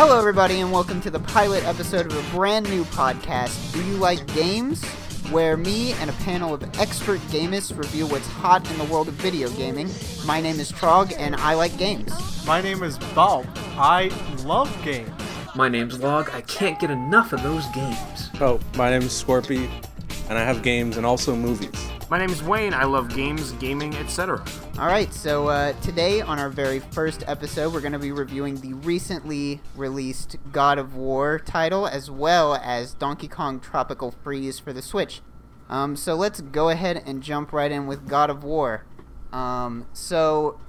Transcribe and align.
Hello, 0.00 0.16
everybody, 0.16 0.60
and 0.60 0.70
welcome 0.70 1.00
to 1.00 1.10
the 1.10 1.18
pilot 1.18 1.64
episode 1.64 2.06
of 2.06 2.16
a 2.16 2.30
brand 2.30 2.70
new 2.70 2.84
podcast, 2.84 3.72
Do 3.72 3.84
You 3.84 3.96
Like 3.96 4.24
Games? 4.32 4.84
Where 5.30 5.56
me 5.56 5.92
and 5.94 6.08
a 6.08 6.12
panel 6.14 6.54
of 6.54 6.62
expert 6.78 7.20
gamists 7.32 7.76
review 7.76 8.06
what's 8.06 8.26
hot 8.28 8.70
in 8.70 8.78
the 8.78 8.84
world 8.84 9.08
of 9.08 9.14
video 9.14 9.50
gaming. 9.50 9.88
My 10.28 10.42
name 10.42 10.60
is 10.60 10.70
Trog, 10.70 11.14
and 11.16 11.34
I 11.36 11.54
like 11.54 11.74
games. 11.78 12.12
My 12.46 12.60
name 12.60 12.82
is 12.82 12.98
Bob. 13.14 13.46
I 13.78 14.10
love 14.44 14.70
games. 14.84 15.10
My 15.56 15.70
name's 15.70 16.00
Log. 16.00 16.28
I 16.34 16.42
can't 16.42 16.78
get 16.78 16.90
enough 16.90 17.32
of 17.32 17.42
those 17.42 17.66
games. 17.68 18.28
Oh, 18.38 18.60
my 18.76 18.90
name 18.90 19.00
is 19.00 19.24
Scorpy, 19.24 19.70
and 20.28 20.36
I 20.36 20.44
have 20.44 20.62
games 20.62 20.98
and 20.98 21.06
also 21.06 21.34
movies. 21.34 21.72
My 22.10 22.18
name 22.18 22.28
is 22.28 22.42
Wayne. 22.42 22.74
I 22.74 22.84
love 22.84 23.08
games, 23.14 23.52
gaming, 23.52 23.94
etc. 23.94 24.44
All 24.78 24.88
right, 24.88 25.10
so 25.14 25.48
uh, 25.48 25.72
today 25.80 26.20
on 26.20 26.38
our 26.38 26.50
very 26.50 26.80
first 26.80 27.24
episode, 27.26 27.72
we're 27.72 27.80
going 27.80 27.94
to 27.94 27.98
be 27.98 28.12
reviewing 28.12 28.56
the 28.56 28.74
recently 28.74 29.62
released 29.76 30.36
God 30.52 30.76
of 30.76 30.94
War 30.94 31.38
title 31.38 31.86
as 31.86 32.10
well 32.10 32.56
as 32.56 32.92
Donkey 32.92 33.28
Kong 33.28 33.60
Tropical 33.60 34.10
Freeze 34.10 34.58
for 34.58 34.74
the 34.74 34.82
Switch. 34.82 35.22
Um, 35.70 35.96
so 35.96 36.14
let's 36.14 36.42
go 36.42 36.68
ahead 36.68 37.02
and 37.06 37.22
jump 37.22 37.50
right 37.50 37.72
in 37.72 37.86
with 37.86 38.06
God 38.06 38.28
of 38.28 38.44
War. 38.44 38.84
Um, 39.32 39.86
so, 39.92 40.60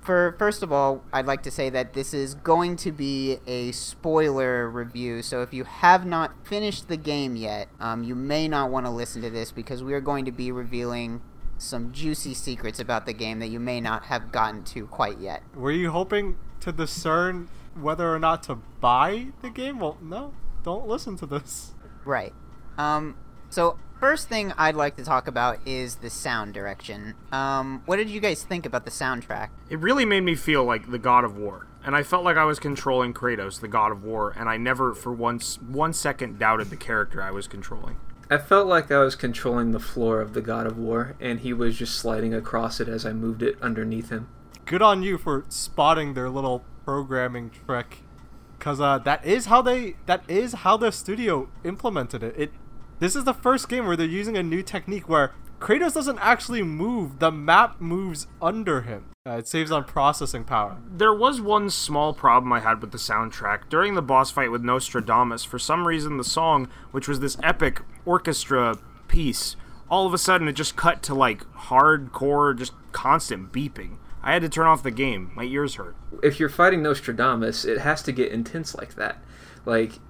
for 0.00 0.36
first 0.38 0.62
of 0.62 0.72
all, 0.72 1.02
I'd 1.12 1.26
like 1.26 1.42
to 1.42 1.50
say 1.50 1.68
that 1.70 1.92
this 1.92 2.14
is 2.14 2.34
going 2.34 2.76
to 2.76 2.92
be 2.92 3.38
a 3.46 3.72
spoiler 3.72 4.70
review. 4.70 5.20
So 5.22 5.42
if 5.42 5.52
you 5.52 5.64
have 5.64 6.06
not 6.06 6.46
finished 6.46 6.88
the 6.88 6.96
game 6.96 7.34
yet, 7.36 7.68
um, 7.80 8.04
you 8.04 8.14
may 8.14 8.46
not 8.46 8.70
want 8.70 8.86
to 8.86 8.90
listen 8.90 9.20
to 9.22 9.30
this 9.30 9.50
because 9.50 9.82
we 9.82 9.94
are 9.94 10.00
going 10.00 10.24
to 10.24 10.32
be 10.32 10.52
revealing 10.52 11.22
some 11.58 11.92
juicy 11.92 12.34
secrets 12.34 12.78
about 12.78 13.06
the 13.06 13.12
game 13.12 13.40
that 13.40 13.48
you 13.48 13.58
may 13.58 13.80
not 13.80 14.04
have 14.04 14.30
gotten 14.30 14.62
to 14.62 14.86
quite 14.86 15.18
yet. 15.18 15.42
Were 15.54 15.72
you 15.72 15.90
hoping 15.90 16.36
to 16.60 16.70
discern 16.70 17.48
whether 17.74 18.14
or 18.14 18.18
not 18.18 18.42
to 18.44 18.56
buy 18.80 19.28
the 19.42 19.50
game? 19.50 19.80
Well, 19.80 19.98
no. 20.00 20.32
Don't 20.62 20.86
listen 20.86 21.16
to 21.18 21.26
this. 21.26 21.74
Right. 22.04 22.32
Um, 22.78 23.16
so 23.50 23.78
first 24.00 24.28
thing 24.28 24.52
I'd 24.56 24.74
like 24.74 24.96
to 24.96 25.04
talk 25.04 25.26
about 25.26 25.58
is 25.66 25.96
the 25.96 26.10
sound 26.10 26.54
direction. 26.54 27.14
Um, 27.32 27.82
what 27.86 27.96
did 27.96 28.10
you 28.10 28.20
guys 28.20 28.42
think 28.42 28.66
about 28.66 28.84
the 28.84 28.90
soundtrack? 28.90 29.48
It 29.70 29.78
really 29.78 30.04
made 30.04 30.22
me 30.22 30.34
feel 30.34 30.64
like 30.64 30.90
the 30.90 30.98
God 30.98 31.24
of 31.24 31.36
War, 31.36 31.66
and 31.84 31.96
I 31.96 32.02
felt 32.02 32.24
like 32.24 32.36
I 32.36 32.44
was 32.44 32.58
controlling 32.58 33.14
Kratos, 33.14 33.60
the 33.60 33.68
God 33.68 33.92
of 33.92 34.04
War, 34.04 34.34
and 34.36 34.48
I 34.48 34.56
never 34.56 34.94
for 34.94 35.12
once 35.12 35.60
one 35.60 35.92
second 35.92 36.38
doubted 36.38 36.70
the 36.70 36.76
character 36.76 37.22
I 37.22 37.30
was 37.30 37.46
controlling. 37.46 37.96
I 38.30 38.38
felt 38.38 38.66
like 38.66 38.90
I 38.90 38.98
was 38.98 39.14
controlling 39.14 39.70
the 39.70 39.78
floor 39.78 40.20
of 40.20 40.34
the 40.34 40.42
God 40.42 40.66
of 40.66 40.76
War, 40.76 41.14
and 41.20 41.40
he 41.40 41.52
was 41.52 41.78
just 41.78 41.96
sliding 41.96 42.34
across 42.34 42.80
it 42.80 42.88
as 42.88 43.06
I 43.06 43.12
moved 43.12 43.42
it 43.42 43.56
underneath 43.62 44.10
him. 44.10 44.28
Good 44.64 44.82
on 44.82 45.04
you 45.04 45.16
for 45.16 45.44
spotting 45.48 46.14
their 46.14 46.28
little 46.28 46.64
programming 46.84 47.50
trick, 47.50 47.98
because 48.58 48.80
uh, 48.80 48.98
that 48.98 49.24
is 49.24 49.46
how 49.46 49.62
they 49.62 49.94
that 50.06 50.24
is 50.28 50.54
how 50.54 50.76
the 50.76 50.90
studio 50.90 51.48
implemented 51.62 52.24
it. 52.24 52.34
It 52.36 52.52
this 52.98 53.16
is 53.16 53.24
the 53.24 53.34
first 53.34 53.68
game 53.68 53.86
where 53.86 53.96
they're 53.96 54.06
using 54.06 54.36
a 54.36 54.42
new 54.42 54.62
technique 54.62 55.08
where 55.08 55.32
Kratos 55.60 55.94
doesn't 55.94 56.18
actually 56.18 56.62
move; 56.62 57.18
the 57.18 57.32
map 57.32 57.80
moves 57.80 58.26
under 58.42 58.82
him. 58.82 59.10
Uh, 59.26 59.38
it 59.38 59.48
saves 59.48 59.72
on 59.72 59.84
processing 59.84 60.44
power. 60.44 60.76
There 60.86 61.14
was 61.14 61.40
one 61.40 61.70
small 61.70 62.12
problem 62.12 62.52
I 62.52 62.60
had 62.60 62.80
with 62.80 62.92
the 62.92 62.98
soundtrack. 62.98 63.68
During 63.68 63.94
the 63.94 64.02
boss 64.02 64.30
fight 64.30 64.50
with 64.50 64.62
Nostradamus, 64.62 65.44
for 65.44 65.58
some 65.58 65.86
reason 65.86 66.16
the 66.16 66.24
song, 66.24 66.68
which 66.90 67.08
was 67.08 67.20
this 67.20 67.36
epic 67.42 67.80
orchestra 68.04 68.76
piece, 69.08 69.56
all 69.90 70.06
of 70.06 70.14
a 70.14 70.18
sudden 70.18 70.46
it 70.46 70.52
just 70.52 70.76
cut 70.76 71.02
to 71.04 71.14
like 71.14 71.44
hardcore, 71.54 72.56
just 72.56 72.72
constant 72.92 73.50
beeping. 73.52 73.96
I 74.22 74.32
had 74.32 74.42
to 74.42 74.48
turn 74.48 74.66
off 74.66 74.82
the 74.82 74.90
game. 74.90 75.30
My 75.34 75.44
ears 75.44 75.76
hurt. 75.76 75.96
If 76.22 76.40
you're 76.40 76.48
fighting 76.48 76.82
Nostradamus, 76.82 77.64
it 77.64 77.78
has 77.78 78.02
to 78.02 78.12
get 78.12 78.32
intense 78.32 78.74
like 78.74 78.94
that. 78.96 79.18
Like, 79.64 80.00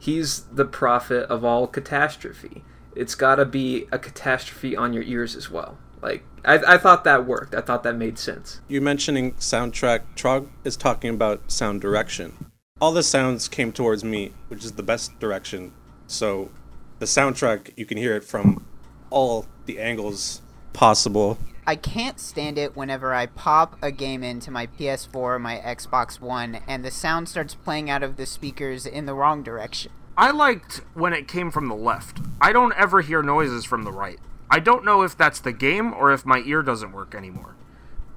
he's 0.00 0.40
the 0.46 0.64
prophet 0.64 1.24
of 1.30 1.44
all 1.44 1.68
catastrophe. 1.68 2.64
It's 2.96 3.14
gotta 3.14 3.44
be 3.44 3.86
a 3.92 3.98
catastrophe 3.98 4.74
on 4.74 4.92
your 4.92 5.04
ears 5.04 5.36
as 5.36 5.48
well. 5.48 5.78
Like, 6.02 6.24
I, 6.44 6.54
I 6.66 6.78
thought 6.78 7.04
that 7.04 7.26
worked. 7.26 7.54
I 7.54 7.60
thought 7.60 7.82
that 7.84 7.94
made 7.94 8.18
sense. 8.18 8.60
You 8.66 8.80
mentioning 8.80 9.32
soundtrack, 9.34 10.02
Trog 10.16 10.48
is 10.64 10.76
talking 10.76 11.10
about 11.14 11.52
sound 11.52 11.80
direction. 11.80 12.32
All 12.80 12.92
the 12.92 13.02
sounds 13.02 13.46
came 13.46 13.72
towards 13.72 14.02
me, 14.02 14.32
which 14.48 14.64
is 14.64 14.72
the 14.72 14.82
best 14.82 15.18
direction. 15.20 15.72
So, 16.06 16.50
the 16.98 17.06
soundtrack, 17.06 17.72
you 17.76 17.84
can 17.84 17.98
hear 17.98 18.16
it 18.16 18.24
from 18.24 18.66
all 19.10 19.46
the 19.66 19.78
angles 19.78 20.40
possible. 20.72 21.38
I 21.70 21.76
can't 21.76 22.18
stand 22.18 22.58
it 22.58 22.76
whenever 22.76 23.14
I 23.14 23.26
pop 23.26 23.76
a 23.80 23.92
game 23.92 24.24
into 24.24 24.50
my 24.50 24.66
PS4 24.66 25.14
or 25.14 25.38
my 25.38 25.56
Xbox 25.58 26.20
One 26.20 26.58
and 26.66 26.84
the 26.84 26.90
sound 26.90 27.28
starts 27.28 27.54
playing 27.54 27.88
out 27.88 28.02
of 28.02 28.16
the 28.16 28.26
speakers 28.26 28.86
in 28.86 29.06
the 29.06 29.14
wrong 29.14 29.44
direction. 29.44 29.92
I 30.16 30.32
liked 30.32 30.80
when 30.94 31.12
it 31.12 31.28
came 31.28 31.52
from 31.52 31.68
the 31.68 31.76
left. 31.76 32.18
I 32.40 32.52
don't 32.52 32.74
ever 32.76 33.02
hear 33.02 33.22
noises 33.22 33.64
from 33.64 33.84
the 33.84 33.92
right. 33.92 34.18
I 34.50 34.58
don't 34.58 34.84
know 34.84 35.02
if 35.02 35.16
that's 35.16 35.38
the 35.38 35.52
game 35.52 35.94
or 35.94 36.12
if 36.12 36.26
my 36.26 36.42
ear 36.44 36.64
doesn't 36.64 36.90
work 36.90 37.14
anymore. 37.14 37.54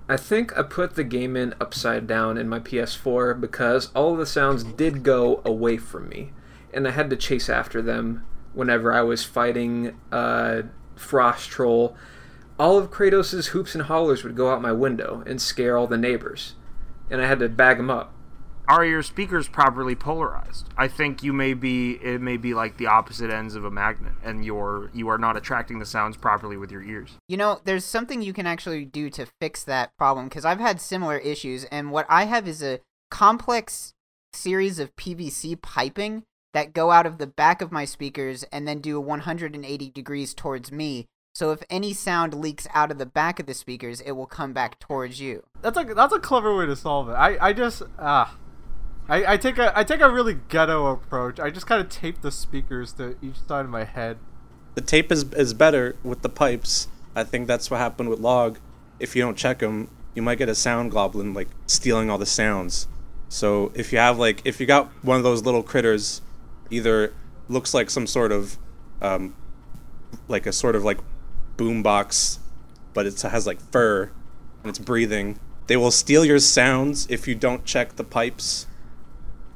I 0.10 0.18
think 0.18 0.58
I 0.58 0.64
put 0.64 0.96
the 0.96 1.04
game 1.04 1.38
in 1.38 1.54
upside 1.62 2.08
down 2.08 2.40
in 2.40 2.50
my 2.50 2.58
PS4 2.58 3.40
because 3.40 3.92
all 3.94 4.14
of 4.14 4.18
the 4.18 4.26
sounds 4.26 4.64
did 4.64 5.04
go 5.04 5.44
away 5.46 5.78
from 5.78 6.10
me, 6.10 6.32
and 6.74 6.88
I 6.88 6.92
had 6.92 7.12
to 7.12 7.16
chase 7.16 7.50
after 7.50 7.84
them 7.84 8.26
whenever 8.54 8.92
I 8.92 9.04
was 9.04 9.24
fighting 9.24 9.96
uh, 10.12 10.64
Frost 10.96 11.52
Troll. 11.52 11.96
All 12.60 12.78
of 12.78 12.92
Kratos' 12.92 13.48
hoops 13.48 13.74
and 13.74 13.86
hollers 13.86 14.24
would 14.24 14.36
go 14.36 14.52
out 14.52 14.62
my 14.62 14.72
window 14.72 15.24
and 15.26 15.42
scare 15.42 15.78
all 15.78 15.88
the 15.88 15.98
neighbors, 15.98 16.54
and 17.10 17.20
I 17.20 17.28
had 17.28 17.40
to 17.40 17.50
bag 17.50 17.78
them 17.78 17.90
up. 17.90 18.14
Are 18.68 18.86
your 18.86 19.04
speakers 19.04 19.50
properly 19.50 19.96
polarized? 19.96 20.70
I 20.78 20.88
think 20.88 21.22
you 21.22 21.34
may 21.34 21.54
be 21.54 21.94
it 21.96 22.22
may 22.22 22.38
be 22.38 22.54
like 22.54 22.78
the 22.78 22.88
opposite 22.88 23.30
ends 23.30 23.56
of 23.56 23.66
a 23.66 23.72
magnet 23.72 24.14
and 24.24 24.46
you're 24.46 24.90
you 24.94 25.10
are 25.10 25.18
not 25.18 25.36
attracting 25.36 25.80
the 25.80 25.86
sounds 25.86 26.16
properly 26.16 26.56
with 26.56 26.72
your 26.72 26.82
ears. 26.82 27.18
You 27.28 27.36
know, 27.36 27.60
there's 27.66 27.84
something 27.84 28.22
you 28.22 28.32
can 28.32 28.48
actually 28.48 28.86
do 28.86 29.10
to 29.12 29.28
fix 29.42 29.66
that 29.66 29.92
problem 29.98 30.30
because 30.30 30.46
I've 30.46 30.62
had 30.62 30.80
similar 30.80 31.18
issues, 31.18 31.66
and 31.66 31.92
what 31.92 32.06
I 32.08 32.26
have 32.26 32.48
is 32.48 32.64
a 32.64 32.80
complex 33.12 33.94
series 34.32 34.80
of 34.80 34.96
PVC 34.96 35.62
piping 35.62 36.24
that 36.54 36.74
go 36.74 36.92
out 36.92 37.06
of 37.06 37.18
the 37.18 37.28
back 37.28 37.62
of 37.62 37.72
my 37.72 37.84
speakers 37.84 38.44
and 38.44 38.68
then 38.68 38.80
do 38.80 38.96
a 38.98 39.02
180 39.02 39.90
degrees 39.90 40.34
towards 40.34 40.72
me. 40.72 41.08
So 41.34 41.52
if 41.52 41.64
any 41.68 41.94
sound 41.94 42.36
leaks 42.36 42.68
out 42.76 42.92
of 42.92 43.00
the 43.00 43.08
back 43.08 43.40
of 43.40 43.48
the 43.48 43.56
speakers, 43.56 44.02
it 44.02 44.12
will 44.12 44.28
come 44.28 44.54
back 44.54 44.80
towards 44.80 45.20
you. 45.20 45.44
That's 45.62 45.78
a 45.78 45.84
that's 45.84 46.14
a 46.14 46.20
clever 46.20 46.56
way 46.56 46.68
to 46.68 46.76
solve 46.76 47.10
it. 47.10 47.14
I 47.14 47.38
I 47.48 47.54
just 47.54 47.82
ah. 47.98 48.38
I, 49.10 49.34
I 49.34 49.38
take 49.38 49.58
a 49.58 49.78
I 49.78 49.84
take 49.84 50.00
a 50.00 50.10
really 50.10 50.38
ghetto 50.48 50.86
approach. 50.88 51.40
I 51.40 51.50
just 51.50 51.66
kind 51.66 51.82
of 51.82 51.90
tape 51.90 52.22
the 52.22 52.32
speakers 52.32 52.94
to 52.94 53.18
each 53.22 53.42
side 53.48 53.66
of 53.66 53.72
my 53.72 53.84
head. 53.84 54.18
The 54.76 54.82
tape 54.82 55.12
is, 55.12 55.24
is 55.34 55.54
better 55.54 55.96
with 56.04 56.22
the 56.22 56.30
pipes. 56.30 56.88
I 57.16 57.24
think 57.24 57.48
that's 57.48 57.70
what 57.70 57.80
happened 57.80 58.10
with 58.10 58.20
Log. 58.20 58.60
If 59.00 59.16
you 59.16 59.22
don't 59.22 59.38
check 59.38 59.60
them, 59.60 59.90
you 60.16 60.22
might 60.22 60.38
get 60.38 60.50
a 60.50 60.56
sound 60.56 60.92
goblin 60.92 61.34
like 61.34 61.50
stealing 61.68 62.10
all 62.10 62.18
the 62.18 62.26
sounds. 62.26 62.88
So 63.28 63.72
if 63.74 63.92
you 63.92 63.98
have 63.98 64.20
like 64.20 64.42
if 64.46 64.60
you 64.60 64.68
got 64.68 64.88
one 65.04 65.18
of 65.18 65.24
those 65.24 65.44
little 65.44 65.64
critters, 65.64 66.22
either 66.70 67.12
looks 67.50 67.74
like 67.74 67.90
some 67.90 68.08
sort 68.08 68.32
of 68.32 68.58
um, 69.02 69.36
like 70.28 70.46
a 70.46 70.54
sort 70.54 70.76
of 70.76 70.84
like 70.84 71.00
boombox, 71.58 72.40
but 72.94 73.06
it 73.06 73.22
has 73.22 73.48
like 73.48 73.60
fur 73.72 74.12
and 74.64 74.70
it's 74.70 74.80
breathing. 74.80 75.40
They 75.68 75.78
will 75.78 75.92
steal 75.92 76.26
your 76.26 76.40
sounds 76.40 77.08
if 77.10 77.28
you 77.28 77.36
don't 77.36 77.66
check 77.66 77.96
the 77.96 78.04
pipes. 78.04 78.68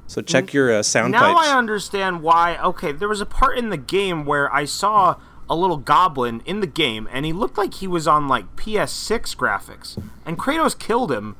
So 0.08 0.22
check 0.22 0.54
your 0.54 0.74
uh, 0.74 0.84
sound 0.84 1.12
now 1.12 1.34
pipes. 1.34 1.50
I 1.50 1.58
understand 1.58 2.22
why. 2.22 2.58
Okay, 2.58 2.94
there 2.94 3.10
was 3.10 3.20
a 3.20 3.26
part 3.26 3.58
in 3.58 3.70
the 3.70 3.78
game 3.78 4.26
where 4.26 4.54
I 4.54 4.64
saw 4.64 5.16
a 5.50 5.56
little 5.56 5.78
goblin 5.78 6.42
in 6.46 6.62
the 6.62 6.68
game, 6.68 7.10
and 7.12 7.26
he 7.26 7.34
looked 7.34 7.58
like 7.58 7.76
he 7.76 7.88
was 7.88 8.08
on 8.08 8.28
like 8.28 8.56
PS6 8.56 9.36
graphics, 9.36 10.02
and 10.26 10.38
Kratos 10.38 10.78
killed 10.78 11.12
him. 11.12 11.36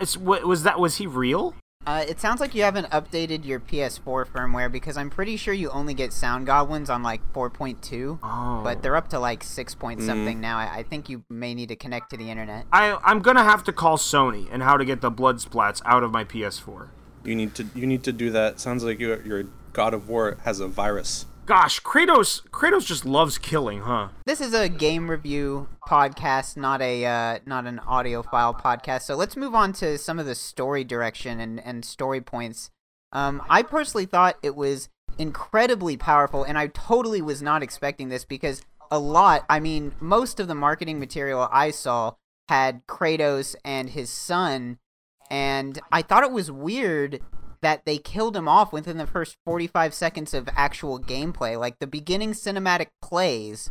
It's 0.00 0.16
wa- 0.16 0.40
was 0.40 0.64
that 0.64 0.80
was 0.80 0.96
he 0.96 1.06
real? 1.06 1.54
Uh, 1.86 2.04
it 2.08 2.18
sounds 2.20 2.40
like 2.40 2.54
you 2.54 2.62
haven't 2.62 2.88
updated 2.90 3.44
your 3.44 3.60
PS4 3.60 4.26
firmware 4.26 4.72
because 4.72 4.96
I'm 4.96 5.10
pretty 5.10 5.36
sure 5.36 5.52
you 5.52 5.68
only 5.70 5.92
get 5.92 6.12
sound 6.12 6.46
goblins 6.46 6.88
on 6.88 7.02
like 7.02 7.20
4.2, 7.34 8.18
Oh. 8.22 8.60
but 8.64 8.82
they're 8.82 8.96
up 8.96 9.08
to 9.08 9.18
like 9.18 9.44
6 9.44 9.74
point 9.74 10.00
something 10.02 10.40
now. 10.40 10.56
I, 10.58 10.76
I 10.78 10.82
think 10.82 11.08
you 11.10 11.24
may 11.28 11.54
need 11.54 11.68
to 11.68 11.76
connect 11.76 12.10
to 12.10 12.16
the 12.16 12.30
internet. 12.30 12.64
I 12.72 12.98
I'm 13.04 13.20
gonna 13.20 13.44
have 13.44 13.64
to 13.64 13.72
call 13.72 13.98
Sony 13.98 14.48
and 14.50 14.62
how 14.62 14.76
to 14.76 14.84
get 14.84 15.00
the 15.02 15.10
blood 15.10 15.38
splats 15.38 15.82
out 15.84 16.02
of 16.02 16.10
my 16.10 16.24
PS4. 16.24 16.88
You 17.24 17.34
need 17.34 17.54
to 17.56 17.66
you 17.74 17.86
need 17.86 18.02
to 18.04 18.12
do 18.12 18.30
that. 18.30 18.60
Sounds 18.60 18.82
like 18.84 18.98
your 18.98 19.20
your 19.22 19.44
God 19.72 19.92
of 19.94 20.08
War 20.08 20.38
has 20.44 20.60
a 20.60 20.68
virus. 20.68 21.26
Gosh, 21.46 21.82
Kratos 21.82 22.40
Kratos 22.48 22.86
just 22.86 23.04
loves 23.04 23.36
killing, 23.36 23.82
huh? 23.82 24.08
This 24.24 24.40
is 24.40 24.54
a 24.54 24.66
game 24.66 25.10
review 25.10 25.68
podcast, 25.86 26.56
not 26.56 26.80
a 26.80 27.04
uh, 27.04 27.38
not 27.44 27.66
an 27.66 27.80
audiophile 27.86 28.58
podcast. 28.58 29.02
So 29.02 29.14
let's 29.14 29.36
move 29.36 29.54
on 29.54 29.74
to 29.74 29.98
some 29.98 30.18
of 30.18 30.24
the 30.24 30.34
story 30.34 30.84
direction 30.84 31.40
and, 31.40 31.60
and 31.60 31.84
story 31.84 32.22
points. 32.22 32.70
Um, 33.12 33.42
I 33.50 33.62
personally 33.62 34.06
thought 34.06 34.38
it 34.42 34.56
was 34.56 34.88
incredibly 35.18 35.98
powerful, 35.98 36.44
and 36.44 36.56
I 36.56 36.68
totally 36.68 37.20
was 37.20 37.42
not 37.42 37.62
expecting 37.62 38.08
this 38.08 38.24
because 38.24 38.62
a 38.90 38.98
lot, 38.98 39.44
I 39.50 39.60
mean, 39.60 39.92
most 40.00 40.40
of 40.40 40.48
the 40.48 40.54
marketing 40.54 40.98
material 40.98 41.46
I 41.52 41.72
saw 41.72 42.14
had 42.48 42.86
Kratos 42.86 43.54
and 43.66 43.90
his 43.90 44.08
son, 44.08 44.78
and 45.30 45.78
I 45.92 46.00
thought 46.00 46.24
it 46.24 46.32
was 46.32 46.50
weird 46.50 47.20
that 47.64 47.86
they 47.86 47.98
killed 47.98 48.36
him 48.36 48.46
off 48.46 48.72
within 48.72 48.98
the 48.98 49.06
first 49.06 49.36
45 49.46 49.94
seconds 49.94 50.34
of 50.34 50.48
actual 50.54 51.00
gameplay. 51.00 51.58
Like 51.58 51.78
the 51.78 51.86
beginning 51.86 52.32
cinematic 52.32 52.88
plays, 53.00 53.70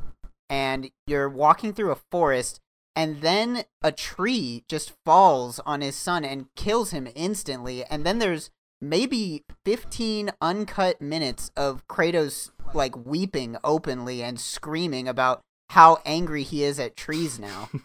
and 0.49 0.89
you're 1.05 1.29
walking 1.29 1.73
through 1.73 1.91
a 1.91 1.99
forest, 2.11 2.59
and 2.95 3.21
then 3.21 3.65
a 3.83 3.91
tree 3.91 4.63
just 4.67 4.93
falls 5.05 5.59
on 5.59 5.81
his 5.81 5.95
son 5.95 6.25
and 6.25 6.47
kills 6.55 6.91
him 6.91 7.07
instantly. 7.15 7.83
And 7.85 8.03
then 8.05 8.19
there's 8.19 8.49
maybe 8.81 9.43
15 9.63 10.31
uncut 10.41 10.99
minutes 10.99 11.51
of 11.55 11.87
Kratos 11.87 12.49
like 12.73 13.05
weeping 13.05 13.57
openly 13.63 14.23
and 14.23 14.39
screaming 14.39 15.07
about 15.07 15.41
how 15.69 15.99
angry 16.05 16.43
he 16.43 16.63
is 16.63 16.79
at 16.79 16.95
trees 16.95 17.39
now. 17.39 17.69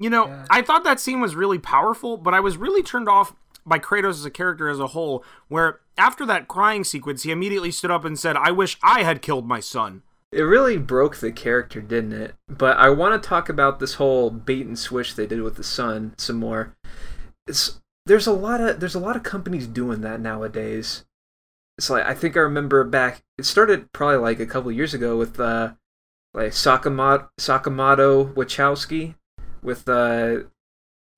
You 0.00 0.08
know, 0.08 0.44
I 0.48 0.62
thought 0.62 0.82
that 0.84 0.98
scene 0.98 1.20
was 1.20 1.34
really 1.34 1.58
powerful, 1.58 2.16
but 2.16 2.32
I 2.32 2.40
was 2.40 2.56
really 2.56 2.82
turned 2.82 3.06
off 3.06 3.34
by 3.64 3.78
Kratos 3.78 4.10
as 4.10 4.24
a 4.24 4.30
character 4.30 4.68
as 4.68 4.78
a 4.78 4.88
whole, 4.88 5.24
where 5.48 5.80
after 5.96 6.24
that 6.26 6.48
crying 6.48 6.84
sequence, 6.84 7.22
he 7.22 7.30
immediately 7.30 7.70
stood 7.70 7.90
up 7.90 8.04
and 8.04 8.18
said, 8.18 8.36
I 8.36 8.50
wish 8.50 8.78
I 8.82 9.02
had 9.02 9.22
killed 9.22 9.46
my 9.46 9.60
son. 9.60 10.02
It 10.32 10.42
really 10.42 10.76
broke 10.78 11.16
the 11.16 11.32
character, 11.32 11.80
didn't 11.80 12.12
it? 12.12 12.34
But 12.48 12.76
I 12.76 12.88
want 12.90 13.20
to 13.20 13.28
talk 13.28 13.48
about 13.48 13.80
this 13.80 13.94
whole 13.94 14.30
bait 14.30 14.64
and 14.64 14.78
switch 14.78 15.16
they 15.16 15.26
did 15.26 15.42
with 15.42 15.56
the 15.56 15.64
son 15.64 16.14
some 16.18 16.36
more. 16.36 16.76
It's 17.48 17.80
there's 18.06 18.28
a 18.28 18.32
lot 18.32 18.60
of 18.60 18.78
there's 18.78 18.94
a 18.94 19.00
lot 19.00 19.16
of 19.16 19.24
companies 19.24 19.66
doing 19.66 20.02
that 20.02 20.20
nowadays. 20.20 21.04
It's 21.78 21.90
like 21.90 22.06
I 22.06 22.14
think 22.14 22.36
I 22.36 22.40
remember 22.40 22.84
back. 22.84 23.22
It 23.38 23.44
started 23.44 23.92
probably 23.92 24.18
like 24.18 24.38
a 24.38 24.46
couple 24.46 24.70
years 24.70 24.94
ago 24.94 25.16
with 25.16 25.40
uh, 25.40 25.72
like 26.32 26.52
Sakamoto, 26.52 27.28
Sakamoto 27.38 28.32
Wachowski 28.34 29.16
with 29.62 29.88
uh, 29.88 30.44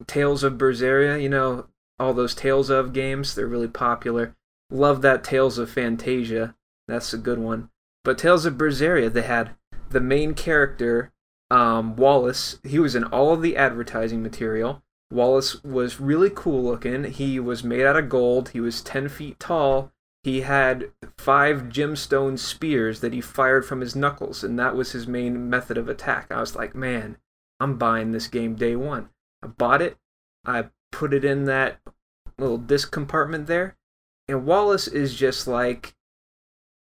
Tales 0.07 0.43
of 0.43 0.55
Berseria. 0.55 1.21
You 1.23 1.29
know 1.29 1.67
all 1.99 2.15
those 2.15 2.35
Tales 2.35 2.71
of 2.71 2.93
games. 2.93 3.35
They're 3.35 3.47
really 3.47 3.69
popular. 3.69 4.35
Love 4.71 5.03
that 5.03 5.25
Tales 5.25 5.59
of 5.59 5.71
Phantasia. 5.71 6.55
That's 6.89 7.13
a 7.13 7.19
good 7.19 7.39
one. 7.39 7.71
But 8.05 8.19
Tales 8.19 8.45
of 8.47 8.55
Berseria, 8.55 9.13
they 9.13 9.23
had 9.23 9.51
the 9.91 10.01
main 10.01 10.35
character, 10.35 11.13
um, 11.51 11.97
Wallace. 11.97 12.59
He 12.65 12.79
was 12.79 12.95
in 12.95 13.05
all 13.05 13.33
of 13.33 13.43
the 13.43 13.57
advertising 13.57 14.23
material. 14.23 14.83
Wallace 15.11 15.63
was 15.63 16.01
really 16.01 16.31
cool 16.35 16.63
looking. 16.65 17.05
He 17.05 17.39
was 17.39 17.63
made 17.63 17.85
out 17.85 17.97
of 17.97 18.09
gold. 18.09 18.51
He 18.51 18.61
was 18.61 18.83
10 18.83 19.09
feet 19.09 19.39
tall. 19.39 19.93
He 20.23 20.43
had 20.43 20.91
five 21.19 21.65
gemstone 21.65 22.39
spears 22.39 23.01
that 23.01 23.13
he 23.13 23.21
fired 23.21 23.67
from 23.67 23.81
his 23.81 23.97
knuckles, 23.97 24.43
and 24.45 24.59
that 24.59 24.77
was 24.77 24.93
his 24.93 25.07
main 25.07 25.51
method 25.51 25.77
of 25.77 25.89
attack. 25.89 26.31
I 26.31 26.41
was 26.41 26.55
like, 26.55 26.75
man, 26.75 27.19
I'm 27.59 27.77
buying 27.77 28.13
this 28.13 28.29
game 28.29 28.55
day 28.55 28.77
one. 28.77 29.11
I 29.43 29.49
bought 29.49 29.83
it. 29.83 29.97
I 30.45 30.67
put 30.93 31.13
it 31.13 31.25
in 31.25 31.47
that 31.47 31.81
little 32.39 32.59
disc 32.59 32.93
compartment 32.93 33.49
there. 33.49 33.77
And 34.29 34.47
Wallace 34.47 34.87
is 34.87 35.15
just 35.15 35.49
like 35.49 35.95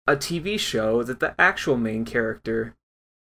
a 0.07 0.17
TV 0.17 0.59
show 0.59 1.03
that 1.03 1.21
the 1.21 1.35
actual 1.39 1.77
main 1.77 2.05
character 2.05 2.77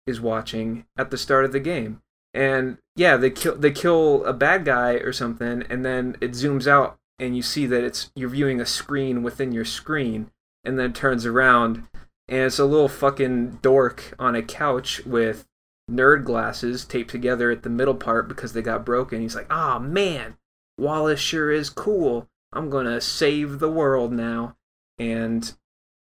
is 0.06 0.21
watching 0.21 0.85
at 0.99 1.11
the 1.11 1.17
start 1.17 1.47
of 1.47 1.53
the 1.53 1.61
game. 1.61 2.03
And 2.35 2.79
yeah, 2.97 3.17
they 3.17 3.31
kill 3.31 3.55
they 3.56 3.71
kill 3.71 4.25
a 4.25 4.32
bad 4.32 4.65
guy 4.65 4.94
or 4.94 5.12
something, 5.12 5.62
and 5.71 5.85
then 5.85 6.17
it 6.21 6.32
zooms 6.32 6.67
out 6.67 6.99
and 7.19 7.37
you 7.37 7.43
see 7.43 7.65
that 7.67 7.85
it's 7.85 8.11
you're 8.15 8.29
viewing 8.29 8.61
a 8.61 8.67
screen 8.67 9.23
within 9.23 9.53
your 9.53 9.65
screen, 9.65 10.31
and 10.65 10.79
then 10.79 10.93
turns 10.93 11.25
around 11.25 11.87
and 12.29 12.41
it's 12.41 12.59
a 12.59 12.65
little 12.65 12.88
fucking 12.88 13.59
dork 13.62 14.15
on 14.19 14.35
a 14.35 14.43
couch 14.43 15.05
with 15.05 15.47
nerd 15.91 16.25
glasses 16.25 16.85
taped 16.85 17.11
together 17.11 17.50
at 17.50 17.62
the 17.62 17.70
middle 17.70 17.94
part 17.94 18.29
because 18.29 18.53
they 18.53 18.62
got 18.62 18.85
broken. 18.85 19.20
He's 19.20 19.35
like, 19.35 19.47
ah 19.50 19.77
oh, 19.77 19.79
man, 19.79 20.37
Wallace 20.79 21.21
sure 21.21 21.50
is 21.50 21.71
cool. 21.71 22.29
I'm 22.53 22.71
gonna 22.71 23.00
save 23.00 23.59
the 23.59 23.71
world 23.71 24.12
now. 24.12 24.56
And 24.99 25.53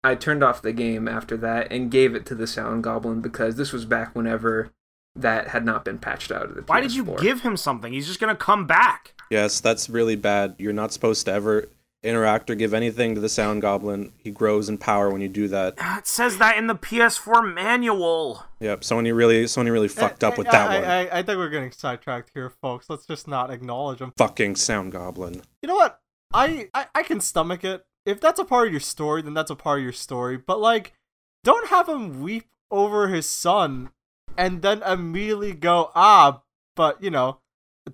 I 0.04 0.16
turned 0.16 0.44
off 0.44 0.62
the 0.62 0.74
game 0.74 1.08
after 1.08 1.38
that 1.38 1.72
and 1.72 1.92
gave 1.92 2.16
it 2.16 2.26
to 2.28 2.36
the 2.36 2.48
Sound 2.48 2.84
Goblin 2.84 3.22
because 3.22 3.56
this 3.56 3.72
was 3.72 3.86
back 3.86 4.16
whenever 4.16 4.72
that 5.16 5.50
had 5.50 5.66
not 5.66 5.86
been 5.86 5.98
patched 6.00 6.32
out 6.32 6.44
of 6.46 6.56
the. 6.56 6.62
Why 6.64 6.80
PS4. 6.80 6.84
did 6.84 6.96
you 6.96 7.16
give 7.22 7.42
him 7.42 7.58
something? 7.58 7.94
He's 7.94 8.08
just 8.08 8.20
gonna 8.20 8.36
come 8.36 8.66
back. 8.66 9.14
Yes, 9.30 9.60
that's 9.62 9.90
really 9.90 10.16
bad. 10.16 10.56
You're 10.58 10.74
not 10.74 10.92
supposed 10.92 11.26
to 11.26 11.32
ever 11.32 11.70
interact 12.04 12.50
or 12.50 12.56
give 12.56 12.74
anything 12.74 13.16
to 13.16 13.22
the 13.22 13.30
Sound 13.30 13.62
Goblin. 13.62 14.12
He 14.18 14.32
grows 14.32 14.70
in 14.70 14.78
power 14.78 15.10
when 15.10 15.22
you 15.22 15.28
do 15.28 15.48
that. 15.50 15.76
Ah, 15.80 16.00
It 16.00 16.08
says 16.08 16.38
that 16.40 16.58
in 16.58 16.68
the 16.68 16.76
PS4 16.76 17.54
manual. 17.54 18.44
Yep, 18.60 18.82
Sony 18.82 19.16
really 19.16 19.46
Sony 19.46 19.72
really 19.72 19.88
fucked 19.88 20.24
up 20.24 20.38
with 20.38 20.48
I, 20.48 20.52
that 20.52 20.70
I, 20.70 20.80
one. 20.80 20.90
I, 20.90 21.20
I 21.20 21.24
think 21.24 21.38
we're 21.38 21.50
getting 21.50 21.72
sidetracked 21.72 22.32
here, 22.34 22.50
folks. 22.50 22.90
Let's 22.90 23.06
just 23.06 23.28
not 23.28 23.52
acknowledge 23.52 24.00
him. 24.00 24.14
Fucking 24.18 24.56
Sound 24.56 24.92
Goblin. 24.92 25.42
You 25.62 25.68
know 25.68 25.76
what? 25.76 26.00
I, 26.34 26.70
I 26.74 26.86
I 26.96 27.04
can 27.04 27.20
stomach 27.20 27.64
it. 27.64 27.86
If 28.06 28.20
that's 28.20 28.40
a 28.40 28.46
part 28.46 28.68
of 28.68 28.74
your 28.74 28.80
story, 28.80 29.22
then 29.22 29.34
that's 29.34 29.52
a 29.52 29.56
part 29.56 29.80
of 29.80 29.84
your 29.84 29.94
story. 29.94 30.38
But 30.38 30.60
like, 30.60 30.94
don't 31.44 31.68
have 31.68 31.88
him 31.88 32.22
weep 32.22 32.48
over 32.72 33.10
his 33.10 33.28
son 33.28 33.92
and 34.38 34.62
then 34.62 34.82
immediately 34.84 35.54
go, 35.54 35.92
ah, 35.94 36.42
but 36.76 37.04
you 37.04 37.12
know, 37.12 37.40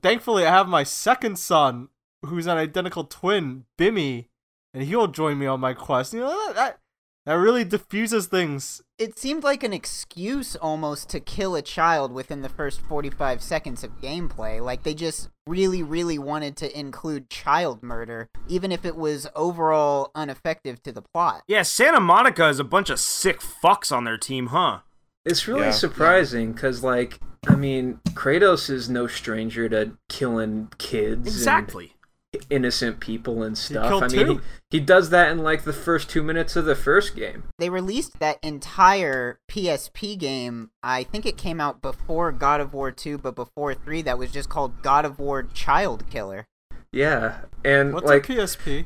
thankfully 0.02 0.46
I 0.46 0.52
have 0.52 0.68
my 0.68 0.84
second 0.84 1.40
son 1.40 1.90
who's 2.26 2.48
an 2.48 2.58
identical 2.58 3.04
twin, 3.04 3.66
Bimmy, 3.78 4.28
and 4.74 4.84
he'll 4.84 5.08
join 5.08 5.38
me 5.40 5.46
on 5.46 5.60
my 5.60 5.74
quest. 5.74 6.14
You 6.14 6.22
know 6.22 6.48
that 6.48 6.56
that, 6.56 6.80
that 7.26 7.34
really 7.34 7.64
diffuses 7.64 8.28
things. 8.28 8.82
it 8.98 9.18
seemed 9.20 9.44
like 9.44 9.62
an 9.64 9.74
excuse 9.74 10.56
almost 10.56 11.10
to 11.10 11.20
kill 11.20 11.56
a 11.56 11.62
child 11.62 12.12
within 12.12 12.42
the 12.42 12.50
first 12.50 12.80
45 12.82 13.42
seconds 13.42 13.84
of 13.84 14.00
gameplay. 14.02 14.62
Like 14.62 14.84
they 14.84 14.94
just 14.94 15.30
really, 15.46 15.84
really 15.84 16.18
wanted 16.18 16.56
to 16.58 16.80
include 16.80 17.30
child 17.30 17.84
murder, 17.84 18.30
even 18.48 18.72
if 18.72 18.86
it 18.86 18.96
was 18.96 19.28
overall 19.36 20.12
ineffective 20.16 20.82
to 20.84 20.92
the 20.92 21.02
plot. 21.02 21.44
Yeah, 21.48 21.64
Santa 21.64 22.00
Monica 22.00 22.48
is 22.48 22.60
a 22.60 22.64
bunch 22.64 22.90
of 22.90 23.00
sick 23.00 23.40
fucks 23.42 23.92
on 23.96 24.04
their 24.06 24.18
team, 24.18 24.48
huh? 24.48 24.80
It's 25.26 25.48
really 25.48 25.66
Yeah. 25.66 25.72
surprising 25.72 26.54
because, 26.54 26.84
like, 26.84 27.20
I 27.46 27.56
mean, 27.56 28.00
Kratos 28.12 28.70
is 28.70 28.90
no 28.90 29.08
stranger 29.08 29.68
to 29.70 29.98
killing 30.08 30.70
kids, 30.78 31.28
Exactly. 31.28 31.94
And 32.34 32.46
innocent 32.50 33.00
people 33.00 33.44
and 33.44 33.58
stuff. 33.58 33.88
killed 33.88 34.04
I 34.04 34.08
mean, 34.08 34.26
two. 34.26 34.34
he, 34.70 34.78
he 34.78 34.80
does 34.80 35.10
that 35.10 35.32
in 35.32 35.40
like 35.40 35.64
the 35.64 35.74
first 35.74 36.10
two 36.10 36.24
minutes 36.24 36.56
of 36.56 36.66
the 36.66 36.76
first 36.76 37.16
game. 37.16 37.44
They 37.60 37.70
released 37.70 38.20
that 38.20 38.38
entire 38.44 39.40
PSP 39.50 40.18
game. 40.18 40.72
I 40.84 41.04
think 41.04 41.26
it 41.26 41.38
came 41.38 41.62
out 41.62 41.82
before 41.82 42.32
God 42.32 42.62
of 42.62 42.74
War 42.74 42.92
2, 42.92 43.18
but 43.18 43.36
before 43.36 43.74
3, 43.74 44.02
that 44.04 44.18
was 44.18 44.32
just 44.32 44.50
called 44.50 44.82
God 44.82 45.06
of 45.06 45.20
War 45.20 45.44
Child 45.44 46.10
Killer. 46.10 46.48
Yeah, 46.92 47.40
and 47.64 47.94
What's 47.94 48.08
like, 48.08 48.28
a 48.30 48.34
PSP? 48.34 48.86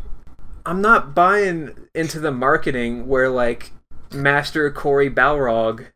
I'm 0.65 0.81
not 0.81 1.15
buying 1.15 1.87
into 1.95 2.19
the 2.19 2.31
marketing 2.31 3.07
where 3.07 3.29
like 3.29 3.71
Master 4.13 4.69
Corey 4.71 5.09
Balrog 5.09 5.87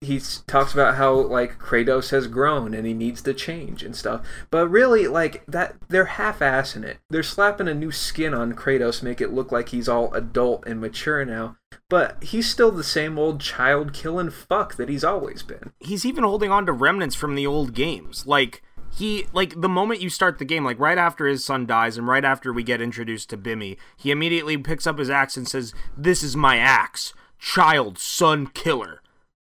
he 0.00 0.20
talks 0.46 0.72
about 0.72 0.94
how 0.94 1.12
like 1.12 1.58
Kratos 1.58 2.10
has 2.10 2.28
grown 2.28 2.72
and 2.72 2.86
he 2.86 2.94
needs 2.94 3.20
to 3.22 3.34
change 3.34 3.82
and 3.82 3.96
stuff. 3.96 4.24
But 4.50 4.68
really 4.68 5.08
like 5.08 5.44
that 5.46 5.76
they're 5.88 6.04
half-assing 6.04 6.84
it. 6.84 6.98
They're 7.10 7.22
slapping 7.22 7.68
a 7.68 7.74
new 7.74 7.90
skin 7.90 8.32
on 8.32 8.54
Kratos 8.54 9.02
make 9.02 9.20
it 9.20 9.32
look 9.32 9.50
like 9.50 9.70
he's 9.70 9.88
all 9.88 10.12
adult 10.14 10.64
and 10.66 10.80
mature 10.80 11.24
now. 11.24 11.56
But 11.88 12.22
he's 12.22 12.48
still 12.48 12.70
the 12.70 12.84
same 12.84 13.18
old 13.18 13.40
child 13.40 13.92
killing 13.92 14.30
fuck 14.30 14.76
that 14.76 14.88
he's 14.88 15.04
always 15.04 15.42
been. 15.42 15.72
He's 15.80 16.06
even 16.06 16.22
holding 16.22 16.50
on 16.50 16.66
to 16.66 16.72
remnants 16.72 17.16
from 17.16 17.34
the 17.34 17.46
old 17.46 17.74
games. 17.74 18.24
Like 18.26 18.62
he 18.96 19.26
like 19.32 19.60
the 19.60 19.68
moment 19.68 20.00
you 20.00 20.10
start 20.10 20.38
the 20.38 20.44
game, 20.44 20.64
like 20.64 20.78
right 20.78 20.98
after 20.98 21.26
his 21.26 21.44
son 21.44 21.66
dies 21.66 21.98
and 21.98 22.06
right 22.06 22.24
after 22.24 22.52
we 22.52 22.62
get 22.62 22.80
introduced 22.80 23.30
to 23.30 23.36
Bimmy, 23.36 23.76
he 23.96 24.12
immediately 24.12 24.56
picks 24.56 24.86
up 24.86 24.98
his 24.98 25.10
axe 25.10 25.36
and 25.36 25.48
says, 25.48 25.74
"This 25.96 26.22
is 26.22 26.36
my 26.36 26.56
axe, 26.56 27.14
child 27.38 27.98
son 27.98 28.46
killer, 28.46 29.02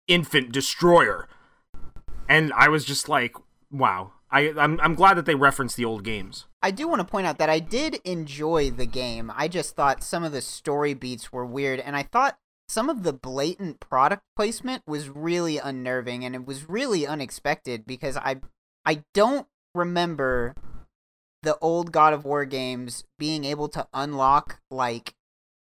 infant 0.07 0.51
destroyer." 0.51 1.27
And 2.29 2.51
I 2.53 2.69
was 2.69 2.85
just 2.85 3.07
like, 3.09 3.35
"Wow." 3.71 4.13
I 4.29 4.53
I'm 4.57 4.79
I'm 4.81 4.95
glad 4.95 5.15
that 5.15 5.25
they 5.25 5.35
referenced 5.35 5.77
the 5.77 5.85
old 5.85 6.03
games. 6.03 6.45
I 6.61 6.71
do 6.71 6.87
want 6.87 6.99
to 6.99 7.05
point 7.05 7.27
out 7.27 7.37
that 7.37 7.49
I 7.49 7.59
did 7.59 8.01
enjoy 8.03 8.71
the 8.71 8.85
game. 8.85 9.31
I 9.33 9.47
just 9.47 9.75
thought 9.75 10.03
some 10.03 10.23
of 10.23 10.31
the 10.31 10.41
story 10.41 10.93
beats 10.93 11.31
were 11.31 11.45
weird, 11.45 11.79
and 11.79 11.95
I 11.95 12.03
thought 12.03 12.37
some 12.67 12.89
of 12.89 13.03
the 13.03 13.13
blatant 13.13 13.79
product 13.79 14.23
placement 14.35 14.83
was 14.85 15.09
really 15.09 15.57
unnerving, 15.57 16.25
and 16.25 16.35
it 16.35 16.45
was 16.45 16.67
really 16.67 17.07
unexpected 17.07 17.85
because 17.85 18.17
I 18.17 18.41
I 18.85 19.03
don't 19.13 19.47
remember 19.73 20.55
the 21.43 21.57
old 21.59 21.91
God 21.93 22.13
of 22.13 22.25
War 22.25 22.43
games 22.43 23.05
being 23.17 23.45
able 23.45 23.69
to 23.69 23.87
unlock 23.93 24.59
like 24.69 25.13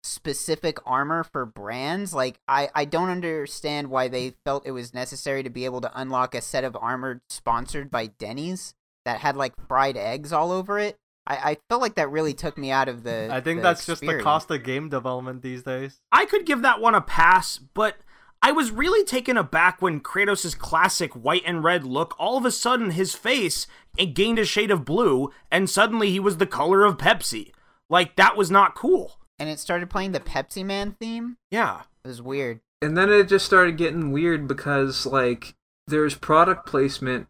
specific 0.06 0.78
armor 0.86 1.25
for 1.25 1.44
brands. 1.44 2.14
Like 2.14 2.38
I 2.48 2.68
I 2.75 2.84
don't 2.84 3.10
understand 3.10 3.88
why 3.88 4.08
they 4.08 4.34
felt 4.44 4.66
it 4.66 4.72
was 4.72 4.94
necessary 4.94 5.42
to 5.42 5.50
be 5.50 5.64
able 5.64 5.80
to 5.82 5.90
unlock 5.94 6.34
a 6.34 6.40
set 6.40 6.64
of 6.64 6.76
armor 6.80 7.22
sponsored 7.28 7.90
by 7.90 8.06
Denny's 8.06 8.75
that 9.04 9.20
had 9.20 9.36
like 9.36 9.54
fried 9.68 9.96
eggs 9.96 10.32
all 10.32 10.52
over 10.52 10.78
it. 10.78 10.96
I, 11.26 11.34
I 11.34 11.56
felt 11.68 11.82
like 11.82 11.96
that 11.96 12.10
really 12.10 12.34
took 12.34 12.56
me 12.56 12.70
out 12.70 12.88
of 12.88 13.02
the. 13.02 13.28
I 13.30 13.40
think 13.40 13.58
the 13.58 13.62
that's 13.62 13.86
just 13.86 14.00
the 14.00 14.20
cost 14.22 14.50
of 14.50 14.62
game 14.62 14.88
development 14.88 15.42
these 15.42 15.62
days. 15.62 16.00
I 16.12 16.25
could 16.26 16.46
give 16.46 16.62
that 16.62 16.80
one 16.80 16.94
a 16.94 17.00
pass, 17.00 17.58
but 17.58 17.96
I 18.42 18.52
was 18.52 18.70
really 18.70 19.04
taken 19.04 19.36
aback 19.36 19.82
when 19.82 20.00
Kratos' 20.00 20.56
classic 20.56 21.12
white 21.14 21.42
and 21.44 21.64
red 21.64 21.84
look, 21.84 22.14
all 22.18 22.36
of 22.36 22.44
a 22.44 22.50
sudden 22.50 22.92
his 22.92 23.14
face 23.14 23.66
it 23.96 24.14
gained 24.14 24.38
a 24.38 24.44
shade 24.44 24.70
of 24.70 24.84
blue, 24.84 25.32
and 25.50 25.70
suddenly 25.70 26.10
he 26.10 26.20
was 26.20 26.36
the 26.36 26.46
color 26.46 26.84
of 26.84 26.98
Pepsi. 26.98 27.52
Like, 27.88 28.16
that 28.16 28.36
was 28.36 28.50
not 28.50 28.75
cool. 28.75 29.18
And 29.38 29.49
it 29.49 29.59
started 29.59 29.90
playing 29.90 30.12
the 30.12 30.21
Pepsi 30.21 30.64
Man 30.64 30.97
theme. 30.99 31.37
Yeah. 31.50 31.83
It 32.05 32.09
was 32.09 32.23
weird. 32.23 32.61
And 32.81 32.97
then 32.97 33.11
it 33.11 33.28
just 33.28 33.47
started 33.47 33.76
getting 33.76 34.12
weird 34.12 34.47
because 34.47 35.07
like 35.07 35.55
there's 35.87 36.14
product 36.14 36.66
placement 36.66 37.28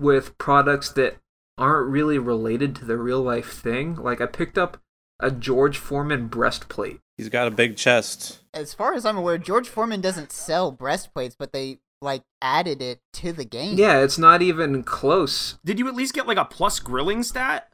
with 0.00 0.36
products 0.38 0.90
that 0.92 1.16
aren't 1.58 1.90
really 1.90 2.18
related 2.18 2.74
to 2.76 2.84
the 2.84 2.96
real 2.96 3.20
life 3.22 3.52
thing. 3.52 3.94
Like 3.94 4.20
I 4.20 4.26
picked 4.26 4.58
up 4.58 4.78
a 5.20 5.30
George 5.30 5.76
Foreman 5.78 6.28
breastplate. 6.28 7.00
He's 7.16 7.28
got 7.28 7.46
a 7.46 7.50
big 7.50 7.76
chest. 7.76 8.40
As 8.54 8.72
far 8.72 8.94
as 8.94 9.04
I'm 9.04 9.18
aware, 9.18 9.38
George 9.38 9.68
Foreman 9.68 10.00
doesn't 10.00 10.32
sell 10.32 10.72
breastplates, 10.72 11.36
but 11.38 11.52
they 11.52 11.78
like 12.00 12.22
added 12.40 12.80
it 12.80 13.00
to 13.14 13.32
the 13.32 13.44
game. 13.44 13.76
Yeah, 13.76 14.00
it's 14.00 14.18
not 14.18 14.40
even 14.40 14.82
close. 14.82 15.58
Did 15.64 15.78
you 15.78 15.86
at 15.86 15.94
least 15.94 16.14
get 16.14 16.26
like 16.26 16.38
a 16.38 16.46
plus 16.46 16.80
grilling 16.80 17.22
stat? 17.22 17.70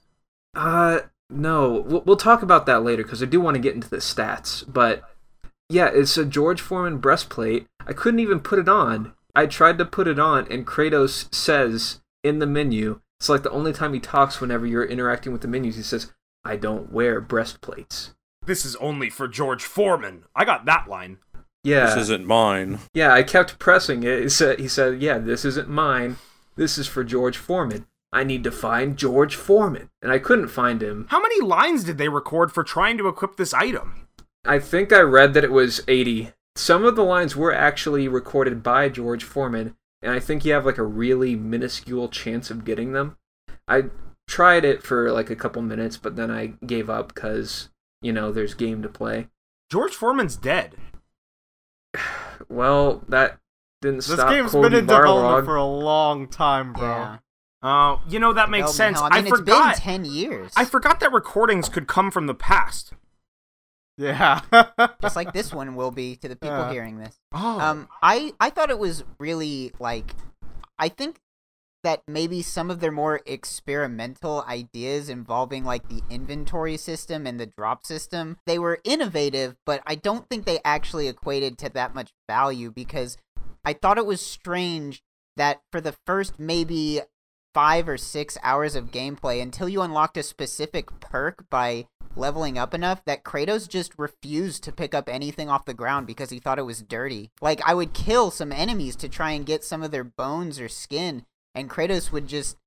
Uh 0.55 1.01
no, 1.31 1.85
we'll, 1.87 2.03
we'll 2.03 2.17
talk 2.17 2.43
about 2.43 2.67
that 2.67 2.83
later 2.83 3.03
because 3.03 3.23
I 3.23 3.27
do 3.27 3.41
want 3.41 3.55
to 3.57 3.61
get 3.63 3.75
into 3.75 3.89
the 3.91 3.97
stats. 3.99 4.65
But 4.67 5.03
yeah, 5.69 5.91
it's 5.93 6.17
a 6.17 6.25
George 6.25 6.61
Foreman 6.61 6.99
breastplate. 6.99 7.67
I 7.87 7.93
couldn't 7.93 8.21
even 8.21 8.41
put 8.41 8.59
it 8.59 8.69
on. 8.69 9.13
I 9.35 9.47
tried 9.47 9.79
to 9.79 9.85
put 9.85 10.09
it 10.09 10.19
on, 10.19 10.47
and 10.51 10.67
Kratos 10.67 11.33
says 11.35 12.01
in 12.25 12.39
the 12.39 12.47
menu, 12.47 13.01
it's 13.21 13.29
like 13.29 13.43
the 13.43 13.51
only 13.51 13.73
time 13.73 13.93
he 13.93 14.01
talks 14.01 14.41
whenever 14.41 14.67
you're 14.67 14.85
interacting 14.85 15.33
with 15.33 15.43
the 15.43 15.49
menus. 15.49 15.77
He 15.77 15.83
says, 15.83 16.13
"I 16.45 16.57
don't 16.57 16.93
wear 16.93 17.21
breastplates." 17.21 18.15
This 18.45 18.65
is 18.65 18.77
only 18.77 19.11
for 19.11 19.27
George 19.27 19.65
Foreman. 19.65 20.25
I 20.35 20.45
got 20.45 20.65
that 20.67 20.89
line. 20.89 21.19
Yeah, 21.65 21.87
This 21.87 21.97
isn't 22.05 22.27
mine. 22.27 22.79
yeah. 22.95 23.13
I 23.13 23.25
kept 23.25 23.59
pressing 23.59 24.05
it. 24.05 24.23
He 24.23 24.29
said, 24.29 24.61
"He 24.61 24.69
said, 24.69 25.03
yeah, 25.03 25.19
this 25.19 25.45
isn't 25.45 25.69
mine. 25.69 26.17
This 26.55 26.79
is 26.79 26.87
for 26.87 27.03
George 27.03 27.37
Foreman. 27.37 27.87
I 28.17 28.25
need 28.25 28.45
to 28.45 28.51
find 28.51 28.97
George 28.97 29.35
Foreman, 29.37 29.91
and 30.01 30.11
I 30.11 30.19
couldn't 30.19 30.49
find 30.49 30.83
him. 30.83 31.07
How 31.11 31.21
many 31.21 31.39
lines 31.43 31.85
did 31.85 31.99
they 31.99 32.09
record 32.09 32.51
for 32.51 32.65
trying 32.65 32.97
to 32.97 33.09
equip 33.09 33.37
this 33.37 33.53
item? 33.53 34.09
I 34.43 34.59
think 34.59 34.91
I 34.91 35.01
read 35.01 35.35
that 35.35 35.45
it 35.45 35.53
was 35.53 35.83
80. 35.87 36.33
Some 36.55 36.87
of 36.87 36.97
the 36.97 37.05
lines 37.05 37.37
were 37.37 37.53
actually 37.53 38.09
recorded 38.09 38.63
by 38.63 38.89
George 38.89 39.23
Foreman, 39.23 39.77
and 40.01 40.13
I 40.13 40.19
think 40.21 40.47
you 40.47 40.55
have 40.55 40.65
like 40.65 40.79
a 40.79 40.83
really 40.83 41.37
minuscule 41.37 42.09
chance 42.09 42.51
of 42.51 42.65
getting 42.65 42.93
them. 42.93 43.19
I 43.69 43.91
tried 44.27 44.65
it 44.65 44.83
for 44.83 45.13
like 45.13 45.29
a 45.29 45.37
couple 45.37 45.61
minutes, 45.61 45.99
but 45.99 46.17
then 46.17 46.31
I 46.31 46.55
gave 46.65 46.89
up 46.89 47.13
because, 47.15 47.69
you 48.01 48.15
know, 48.15 48.33
there's 48.33 48.55
game 48.55 48.81
to 48.81 48.89
play. 48.89 49.29
George 49.71 49.93
Foreman's 49.93 50.37
dead. 50.37 50.75
Well, 52.51 53.03
that 53.09 53.39
didn't 53.81 53.97
This 53.99 54.07
stop 54.13 54.29
This 54.29 54.37
game's 54.37 54.53
Cody 54.53 54.69
been 54.69 54.79
in 54.81 54.87
Barlog. 54.87 55.01
development 55.01 55.45
for 55.47 55.57
a 55.57 55.65
long 55.65 56.29
time, 56.29 56.73
bro. 56.75 56.87
Yeah. 56.87 57.19
Uh, 57.67 57.99
you 58.09 58.19
know 58.21 58.33
that 58.33 58.49
makes 58.51 58.67
Hell, 58.67 58.73
sense. 58.73 59.01
hell, 59.01 59.09
I 59.11 59.17
mean, 59.17 59.27
it's 59.27 59.39
forgot. 59.39 59.75
been 59.75 59.83
ten 59.83 60.05
years. 60.05 60.53
I 60.57 60.65
forgot 60.65 61.01
that 61.01 61.13
recordings 61.13 61.69
could 61.69 61.89
come 61.89 62.11
from 62.13 62.27
the 62.27 62.35
past. 62.35 62.93
Yeah. 63.99 64.43
just 65.01 65.17
like 65.17 65.33
this 65.33 65.53
one 65.55 65.75
will 65.75 65.91
be 65.91 66.17
to 66.17 66.29
the 66.29 66.37
people 66.41 66.55
Uh. 66.57 66.71
hearing 66.73 66.99
this. 66.99 67.17
Oh, 67.33 67.59
Um, 67.59 67.89
I 68.03 68.33
I 68.39 68.51
thought 68.51 68.71
it 68.71 68.79
was 68.79 69.05
really 69.19 69.73
like, 69.81 70.15
I 70.79 70.89
think 70.89 71.19
that 71.83 72.03
maybe 72.07 72.43
some 72.43 72.71
of 72.71 72.81
their 72.81 72.91
more 72.93 73.21
experimental 73.27 74.45
ideas 74.49 75.09
involving 75.09 75.65
like 75.65 75.89
the 75.89 76.03
inventory 76.11 76.77
system 76.77 77.27
and 77.27 77.39
the 77.41 77.47
drop 77.47 77.87
system, 77.87 78.37
they 78.47 78.59
were 78.59 78.81
innovative, 78.85 79.57
but 79.65 79.83
I 79.87 79.95
don't 79.95 80.29
think 80.29 80.45
they 80.45 80.59
actually 80.65 81.09
equated 81.09 81.59
to 81.59 81.69
that 81.71 81.95
much 81.95 82.11
value 82.29 82.71
because 82.71 83.17
I 83.65 83.73
thought 83.73 83.99
it 83.99 84.07
was 84.07 84.21
strange 84.21 85.03
that 85.37 85.61
for 85.73 85.81
the 85.81 85.95
first 86.07 86.39
maybe 86.39 87.01
five 87.57 87.89
or 87.89 87.97
six 87.97 88.37
hours 88.43 88.77
of 88.77 88.91
gameplay 88.91 89.41
until 89.41 89.67
you 89.67 89.81
unlocked 89.81 90.19
a 90.19 90.23
specific 90.23 91.01
perk 91.01 91.49
by 91.49 91.87
leveling 92.15 92.59
up 92.59 92.75
enough 92.75 93.03
that 93.07 93.25
Kratos 93.25 93.67
just 93.67 93.95
refused 93.97 94.63
to 94.65 94.73
pick 94.73 94.93
up 94.93 95.09
anything 95.09 95.49
off 95.49 95.65
the 95.65 95.73
ground 95.73 96.07
because 96.07 96.29
he 96.29 96.39
thought 96.39 96.59
it 96.59 96.67
was 96.67 96.83
dirty. 96.83 97.31
Like 97.41 97.63
I 97.65 97.73
would 97.73 97.95
kill 97.95 98.31
some 98.31 98.53
enemies 98.53 98.95
to 98.97 99.09
try 99.09 99.31
and 99.31 99.47
get 99.47 99.65
some 99.65 99.83
of 99.83 99.91
their 99.91 100.05
bones 100.05 100.61
or 100.61 100.69
skin 100.69 101.25
and 101.55 101.71
Kratos 101.71 102.13
would 102.13 102.27
just 102.27 102.59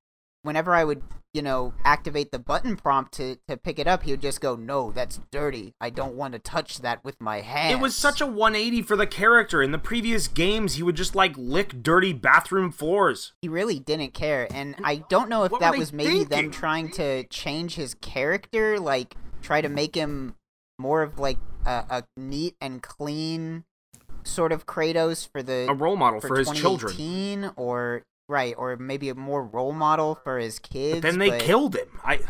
whenever 0.42 0.74
I 0.74 0.82
would, 0.82 1.04
you 1.32 1.42
know, 1.42 1.72
activate 1.84 2.32
the 2.32 2.38
button 2.38 2.76
prompt 2.76 3.12
to 3.14 3.36
to 3.48 3.56
pick 3.56 3.78
it 3.78 3.86
up, 3.86 4.02
he 4.02 4.10
would 4.10 4.20
just 4.22 4.40
go, 4.40 4.56
"No, 4.56 4.90
that's 4.90 5.20
dirty. 5.30 5.74
I 5.80 5.90
don't 5.90 6.14
want 6.14 6.32
to 6.32 6.38
touch 6.38 6.78
that 6.80 7.04
with 7.04 7.20
my 7.20 7.40
hands." 7.40 7.72
it 7.74 7.80
was 7.80 7.94
such 7.96 8.20
a 8.20 8.26
180 8.26 8.82
for 8.82 8.96
the 8.96 9.06
character. 9.06 9.62
In 9.62 9.70
the 9.70 9.78
previous 9.78 10.26
games, 10.28 10.74
he 10.74 10.82
would 10.82 10.96
just 10.96 11.14
like 11.14 11.34
lick 11.36 11.82
dirty 11.82 12.12
bathroom 12.12 12.72
floors. 12.72 13.32
he 13.42 13.48
really 13.48 13.78
didn't 13.78 14.12
care 14.14 14.46
and 14.50 14.74
i 14.84 14.96
don't 14.96 15.28
know 15.28 15.44
if 15.44 15.52
What 15.52 15.60
that 15.60 15.76
was 15.76 15.92
maybe 15.92 16.24
them 16.24 16.50
trying 16.50 16.90
to 16.92 17.24
change 17.24 17.74
his 17.74 17.94
character 17.94 18.78
like 18.80 19.14
try 19.42 19.60
to 19.60 19.68
make 19.68 19.94
him 19.94 20.34
more 20.78 21.02
of 21.02 21.18
like 21.18 21.38
a, 21.66 21.84
a 21.90 22.04
neat 22.16 22.56
and 22.60 22.82
clean 22.82 23.64
sort 24.24 24.52
of 24.52 24.66
kratos 24.66 25.26
for 25.30 25.42
the 25.42 25.66
A 25.68 25.74
role 25.74 25.96
model 25.96 26.20
for, 26.20 26.36
his 26.38 26.50
children. 26.50 27.52
or 27.56 28.02
right 28.30 28.54
or 28.56 28.76
maybe 28.76 29.08
a 29.08 29.14
more 29.14 29.44
role 29.44 29.72
model 29.72 30.18
for 30.22 30.38
his 30.38 30.58
kids 30.58 31.02
Then 31.02 31.18
they 31.18 31.30
but- 31.30 31.40
killed 31.40 31.76
him. 31.76 32.00
I 32.04 32.20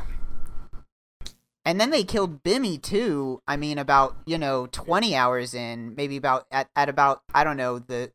and 1.64 1.78
then 1.78 1.90
they 1.90 2.02
killed 2.02 2.42
bimmy 2.42 2.80
too 2.80 3.42
i 3.46 3.54
mean 3.54 3.76
about 3.76 4.16
you 4.24 4.38
know 4.38 4.66
20 4.72 5.14
hours 5.14 5.52
in 5.52 5.94
maybe 5.94 6.16
about 6.16 6.46
at, 6.50 6.70
at 6.74 6.88
about 6.88 7.20
i 7.34 7.44
don't 7.44 7.58
know 7.58 7.78
the 7.78 8.10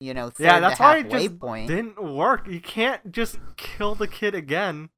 you 0.00 0.12
know 0.12 0.32
yeah, 0.38 0.58
that's 0.60 0.80
why 0.80 0.98
it 0.98 1.10
just 1.10 1.38
point 1.38 1.68
didn't 1.68 2.02
work. 2.02 2.48
You 2.48 2.60
can't 2.60 3.12
just 3.12 3.38
kill 3.56 3.94
the 3.94 4.08
kid 4.08 4.34
again 4.34 4.88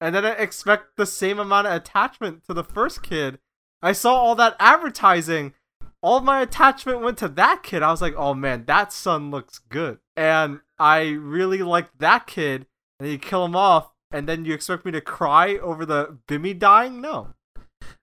and 0.00 0.14
then 0.14 0.24
expect 0.24 0.96
the 0.96 1.06
same 1.06 1.38
amount 1.38 1.66
of 1.66 1.74
attachment 1.74 2.44
to 2.46 2.54
the 2.54 2.64
first 2.64 3.02
kid. 3.02 3.38
I 3.82 3.92
saw 3.92 4.14
all 4.14 4.34
that 4.36 4.56
advertising. 4.58 5.52
All 6.00 6.20
my 6.20 6.40
attachment 6.40 7.02
went 7.02 7.18
to 7.18 7.28
that 7.28 7.62
kid. 7.62 7.82
I 7.82 7.90
was 7.90 8.00
like, 8.00 8.14
oh 8.16 8.34
man, 8.34 8.64
that 8.66 8.92
son 8.92 9.30
looks 9.30 9.58
good. 9.58 9.98
And 10.16 10.60
I 10.82 11.10
really 11.10 11.62
liked 11.62 11.98
that 12.00 12.26
kid. 12.26 12.66
And 12.98 13.08
you 13.08 13.18
kill 13.18 13.44
him 13.44 13.54
off, 13.56 13.92
and 14.10 14.28
then 14.28 14.44
you 14.44 14.52
expect 14.52 14.84
me 14.84 14.90
to 14.92 15.00
cry 15.00 15.56
over 15.56 15.86
the 15.86 16.18
Bimmy 16.28 16.58
dying? 16.58 17.00
No. 17.00 17.34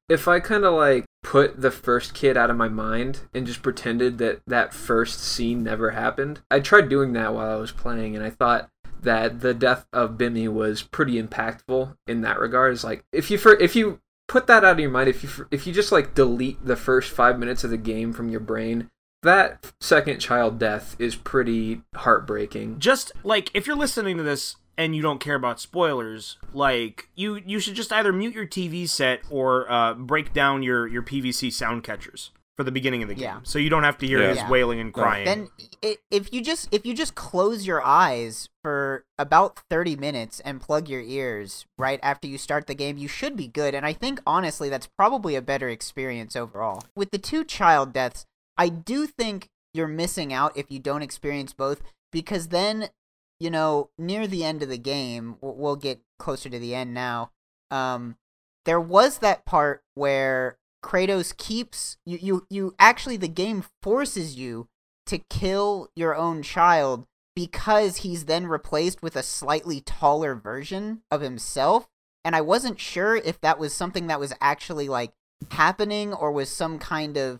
if 0.10 0.28
I 0.28 0.40
kind 0.40 0.66
of 0.66 0.74
like 0.74 1.06
put 1.22 1.62
the 1.62 1.72
first 1.72 2.14
kid 2.14 2.36
out 2.38 2.50
of 2.50 2.58
my 2.58 2.70
mind 2.70 3.22
and 3.34 3.46
just 3.46 3.62
pretended 3.62 4.18
that 4.18 4.42
that 4.48 4.74
first 4.74 5.20
scene 5.22 5.64
never 5.64 5.92
happened, 5.92 6.42
I 6.50 6.60
tried 6.60 6.90
doing 6.90 7.14
that 7.14 7.34
while 7.34 7.50
I 7.50 7.60
was 7.60 7.72
playing, 7.72 8.16
and 8.16 8.26
I 8.26 8.30
thought 8.30 8.70
that 9.02 9.42
the 9.42 9.54
death 9.54 9.86
of 9.94 10.18
Bimmy 10.18 10.52
was 10.52 10.82
pretty 10.84 11.22
impactful 11.22 11.96
in 12.08 12.22
that 12.22 12.40
regard. 12.40 12.74
Is 12.74 12.84
like 12.84 13.04
if 13.14 13.30
you 13.30 13.38
for, 13.38 13.54
if 13.60 13.76
you 13.76 14.00
put 14.28 14.48
that 14.48 14.66
out 14.66 14.74
of 14.74 14.80
your 14.80 14.90
mind, 14.90 15.10
if 15.10 15.24
you 15.24 15.48
if 15.52 15.68
you 15.68 15.74
just 15.74 15.92
like 15.92 16.16
delete 16.16 16.66
the 16.66 16.76
first 16.76 17.12
five 17.12 17.38
minutes 17.38 17.64
of 17.64 17.70
the 17.70 17.78
game 17.78 18.12
from 18.12 18.30
your 18.30 18.42
brain, 18.42 18.90
that 19.24 19.72
second 19.82 20.20
child 20.20 20.60
death 20.60 20.96
is 21.00 21.16
pretty 21.16 21.82
heartbreaking. 21.96 22.80
just 22.80 23.12
like 23.24 23.52
if 23.54 23.68
you're 23.68 23.76
listening 23.76 24.18
to 24.18 24.24
this 24.24 24.56
and 24.78 24.96
you 24.96 25.02
don't 25.02 25.20
care 25.20 25.36
about 25.36 25.60
spoilers, 25.60 26.38
like 26.54 27.10
you 27.16 27.36
you 27.46 27.60
should 27.60 27.76
just 27.76 27.92
either 27.92 28.14
mute 28.14 28.34
your 28.34 28.48
TV 28.48 28.88
set 28.88 29.20
or 29.30 29.70
uh, 29.72 29.94
break 29.94 30.32
down 30.34 30.64
your 30.64 30.88
your 30.88 31.04
PVC 31.04 31.52
sound 31.52 31.84
catchers 31.84 32.32
for 32.56 32.64
the 32.66 32.72
beginning 32.74 33.02
of 33.02 33.08
the 33.08 33.16
game, 33.16 33.24
Yeah. 33.24 33.40
so 33.44 33.58
you 33.58 33.70
don't 33.70 33.84
have 33.86 33.98
to 34.00 34.06
hear 34.08 34.22
Yeah. 34.22 34.28
his 34.30 34.38
Yeah. 34.40 34.50
wailing 34.50 34.82
and 34.82 34.94
crying. 34.94 35.24
then 35.26 35.48
i 35.82 35.96
if 36.12 36.34
you 36.34 36.42
just 36.44 36.68
if 36.74 36.86
you 36.86 36.94
just 36.94 37.16
close 37.16 37.66
your 37.66 37.82
eyes 37.82 38.50
for 38.62 39.06
about 39.18 39.60
30 39.70 39.96
minutes 39.96 40.42
and 40.42 40.60
plug 40.60 40.90
your 40.90 41.00
ears 41.00 41.66
right 41.78 42.02
after 42.04 42.28
you 42.28 42.38
start 42.38 42.68
the 42.68 42.76
game 42.76 42.98
you 42.98 43.08
should 43.08 43.38
be 43.38 43.48
good 43.48 43.74
and 43.74 43.86
i 43.86 43.94
think 43.94 44.20
honestly 44.28 44.68
that's 44.68 44.88
probably 44.88 45.36
a 45.36 45.42
better 45.42 45.70
experience 45.70 46.36
overall 46.36 46.84
with 46.98 47.12
the 47.12 47.18
two 47.18 47.46
child 47.46 47.94
deaths 47.94 48.26
i 48.60 48.70
do 48.70 49.08
think 49.08 49.50
you're 49.74 49.88
missing 49.88 50.32
out 50.32 50.56
if 50.56 50.70
you 50.70 50.80
don't 50.80 51.02
experience 51.02 51.54
both 51.54 51.82
because 52.12 52.50
then 52.50 52.90
you 53.40 53.50
know 53.50 53.90
near 53.98 54.28
the 54.28 54.44
end 54.44 54.62
of 54.62 54.70
the 54.70 54.78
game 54.78 55.38
we'll- 55.42 55.76
get 55.76 56.02
closer 56.20 56.50
to 56.50 56.60
the 56.60 56.76
end 56.76 56.94
now 56.94 57.32
um 57.72 58.18
there 58.66 58.80
was 58.80 59.20
that 59.20 59.46
part 59.46 59.84
where 59.96 60.58
Kratos 60.84 61.36
keeps 61.36 61.98
you 62.06 62.18
you 62.22 62.48
you 62.50 62.76
actually 62.78 63.18
the 63.18 63.28
game 63.28 63.64
forces 63.82 64.36
you 64.36 64.68
to 65.06 65.18
kill 65.18 65.90
your 65.96 66.16
own 66.16 66.44
child 66.44 67.06
because 67.36 67.98
he's 67.98 68.26
then 68.26 68.48
replaced 68.48 69.02
with 69.02 69.16
a 69.16 69.24
slightly 69.24 69.82
taller 69.82 70.36
version 70.36 71.02
of 71.10 71.22
himself 71.22 71.88
and 72.26 72.36
I 72.36 72.42
wasn't 72.42 72.80
sure 72.80 73.16
if 73.16 73.40
that 73.42 73.60
was 73.60 73.74
something 73.74 74.08
that 74.08 74.20
was 74.20 74.34
actually 74.42 74.90
like 74.90 75.14
happening 75.52 76.14
or 76.14 76.32
was 76.32 76.50
some 76.50 76.80
kind 76.80 77.18
of 77.18 77.40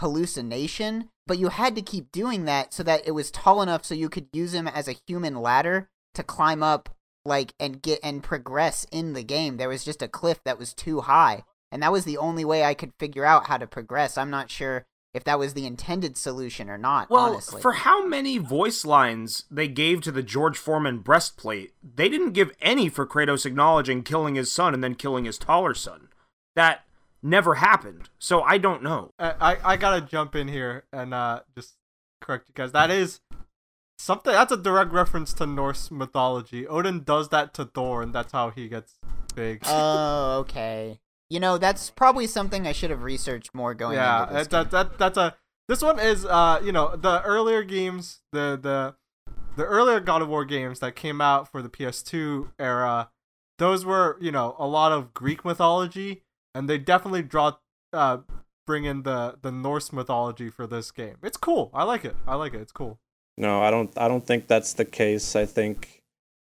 hallucination, 0.00 1.08
but 1.26 1.38
you 1.38 1.48
had 1.48 1.74
to 1.76 1.82
keep 1.82 2.10
doing 2.12 2.44
that 2.44 2.74
so 2.74 2.82
that 2.82 3.06
it 3.06 3.12
was 3.12 3.30
tall 3.30 3.62
enough 3.62 3.84
so 3.84 3.94
you 3.94 4.08
could 4.08 4.28
use 4.32 4.52
him 4.54 4.66
as 4.68 4.88
a 4.88 4.96
human 5.06 5.36
ladder 5.36 5.88
to 6.14 6.22
climb 6.22 6.62
up 6.62 6.88
like 7.24 7.52
and 7.60 7.82
get 7.82 8.00
and 8.02 8.22
progress 8.22 8.86
in 8.90 9.12
the 9.12 9.22
game. 9.22 9.56
There 9.56 9.68
was 9.68 9.84
just 9.84 10.02
a 10.02 10.08
cliff 10.08 10.40
that 10.44 10.58
was 10.58 10.74
too 10.74 11.02
high, 11.02 11.44
and 11.70 11.82
that 11.82 11.92
was 11.92 12.04
the 12.04 12.16
only 12.18 12.44
way 12.44 12.64
I 12.64 12.74
could 12.74 12.92
figure 12.98 13.24
out 13.24 13.46
how 13.46 13.58
to 13.58 13.66
progress. 13.66 14.18
I'm 14.18 14.30
not 14.30 14.50
sure 14.50 14.86
if 15.12 15.24
that 15.24 15.38
was 15.38 15.54
the 15.54 15.66
intended 15.66 16.16
solution 16.16 16.70
or 16.70 16.78
not, 16.78 17.10
Well, 17.10 17.32
honestly. 17.32 17.60
for 17.60 17.72
how 17.72 18.06
many 18.06 18.38
voice 18.38 18.84
lines 18.84 19.44
they 19.50 19.66
gave 19.66 20.02
to 20.02 20.12
the 20.12 20.22
George 20.22 20.56
Foreman 20.56 20.98
breastplate, 20.98 21.74
they 21.82 22.08
didn't 22.08 22.30
give 22.32 22.52
any 22.60 22.88
for 22.88 23.06
Kratos 23.06 23.44
acknowledging 23.44 24.02
killing 24.04 24.36
his 24.36 24.52
son 24.52 24.72
and 24.72 24.84
then 24.84 24.94
killing 24.94 25.24
his 25.24 25.36
taller 25.36 25.74
son. 25.74 26.08
That 26.54 26.84
never 27.22 27.56
happened. 27.56 28.08
So 28.18 28.42
I 28.42 28.58
don't 28.58 28.82
know. 28.82 29.12
I, 29.18 29.34
I 29.40 29.56
I 29.72 29.76
gotta 29.76 30.00
jump 30.00 30.34
in 30.34 30.48
here 30.48 30.84
and 30.92 31.14
uh 31.14 31.40
just 31.54 31.74
correct 32.20 32.48
you 32.48 32.54
guys. 32.54 32.72
That 32.72 32.90
is 32.90 33.20
something. 33.98 34.32
That's 34.32 34.52
a 34.52 34.56
direct 34.56 34.92
reference 34.92 35.32
to 35.34 35.46
Norse 35.46 35.90
mythology. 35.90 36.66
Odin 36.66 37.04
does 37.04 37.28
that 37.28 37.54
to 37.54 37.64
Thor, 37.64 38.02
and 38.02 38.14
that's 38.14 38.32
how 38.32 38.50
he 38.50 38.68
gets 38.68 38.94
big. 39.34 39.62
Oh, 39.66 40.38
okay. 40.40 41.00
You 41.28 41.38
know, 41.38 41.58
that's 41.58 41.90
probably 41.90 42.26
something 42.26 42.66
I 42.66 42.72
should 42.72 42.90
have 42.90 43.02
researched 43.02 43.54
more 43.54 43.72
going 43.72 43.94
yeah, 43.94 44.22
into 44.22 44.34
this. 44.34 44.46
that, 44.48 44.70
that 44.70 44.90
that 44.90 44.98
that's 44.98 45.18
a. 45.18 45.36
This 45.68 45.82
one 45.82 46.00
is 46.00 46.26
uh 46.26 46.60
you 46.64 46.72
know 46.72 46.96
the 46.96 47.22
earlier 47.22 47.62
games 47.62 48.22
the 48.32 48.58
the 48.60 48.96
the 49.56 49.64
earlier 49.64 50.00
God 50.00 50.22
of 50.22 50.28
War 50.28 50.44
games 50.44 50.80
that 50.80 50.96
came 50.96 51.20
out 51.20 51.50
for 51.50 51.62
the 51.62 51.68
PS2 51.68 52.50
era. 52.58 53.10
Those 53.58 53.84
were 53.84 54.16
you 54.20 54.32
know 54.32 54.56
a 54.58 54.66
lot 54.66 54.90
of 54.90 55.14
Greek 55.14 55.44
mythology, 55.44 56.22
and 56.54 56.68
they 56.68 56.78
definitely 56.78 57.22
draw 57.22 57.52
uh 57.92 58.18
bring 58.66 58.84
in 58.84 59.02
the 59.02 59.36
the 59.42 59.50
Norse 59.52 59.92
mythology 59.92 60.50
for 60.50 60.66
this 60.66 60.90
game. 60.90 61.16
It's 61.22 61.36
cool. 61.36 61.70
I 61.74 61.84
like 61.84 62.04
it. 62.04 62.16
I 62.26 62.34
like 62.36 62.54
it. 62.54 62.60
It's 62.60 62.72
cool. 62.72 62.98
No, 63.36 63.62
I 63.62 63.70
don't. 63.70 63.90
I 63.96 64.06
don't 64.08 64.26
think 64.26 64.46
that's 64.48 64.72
the 64.74 64.84
case. 64.84 65.34
I 65.34 65.46
think 65.46 66.02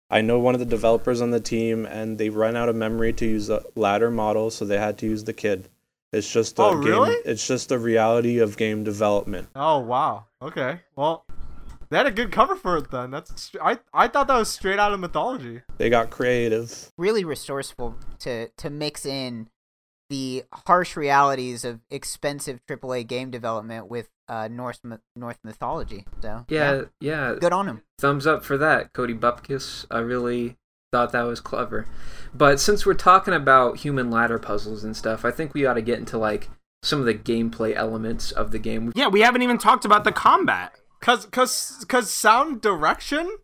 I 0.10 0.22
know 0.22 0.39
one 0.39 0.53
of 0.55 0.60
the 0.60 0.65
developers 0.65 1.22
on 1.22 1.31
the 1.31 1.39
team, 1.39 1.86
and 1.86 2.17
they 2.17 2.29
ran 2.29 2.58
out 2.58 2.67
of 2.70 2.75
memory 2.75 3.13
to 3.13 3.25
use 3.25 3.50
a 3.50 3.63
ladder 3.75 4.12
model, 4.12 4.50
so 4.51 4.65
they 4.65 4.77
had 4.77 4.98
to 5.00 5.05
use 5.05 5.24
the 5.24 5.34
kid. 5.34 5.70
It's 6.12 6.29
just 6.29 6.60
a 6.60 6.63
Oh, 6.63 6.74
game. 6.74 6.89
really? 6.91 7.15
It's 7.24 7.48
just 7.48 7.70
the 7.70 7.79
reality 7.79 8.39
of 8.39 8.58
game 8.58 8.84
development. 8.84 9.48
Oh 9.55 9.79
wow. 9.79 10.25
Okay. 10.41 10.81
Well, 10.98 11.25
they 11.89 11.96
had 11.96 12.08
a 12.08 12.12
good 12.12 12.34
cover 12.34 12.58
for 12.58 12.75
it 12.77 12.91
then. 12.91 13.12
That's 13.12 13.51
I 13.63 13.79
I 13.93 14.10
thought 14.10 14.27
that 14.27 14.38
was 14.38 14.50
straight 14.50 14.79
out 14.79 14.91
of 14.91 15.00
mythology. 15.00 15.62
They 15.77 15.89
got 15.89 16.10
creative. 16.10 16.91
really 16.98 17.24
resourceful 17.24 17.96
to 18.20 18.50
to 18.50 18.70
mix 18.70 19.05
in 19.05 19.48
the 20.12 20.44
harsh 20.68 20.98
realities 20.98 21.63
of 21.63 21.80
expensive 21.89 22.60
AAA 22.68 23.08
game 23.08 23.32
development 23.32 23.89
with 23.89 24.10
uh, 24.27 24.50
Norse 24.51 24.82
myth- 24.84 25.00
Norse 25.15 25.38
mythology. 25.44 26.06
So 26.22 26.46
Yeah, 26.50 26.84
yeah. 27.00 27.36
good 27.39 27.53
on 27.53 27.68
him. 27.68 27.82
Thumbs 27.98 28.27
up 28.27 28.44
for 28.44 28.58
that, 28.58 28.91
Cody 28.91 29.13
Bupkis. 29.13 29.86
I 29.89 30.00
really 30.00 30.58
thought 30.91 31.13
that 31.13 31.22
was 31.24 31.39
clever. 31.39 31.88
But 32.34 32.60
since 32.60 32.86
we're 32.86 32.94
talking 32.94 33.34
about 33.34 33.77
human 33.77 34.12
ladder 34.12 34.38
puzzles 34.38 34.84
and 34.84 34.96
stuff, 34.98 35.24
I 35.24 35.32
think 35.32 35.53
we 35.53 35.65
ought 35.65 35.75
to 35.75 35.82
get 35.82 36.00
into 36.00 36.18
like 36.18 36.50
some 36.84 37.00
of 37.00 37.06
the 37.06 37.13
gameplay 37.13 37.74
elements 37.74 38.32
of 38.32 38.51
the 38.51 38.60
game. 38.60 38.91
Yeah, 38.94 39.08
we 39.08 39.22
haven't 39.22 39.44
even 39.44 39.58
talked 39.58 39.86
about 39.86 40.03
the 40.03 40.12
combat. 40.12 40.74
Cause 41.00 41.25
cause 41.27 41.86
cause 41.88 42.12
sound 42.12 42.62
direction 42.62 43.38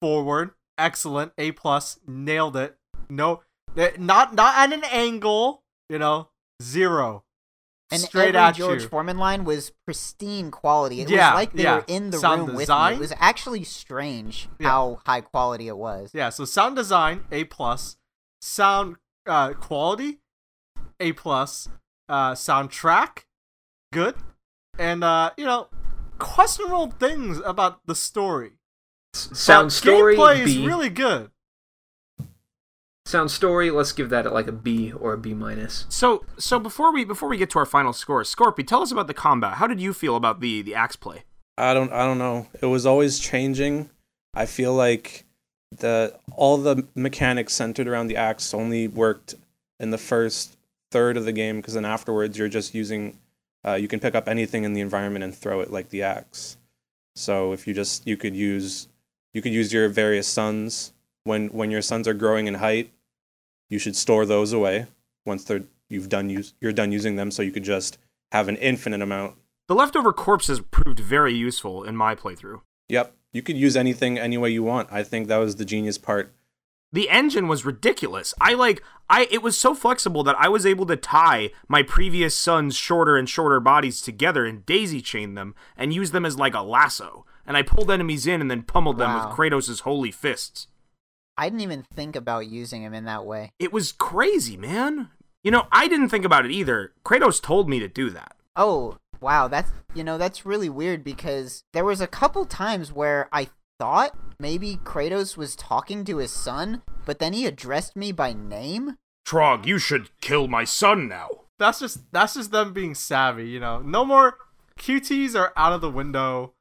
forward 0.00 0.52
excellent 0.78 1.32
A 1.36 1.52
plus 1.52 1.98
nailed 2.06 2.56
it. 2.56 2.76
No, 3.10 3.42
eh, 3.76 3.90
not 3.98 4.34
not 4.34 4.54
at 4.56 4.72
an 4.72 4.84
angle. 4.90 5.61
You 5.92 5.98
know 5.98 6.28
zero. 6.62 7.24
And 7.90 8.00
straight 8.00 8.28
every 8.34 8.38
at 8.38 8.54
George 8.54 8.82
you. 8.84 8.88
Foreman 8.88 9.18
line 9.18 9.44
was 9.44 9.72
pristine 9.84 10.50
quality. 10.50 11.02
It 11.02 11.10
Yeah, 11.10 11.32
was 11.32 11.34
like 11.34 11.52
they 11.52 11.64
yeah. 11.64 11.74
were 11.76 11.84
in 11.86 12.08
the 12.08 12.16
Sound 12.18 12.48
room 12.48 12.56
design? 12.56 12.92
with 12.92 13.00
me. 13.00 13.04
It 13.04 13.10
was 13.10 13.12
actually 13.20 13.64
strange 13.64 14.48
Yeah. 14.58 14.68
how 14.70 15.00
high 15.04 15.20
quality 15.20 15.68
it 15.68 15.76
was. 15.76 16.10
Yeah. 16.14 16.30
So 16.30 16.46
sound 16.46 16.76
design 16.76 17.24
A 17.30 17.44
plus, 17.44 17.98
sound 18.40 18.96
uh, 19.26 19.52
quality 19.52 20.20
A 20.98 21.12
plus, 21.12 21.68
uh, 22.08 22.32
soundtrack 22.32 23.24
good, 23.92 24.14
and 24.78 25.04
uh, 25.04 25.32
you 25.36 25.44
know 25.44 25.68
questionable 26.18 26.90
things 26.92 27.38
about 27.44 27.84
the 27.86 27.94
story. 27.94 28.52
Sound 29.12 29.66
But 29.66 29.72
story 29.72 30.16
gameplay 30.16 30.44
B. 30.46 30.50
is 30.52 30.66
really 30.66 30.88
good. 30.88 31.30
Sound 33.12 33.30
story, 33.30 33.70
let's 33.70 33.92
give 33.92 34.08
that 34.08 34.32
like 34.32 34.46
a 34.46 34.52
B 34.52 34.90
or 34.90 35.12
a 35.12 35.18
B 35.18 35.34
minus. 35.34 35.84
So 35.90 36.24
so 36.38 36.58
before 36.58 36.94
we 36.94 37.04
before 37.04 37.28
we 37.28 37.36
get 37.36 37.50
to 37.50 37.58
our 37.58 37.66
final 37.66 37.92
score, 37.92 38.22
Scorpy, 38.22 38.66
tell 38.66 38.80
us 38.80 38.90
about 38.90 39.06
the 39.06 39.12
combat. 39.12 39.58
How 39.58 39.66
did 39.66 39.82
you 39.82 39.92
feel 39.92 40.16
about 40.16 40.40
the 40.40 40.62
the 40.62 40.74
axe 40.74 40.96
play? 40.96 41.24
I 41.58 41.74
don't. 41.74 41.92
I 41.92 42.06
don't 42.06 42.16
know. 42.16 42.48
It 42.62 42.66
was 42.66 42.86
always 42.86 43.18
changing. 43.18 43.90
I 44.32 44.46
feel 44.46 44.72
like 44.72 45.26
the 45.70 46.18
all 46.36 46.56
the 46.56 46.86
mechanics 46.94 47.52
centered 47.52 47.86
around 47.86 48.06
the 48.06 48.16
axe 48.16 48.54
only 48.54 48.88
worked 48.88 49.34
in 49.78 49.90
the 49.90 49.98
first 49.98 50.56
third 50.90 51.18
of 51.18 51.26
the 51.26 51.32
game 51.32 51.56
because 51.56 51.74
then 51.74 51.84
afterwards 51.84 52.38
you're 52.38 52.48
just 52.48 52.74
using. 52.74 53.18
Uh, 53.62 53.74
you 53.74 53.88
can 53.88 54.00
pick 54.00 54.14
up 54.14 54.26
anything 54.26 54.64
in 54.64 54.72
the 54.72 54.80
environment 54.80 55.22
and 55.22 55.34
throw 55.34 55.60
it 55.60 55.70
like 55.70 55.90
the 55.90 56.02
axe. 56.02 56.56
So 57.14 57.52
if 57.52 57.66
you 57.66 57.74
just 57.74 58.06
you 58.06 58.16
could 58.16 58.34
use 58.34 58.88
you 59.34 59.42
could 59.42 59.52
use 59.52 59.70
your 59.70 59.90
various 59.90 60.26
sons 60.26 60.94
when 61.24 61.48
when 61.48 61.70
your 61.70 61.82
sons 61.82 62.08
are 62.08 62.14
growing 62.14 62.46
in 62.46 62.54
height. 62.54 62.90
You 63.72 63.78
should 63.78 63.96
store 63.96 64.26
those 64.26 64.52
away 64.52 64.84
once 65.24 65.44
they're 65.44 65.64
you've 65.88 66.10
done 66.10 66.28
use 66.28 66.52
you're 66.60 66.74
done 66.74 66.92
using 66.92 67.16
them. 67.16 67.30
So 67.30 67.40
you 67.40 67.50
could 67.50 67.64
just 67.64 67.96
have 68.30 68.48
an 68.48 68.56
infinite 68.56 69.00
amount 69.00 69.36
The 69.66 69.74
leftover 69.74 70.12
corpses 70.12 70.60
proved 70.60 71.00
very 71.00 71.32
useful 71.32 71.82
in 71.82 71.96
my 71.96 72.14
playthrough. 72.14 72.60
Yep. 72.90 73.16
You 73.32 73.40
could 73.40 73.56
use 73.56 73.74
anything 73.74 74.18
any 74.18 74.36
way 74.36 74.50
you 74.50 74.62
want. 74.62 74.92
I 74.92 75.02
think 75.02 75.26
that 75.28 75.38
was 75.38 75.56
the 75.56 75.64
genius 75.64 75.96
part. 75.96 76.34
The 76.92 77.08
engine 77.08 77.48
was 77.48 77.64
ridiculous. 77.64 78.34
I 78.38 78.52
like 78.52 78.82
I 79.08 79.26
it 79.30 79.42
was 79.42 79.58
so 79.58 79.74
flexible 79.74 80.22
that 80.24 80.36
I 80.38 80.50
was 80.50 80.66
able 80.66 80.84
to 80.84 80.96
tie 80.96 81.50
my 81.66 81.82
previous 81.82 82.36
son's 82.36 82.76
shorter 82.76 83.16
and 83.16 83.26
shorter 83.26 83.58
bodies 83.58 84.02
together 84.02 84.44
and 84.44 84.66
daisy 84.66 85.00
chain 85.00 85.32
them 85.32 85.54
and 85.78 85.94
use 85.94 86.10
them 86.10 86.26
as 86.26 86.36
like 86.36 86.52
a 86.52 86.60
lasso. 86.60 87.24
And 87.46 87.56
I 87.56 87.62
pulled 87.62 87.90
enemies 87.90 88.26
in 88.26 88.42
and 88.42 88.50
then 88.50 88.64
pummeled 88.64 88.98
them 88.98 89.14
with 89.14 89.34
Kratos' 89.34 89.80
holy 89.80 90.10
fists. 90.10 90.66
I 91.36 91.48
didn't 91.48 91.60
even 91.60 91.82
think 91.94 92.16
about 92.16 92.46
using 92.48 92.82
him 92.82 92.94
in 92.94 93.04
that 93.04 93.24
way. 93.24 93.52
It 93.58 93.72
was 93.72 93.92
crazy, 93.92 94.56
man. 94.56 95.10
You 95.42 95.50
know, 95.50 95.66
I 95.72 95.88
didn't 95.88 96.10
think 96.10 96.24
about 96.24 96.44
it 96.44 96.52
either. 96.52 96.92
Kratos 97.04 97.42
told 97.42 97.68
me 97.68 97.80
to 97.80 97.88
do 97.88 98.10
that. 98.10 98.36
Oh, 98.54 98.98
wow, 99.20 99.48
that's 99.48 99.72
you 99.94 100.04
know, 100.04 100.18
that's 100.18 100.46
really 100.46 100.68
weird 100.68 101.02
because 101.04 101.64
there 101.72 101.84
was 101.84 102.00
a 102.00 102.06
couple 102.06 102.44
times 102.44 102.92
where 102.92 103.28
I 103.32 103.48
thought 103.78 104.16
maybe 104.38 104.78
Kratos 104.84 105.36
was 105.36 105.56
talking 105.56 106.04
to 106.04 106.18
his 106.18 106.30
son, 106.30 106.82
but 107.04 107.18
then 107.18 107.32
he 107.32 107.46
addressed 107.46 107.96
me 107.96 108.12
by 108.12 108.32
name. 108.32 108.96
Trog, 109.26 109.66
you 109.66 109.78
should 109.78 110.10
kill 110.20 110.48
my 110.48 110.64
son 110.64 111.08
now. 111.08 111.28
that's 111.58 111.80
just 111.80 112.12
that's 112.12 112.34
just 112.34 112.50
them 112.52 112.72
being 112.72 112.94
savvy, 112.94 113.48
you 113.48 113.58
know. 113.60 113.80
No 113.80 114.04
more 114.04 114.36
QTs 114.78 115.34
are 115.38 115.52
out 115.56 115.72
of 115.72 115.80
the 115.80 115.90
window. 115.90 116.54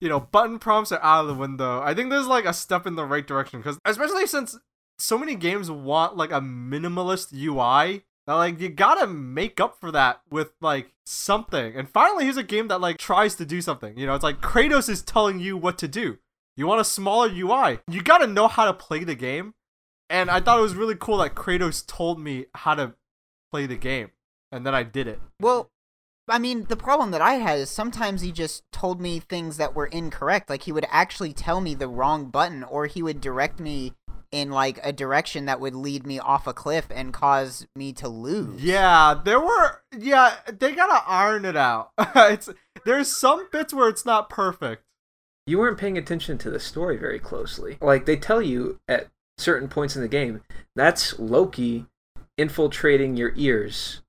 You 0.00 0.08
know, 0.08 0.20
button 0.20 0.58
prompts 0.58 0.92
are 0.92 1.02
out 1.02 1.22
of 1.22 1.28
the 1.28 1.34
window. 1.34 1.80
I 1.82 1.94
think 1.94 2.10
there's 2.10 2.26
like 2.26 2.44
a 2.44 2.52
step 2.52 2.86
in 2.86 2.94
the 2.94 3.04
right 3.04 3.26
direction 3.26 3.60
because 3.60 3.78
especially 3.84 4.26
since 4.26 4.56
so 4.98 5.18
many 5.18 5.34
games 5.34 5.70
want 5.70 6.16
like 6.16 6.30
a 6.30 6.40
minimalist 6.40 7.32
UI, 7.32 8.04
that 8.26 8.34
like 8.34 8.60
you 8.60 8.68
gotta 8.68 9.06
make 9.06 9.60
up 9.60 9.80
for 9.80 9.90
that 9.90 10.20
with 10.30 10.50
like 10.60 10.92
something. 11.06 11.74
And 11.74 11.88
finally, 11.88 12.24
here's 12.24 12.36
a 12.36 12.42
game 12.42 12.68
that 12.68 12.80
like 12.80 12.98
tries 12.98 13.34
to 13.36 13.46
do 13.46 13.60
something. 13.60 13.98
You 13.98 14.06
know, 14.06 14.14
it's 14.14 14.24
like 14.24 14.40
Kratos 14.40 14.88
is 14.88 15.02
telling 15.02 15.40
you 15.40 15.56
what 15.56 15.78
to 15.78 15.88
do. 15.88 16.18
You 16.56 16.66
want 16.66 16.80
a 16.80 16.84
smaller 16.84 17.28
UI. 17.28 17.78
You 17.88 18.02
gotta 18.02 18.26
know 18.26 18.48
how 18.48 18.66
to 18.66 18.74
play 18.74 19.04
the 19.04 19.14
game. 19.14 19.54
And 20.10 20.30
I 20.30 20.40
thought 20.40 20.58
it 20.58 20.62
was 20.62 20.74
really 20.74 20.96
cool 20.98 21.18
that 21.18 21.34
Kratos 21.34 21.86
told 21.86 22.18
me 22.18 22.46
how 22.54 22.74
to 22.74 22.94
play 23.50 23.66
the 23.66 23.76
game 23.76 24.10
and 24.50 24.64
then 24.64 24.74
I 24.74 24.82
did 24.82 25.06
it. 25.06 25.20
Well, 25.40 25.70
I 26.28 26.38
mean, 26.38 26.64
the 26.68 26.76
problem 26.76 27.10
that 27.12 27.20
I 27.20 27.34
had 27.34 27.58
is 27.58 27.70
sometimes 27.70 28.20
he 28.20 28.32
just 28.32 28.64
told 28.72 29.00
me 29.00 29.18
things 29.18 29.56
that 29.56 29.74
were 29.74 29.86
incorrect. 29.86 30.50
Like 30.50 30.62
he 30.62 30.72
would 30.72 30.86
actually 30.90 31.32
tell 31.32 31.60
me 31.60 31.74
the 31.74 31.88
wrong 31.88 32.30
button, 32.30 32.64
or 32.64 32.86
he 32.86 33.02
would 33.02 33.20
direct 33.20 33.60
me 33.60 33.94
in 34.30 34.50
like 34.50 34.78
a 34.82 34.92
direction 34.92 35.46
that 35.46 35.60
would 35.60 35.74
lead 35.74 36.06
me 36.06 36.18
off 36.18 36.46
a 36.46 36.52
cliff 36.52 36.86
and 36.90 37.12
cause 37.12 37.66
me 37.74 37.92
to 37.94 38.08
lose. 38.08 38.62
Yeah, 38.62 39.20
there 39.24 39.40
were. 39.40 39.82
Yeah, 39.96 40.34
they 40.46 40.74
gotta 40.74 41.02
iron 41.06 41.44
it 41.44 41.56
out. 41.56 41.90
it's 41.98 42.50
there's 42.84 43.14
some 43.14 43.48
bits 43.50 43.72
where 43.72 43.88
it's 43.88 44.04
not 44.04 44.28
perfect. 44.28 44.84
You 45.46 45.58
weren't 45.58 45.78
paying 45.78 45.96
attention 45.96 46.36
to 46.38 46.50
the 46.50 46.60
story 46.60 46.98
very 46.98 47.18
closely. 47.18 47.78
Like 47.80 48.04
they 48.04 48.16
tell 48.16 48.42
you 48.42 48.80
at 48.86 49.08
certain 49.38 49.68
points 49.68 49.96
in 49.96 50.02
the 50.02 50.08
game, 50.08 50.42
that's 50.76 51.18
Loki 51.18 51.86
infiltrating 52.36 53.16
your 53.16 53.32
ears 53.34 54.02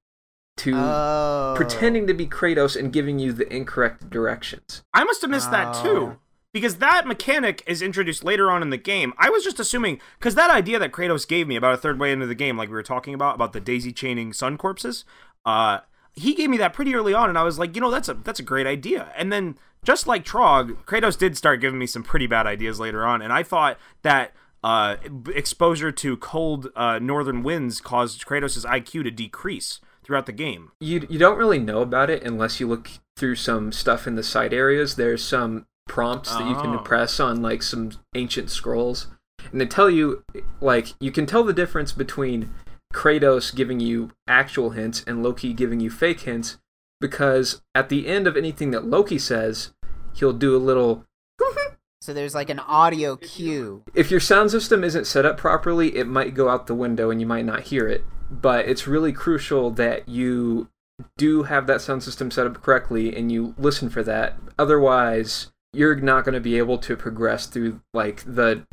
to 0.59 0.73
Oh. 0.75 1.53
pretending 1.57 2.07
to 2.07 2.13
be 2.13 2.25
Kratos 2.27 2.75
and 2.77 2.91
giving 2.93 3.19
you 3.19 3.33
the 3.33 3.51
incorrect 3.53 4.09
directions. 4.09 4.81
I 4.93 5.03
must 5.03 5.21
have 5.21 5.31
missed 5.31 5.51
that 5.51 5.75
Oh. 5.77 5.83
too. 5.83 6.17
Because 6.51 6.77
that 6.77 7.05
mechanic 7.05 7.61
is 7.67 7.81
introduced 7.83 8.23
later 8.23 8.49
on 8.49 8.63
in 8.63 8.71
the 8.71 8.77
game. 8.77 9.13
I 9.19 9.29
was 9.29 9.43
just 9.43 9.59
assuming, 9.59 10.01
because 10.17 10.33
that 10.33 10.49
idea 10.49 10.79
that 10.79 10.91
Kratos 10.91 11.27
gave 11.27 11.47
me 11.47 11.55
about 11.55 11.75
a 11.75 11.77
third 11.77 11.99
way 11.99 12.11
into 12.11 12.25
the 12.25 12.33
game, 12.33 12.57
like 12.57 12.69
we 12.69 12.73
were 12.75 12.81
talking 12.81 13.13
about, 13.13 13.35
about 13.35 13.53
the 13.53 13.59
daisy 13.59 13.91
chaining 13.91 14.33
son 14.33 14.57
corpses, 14.57 15.05
uh, 15.45 15.79
he 16.13 16.33
gave 16.33 16.49
me 16.49 16.57
that 16.57 16.73
pretty 16.73 16.95
early 16.95 17.13
on, 17.13 17.29
and 17.29 17.37
I 17.37 17.43
was 17.43 17.59
like, 17.59 17.75
you 17.75 17.81
know, 17.81 17.91
that's 17.91 18.09
a 18.09 18.15
that's 18.15 18.39
a 18.39 18.43
great 18.43 18.65
idea. 18.65 19.13
And 19.15 19.31
then 19.31 19.57
just 19.83 20.07
like 20.07 20.25
Trog, 20.25 20.83
Kratos 20.85 21.17
did 21.17 21.37
start 21.37 21.61
giving 21.61 21.77
me 21.77 21.85
some 21.85 22.01
pretty 22.03 22.25
bad 22.25 22.47
ideas 22.47 22.79
later 22.79 23.05
on, 23.05 23.21
and 23.21 23.31
I 23.31 23.43
thought 23.43 23.77
that 24.01 24.33
uh, 24.63 24.95
exposure 25.33 25.91
to 25.91 26.17
cold 26.17 26.69
uh, 26.75 26.97
northern 26.99 27.43
winds 27.43 27.79
caused 27.79 28.25
Kratos' 28.25 28.65
IQ 28.65 29.03
to 29.03 29.11
decrease 29.11 29.79
throughout 30.09 30.25
the 30.25 30.31
game. 30.31 30.71
You 30.79 31.05
you 31.07 31.19
don't 31.19 31.37
really 31.37 31.59
know 31.59 31.81
about 31.83 32.09
it 32.09 32.23
unless 32.23 32.59
you 32.59 32.67
look 32.67 32.89
through 33.15 33.35
some 33.35 33.71
stuff 33.71 34.07
in 34.07 34.15
the 34.15 34.23
side 34.23 34.53
areas. 34.55 34.95
There's 34.95 35.23
some 35.23 35.67
prompts 35.87 36.31
that 36.35 36.47
you 36.49 36.55
can 36.55 36.73
Oh. 36.73 36.79
press 36.79 37.19
on 37.19 37.43
like 37.43 37.61
some 37.61 37.91
ancient 38.15 38.49
scrolls, 38.49 39.05
and 39.51 39.61
they 39.61 39.67
tell 39.67 39.87
you 39.89 40.23
like 40.59 40.95
you 40.99 41.11
can 41.11 41.27
tell 41.27 41.43
the 41.43 41.53
difference 41.53 41.91
between 41.91 42.49
Kratos 42.91 43.53
giving 43.55 43.79
you 43.79 44.09
actual 44.27 44.71
hints 44.71 45.03
and 45.05 45.21
Loki 45.21 45.53
giving 45.53 45.79
you 45.79 45.91
fake 45.91 46.21
hints 46.21 46.57
because 46.99 47.61
at 47.75 47.89
the 47.89 48.07
end 48.07 48.25
of 48.25 48.35
anything 48.35 48.71
that 48.71 48.85
Loki 48.85 49.19
says, 49.19 49.73
he'll 50.15 50.33
do 50.33 50.55
a 50.55 50.57
little 50.57 51.05
So 52.01 52.13
there's 52.13 52.35
like 52.35 52.49
an 52.49 52.59
audio 52.59 53.17
cue. 53.17 53.83
if 53.93 54.09
your 54.09 54.21
sound 54.21 54.51
system 54.51 54.83
isn't 54.83 55.05
set 55.05 55.25
up 55.25 55.37
properly, 55.37 55.97
it 55.97 56.07
might 56.07 56.33
go 56.33 56.47
out 56.47 56.67
the 56.67 56.75
window 56.75 57.09
and 57.09 57.19
you 57.19 57.27
might 57.27 57.45
not 57.45 57.63
hear 57.63 57.87
it. 57.87 58.05
But 58.31 58.67
it's 58.67 58.87
really 58.87 59.11
crucial 59.11 59.69
that 59.71 60.07
you 60.07 60.69
do 61.17 61.43
have 61.43 61.67
that 61.67 61.81
sound 61.81 62.03
system 62.03 62.31
set 62.31 62.47
up 62.47 62.61
correctly 62.61 63.15
and 63.15 63.31
you 63.31 63.53
listen 63.57 63.89
for 63.89 64.03
that. 64.03 64.37
Otherwise, 64.57 65.51
you're 65.73 65.95
not 65.95 66.23
going 66.23 66.33
to 66.33 66.39
be 66.39 66.57
able 66.57 66.77
to 66.77 66.95
progress 66.95 67.45
through 67.45 67.81
like 67.93 68.23
the 68.23 68.65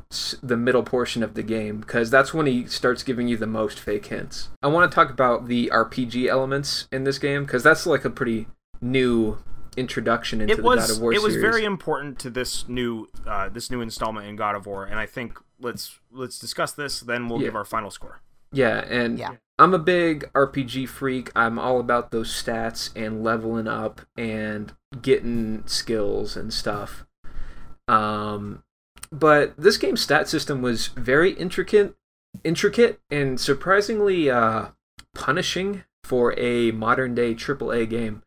the 0.42 0.56
middle 0.56 0.82
portion 0.82 1.22
of 1.22 1.34
the 1.34 1.42
game 1.42 1.80
because 1.80 2.10
that's 2.10 2.32
when 2.32 2.46
he 2.46 2.64
starts 2.66 3.02
giving 3.02 3.28
you 3.28 3.36
the 3.36 3.46
most 3.46 3.78
fake 3.78 4.06
hints. 4.06 4.50
I 4.62 4.68
want 4.68 4.90
to 4.90 4.94
talk 4.94 5.10
about 5.10 5.46
the 5.46 5.70
RPG 5.72 6.28
elements 6.28 6.88
in 6.92 7.04
this 7.04 7.18
game 7.18 7.44
because 7.44 7.62
that's 7.62 7.86
like 7.86 8.04
a 8.04 8.10
pretty 8.10 8.46
new 8.80 9.38
introduction 9.76 10.40
into 10.40 10.54
it 10.54 10.56
the 10.56 10.62
was 10.62 10.86
God 10.88 10.96
of 10.96 11.02
War 11.02 11.12
it 11.12 11.22
was 11.22 11.34
series. 11.34 11.42
very 11.50 11.64
important 11.64 12.18
to 12.20 12.30
this 12.30 12.68
new 12.68 13.08
uh, 13.26 13.48
this 13.48 13.70
new 13.70 13.80
installment 13.80 14.26
in 14.26 14.36
God 14.36 14.54
of 14.54 14.66
War, 14.66 14.84
and 14.84 14.98
I 14.98 15.06
think 15.06 15.38
let's 15.60 15.98
let's 16.10 16.38
discuss 16.38 16.72
this. 16.72 17.00
Then 17.00 17.28
we'll 17.28 17.40
Yeah. 17.40 17.46
give 17.48 17.56
our 17.56 17.64
final 17.64 17.90
score. 17.90 18.20
Yeah, 18.52 18.84
and 18.88 19.18
Yeah. 19.18 19.32
I'm 19.58 19.72
a 19.74 19.78
big 19.78 20.30
RPG 20.34 20.86
freak. 20.86 21.30
I'm 21.34 21.58
all 21.58 21.80
about 21.80 22.10
those 22.10 22.30
stats 22.30 22.90
and 22.94 23.24
leveling 23.24 23.66
up 23.66 24.02
and 24.16 24.72
getting 25.00 25.62
skills 25.66 26.36
and 26.36 26.52
stuff. 26.52 27.06
Um, 27.88 28.62
but 29.10 29.56
this 29.56 29.78
game's 29.78 30.00
stat 30.02 30.28
system 30.28 30.60
was 30.62 30.88
very 30.88 31.32
intricate, 31.32 31.94
intricate 32.44 33.00
and 33.10 33.40
surprisingly 33.40 34.28
uh, 34.30 34.66
punishing 35.14 35.84
for 36.04 36.38
a 36.38 36.70
modern 36.72 37.14
day 37.14 37.34
AAA 37.34 37.88
game. 37.88 38.22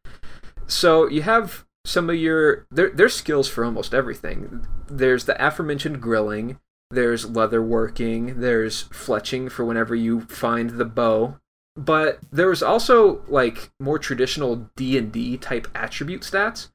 So 0.70 1.08
you 1.08 1.24
have 1.24 1.66
some 1.86 2.10
of 2.10 2.16
your 2.16 2.68
there, 2.70 2.90
there's 2.90 3.16
skills 3.16 3.50
for 3.50 3.66
almost 3.66 3.94
everything. 3.94 4.66
There's 4.88 5.26
the 5.26 5.46
aforementioned 5.46 6.02
grilling. 6.02 6.60
There's 6.92 7.30
leather 7.30 7.62
working. 7.62 8.40
There's 8.40 8.86
fletching 8.86 9.52
for 9.52 9.66
whenever 9.66 9.96
you 9.96 10.22
find 10.22 10.72
the 10.72 10.86
bow. 10.86 11.40
But 11.76 12.20
there 12.32 12.50
was 12.50 12.64
also 12.64 13.24
like 13.28 13.72
more 13.80 14.00
traditional 14.00 14.70
D 14.76 14.98
and 14.98 15.12
D 15.12 15.38
type 15.38 15.68
attribute 15.76 16.22
stats. 16.22 16.72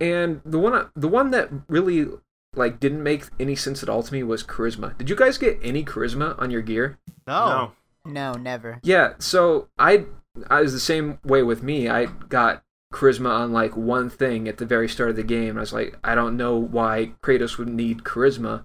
And 0.00 0.40
the 0.44 0.58
one 0.58 0.90
the 0.96 1.08
one 1.08 1.30
that 1.30 1.50
really 1.68 2.08
like 2.54 2.80
didn't 2.80 3.02
make 3.02 3.24
any 3.38 3.56
sense 3.56 3.82
at 3.82 3.88
all 3.88 4.02
to 4.02 4.12
me 4.12 4.22
was 4.22 4.42
charisma. 4.42 4.96
Did 4.96 5.10
you 5.10 5.16
guys 5.16 5.38
get 5.38 5.58
any 5.62 5.84
charisma 5.84 6.40
on 6.40 6.50
your 6.50 6.62
gear? 6.62 6.98
No. 7.26 7.72
No, 8.06 8.34
never. 8.34 8.80
Yeah, 8.82 9.14
so 9.18 9.68
I 9.78 10.06
I 10.48 10.60
was 10.60 10.72
the 10.72 10.80
same 10.80 11.18
way 11.24 11.42
with 11.42 11.62
me. 11.62 11.88
I 11.88 12.06
got 12.06 12.63
charisma 12.94 13.30
on 13.30 13.52
like 13.52 13.76
one 13.76 14.08
thing 14.08 14.46
at 14.48 14.58
the 14.58 14.64
very 14.66 14.88
start 14.88 15.10
of 15.10 15.16
the 15.16 15.22
game. 15.24 15.56
I 15.56 15.60
was 15.60 15.72
like, 15.72 15.96
I 16.04 16.14
don't 16.14 16.36
know 16.36 16.56
why 16.56 17.12
Kratos 17.22 17.58
would 17.58 17.68
need 17.68 18.04
charisma. 18.04 18.64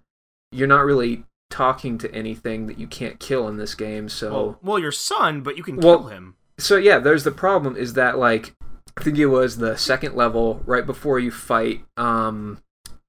You're 0.51 0.67
not 0.67 0.85
really 0.85 1.25
talking 1.49 1.97
to 1.97 2.13
anything 2.13 2.67
that 2.67 2.77
you 2.77 2.85
can't 2.87 3.19
kill 3.19 3.47
in 3.47 3.57
this 3.57 3.73
game, 3.75 4.07
so 4.07 4.31
Well, 4.31 4.59
well, 4.61 4.79
your 4.79 4.91
son, 4.91 5.41
but 5.41 5.57
you 5.57 5.63
can 5.63 5.77
Well- 5.77 5.99
kill 5.99 6.07
him. 6.09 6.35
so 6.59 6.75
yeah, 6.77 6.99
there's 6.99 7.23
the 7.23 7.31
problem 7.31 7.75
is 7.75 7.93
that 7.93 8.17
like 8.17 8.53
I 8.97 9.01
think 9.01 9.17
it 9.17 9.27
was 9.27 9.57
the 9.57 9.77
second 9.77 10.15
level 10.15 10.61
right 10.65 10.85
before 10.85 11.19
you 11.19 11.31
fight 11.31 11.85
um 11.97 12.59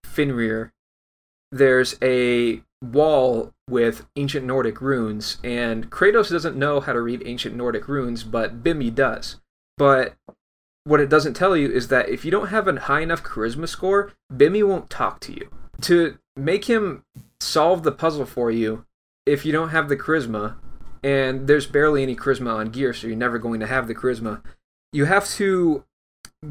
Fenrir. 0.04 0.72
There's 1.52 1.96
a 2.00 2.62
wall 2.82 3.52
with 3.68 4.06
ancient 4.16 4.46
Nordic 4.46 4.80
runes, 4.80 5.38
and 5.44 5.90
Kratos 5.90 6.30
doesn't 6.30 6.56
know 6.56 6.80
how 6.80 6.92
to 6.92 7.00
read 7.00 7.22
ancient 7.26 7.54
Nordic 7.56 7.88
runes, 7.88 8.24
but 8.24 8.62
Bimmy 8.62 8.94
does. 8.94 9.36
But 9.76 10.14
what 10.90 10.98
it 11.00 11.08
doesn't 11.08 11.34
tell 11.34 11.56
you 11.56 11.70
is 11.70 11.86
that 11.86 12.08
if 12.08 12.24
you 12.24 12.32
don't 12.32 12.48
have 12.48 12.66
a 12.66 12.80
high 12.80 13.00
enough 13.00 13.22
charisma 13.22 13.68
score, 13.68 14.12
Bimmy 14.34 14.66
won't 14.66 14.90
talk 14.90 15.20
to 15.20 15.32
you. 15.32 15.48
To 15.82 16.18
make 16.34 16.64
him 16.64 17.04
solve 17.38 17.84
the 17.84 17.92
puzzle 17.92 18.26
for 18.26 18.50
you, 18.50 18.84
if 19.24 19.46
you 19.46 19.52
don't 19.52 19.68
have 19.68 19.88
the 19.88 19.96
charisma, 19.96 20.56
and 21.00 21.46
there's 21.46 21.68
barely 21.68 22.02
any 22.02 22.16
charisma 22.16 22.56
on 22.56 22.70
gear, 22.70 22.92
so 22.92 23.06
you're 23.06 23.16
never 23.16 23.38
going 23.38 23.60
to 23.60 23.68
have 23.68 23.86
the 23.86 23.94
charisma. 23.94 24.42
You 24.92 25.04
have 25.04 25.28
to 25.28 25.84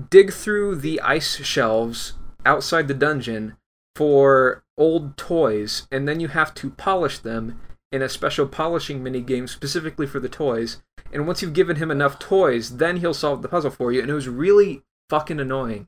dig 0.09 0.31
through 0.31 0.77
the 0.77 1.01
ice 1.01 1.35
shelves 1.45 2.13
outside 2.45 2.87
the 2.87 2.93
dungeon 2.93 3.57
for 3.97 4.63
old 4.77 5.17
toys, 5.17 5.85
and 5.91 6.07
then 6.07 6.21
you 6.21 6.29
have 6.29 6.53
to 6.53 6.69
polish 6.69 7.19
them 7.19 7.59
in 7.91 8.01
a 8.01 8.09
special 8.09 8.47
polishing 8.47 9.01
mini 9.03 9.21
game 9.21 9.47
specifically 9.47 10.05
for 10.07 10.19
the 10.19 10.29
toys. 10.29 10.81
And 11.11 11.25
once 11.25 11.41
you've 11.41 11.53
given 11.53 11.77
him 11.77 11.89
enough 11.89 12.19
toys, 12.19 12.77
then 12.77 12.97
he'll 12.97 13.13
solve 13.13 13.41
the 13.41 13.47
puzzle 13.47 13.71
for 13.71 13.91
you. 13.91 14.01
And 14.01 14.09
it 14.09 14.13
was 14.13 14.27
really 14.27 14.83
fucking 15.09 15.39
annoying. 15.39 15.87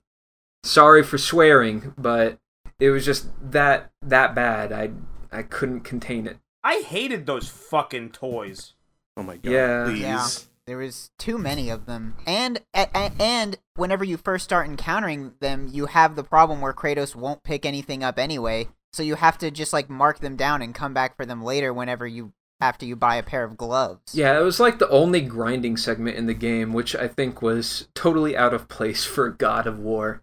Sorry 0.63 1.03
for 1.03 1.17
swearing, 1.17 1.93
but 1.97 2.37
it 2.79 2.89
was 2.89 3.05
just 3.05 3.27
that 3.51 3.91
that 4.01 4.35
bad. 4.35 4.71
I 4.71 4.91
I 5.31 5.43
couldn't 5.43 5.81
contain 5.81 6.27
it. 6.27 6.37
I 6.63 6.81
hated 6.81 7.25
those 7.25 7.49
fucking 7.49 8.11
toys. 8.11 8.73
Oh 9.17 9.23
my 9.23 9.37
god. 9.37 9.51
Yeah. 9.51 9.85
Please. 9.85 9.99
Yeah. 10.01 10.27
There 10.67 10.77
was 10.77 11.09
too 11.17 11.39
many 11.39 11.69
of 11.71 11.87
them, 11.87 12.15
and 12.27 12.59
a- 12.75 12.87
a- 12.93 13.11
and 13.19 13.57
whenever 13.75 14.03
you 14.05 14.15
first 14.15 14.43
start 14.43 14.67
encountering 14.67 15.33
them, 15.39 15.67
you 15.71 15.87
have 15.87 16.15
the 16.15 16.23
problem 16.23 16.61
where 16.61 16.71
Kratos 16.71 17.15
won't 17.15 17.41
pick 17.43 17.65
anything 17.65 18.03
up 18.03 18.19
anyway. 18.19 18.69
So 18.93 19.03
you 19.03 19.15
have 19.15 19.37
to 19.39 19.51
just 19.51 19.73
like 19.73 19.89
mark 19.89 20.19
them 20.19 20.35
down 20.35 20.61
and 20.61 20.75
come 20.75 20.93
back 20.93 21.15
for 21.15 21.25
them 21.25 21.43
later 21.43 21.73
whenever 21.73 22.05
you 22.05 22.33
after 22.59 22.85
you 22.85 22.95
buy 22.95 23.15
a 23.15 23.23
pair 23.23 23.43
of 23.43 23.57
gloves. 23.57 24.13
Yeah, 24.13 24.37
it 24.39 24.43
was 24.43 24.59
like 24.59 24.77
the 24.79 24.89
only 24.89 25.21
grinding 25.21 25.77
segment 25.77 26.17
in 26.17 26.27
the 26.27 26.33
game, 26.33 26.73
which 26.73 26.95
I 26.95 27.07
think 27.07 27.41
was 27.41 27.87
totally 27.95 28.37
out 28.37 28.53
of 28.53 28.67
place 28.69 29.03
for 29.03 29.29
God 29.29 29.65
of 29.65 29.79
War. 29.79 30.21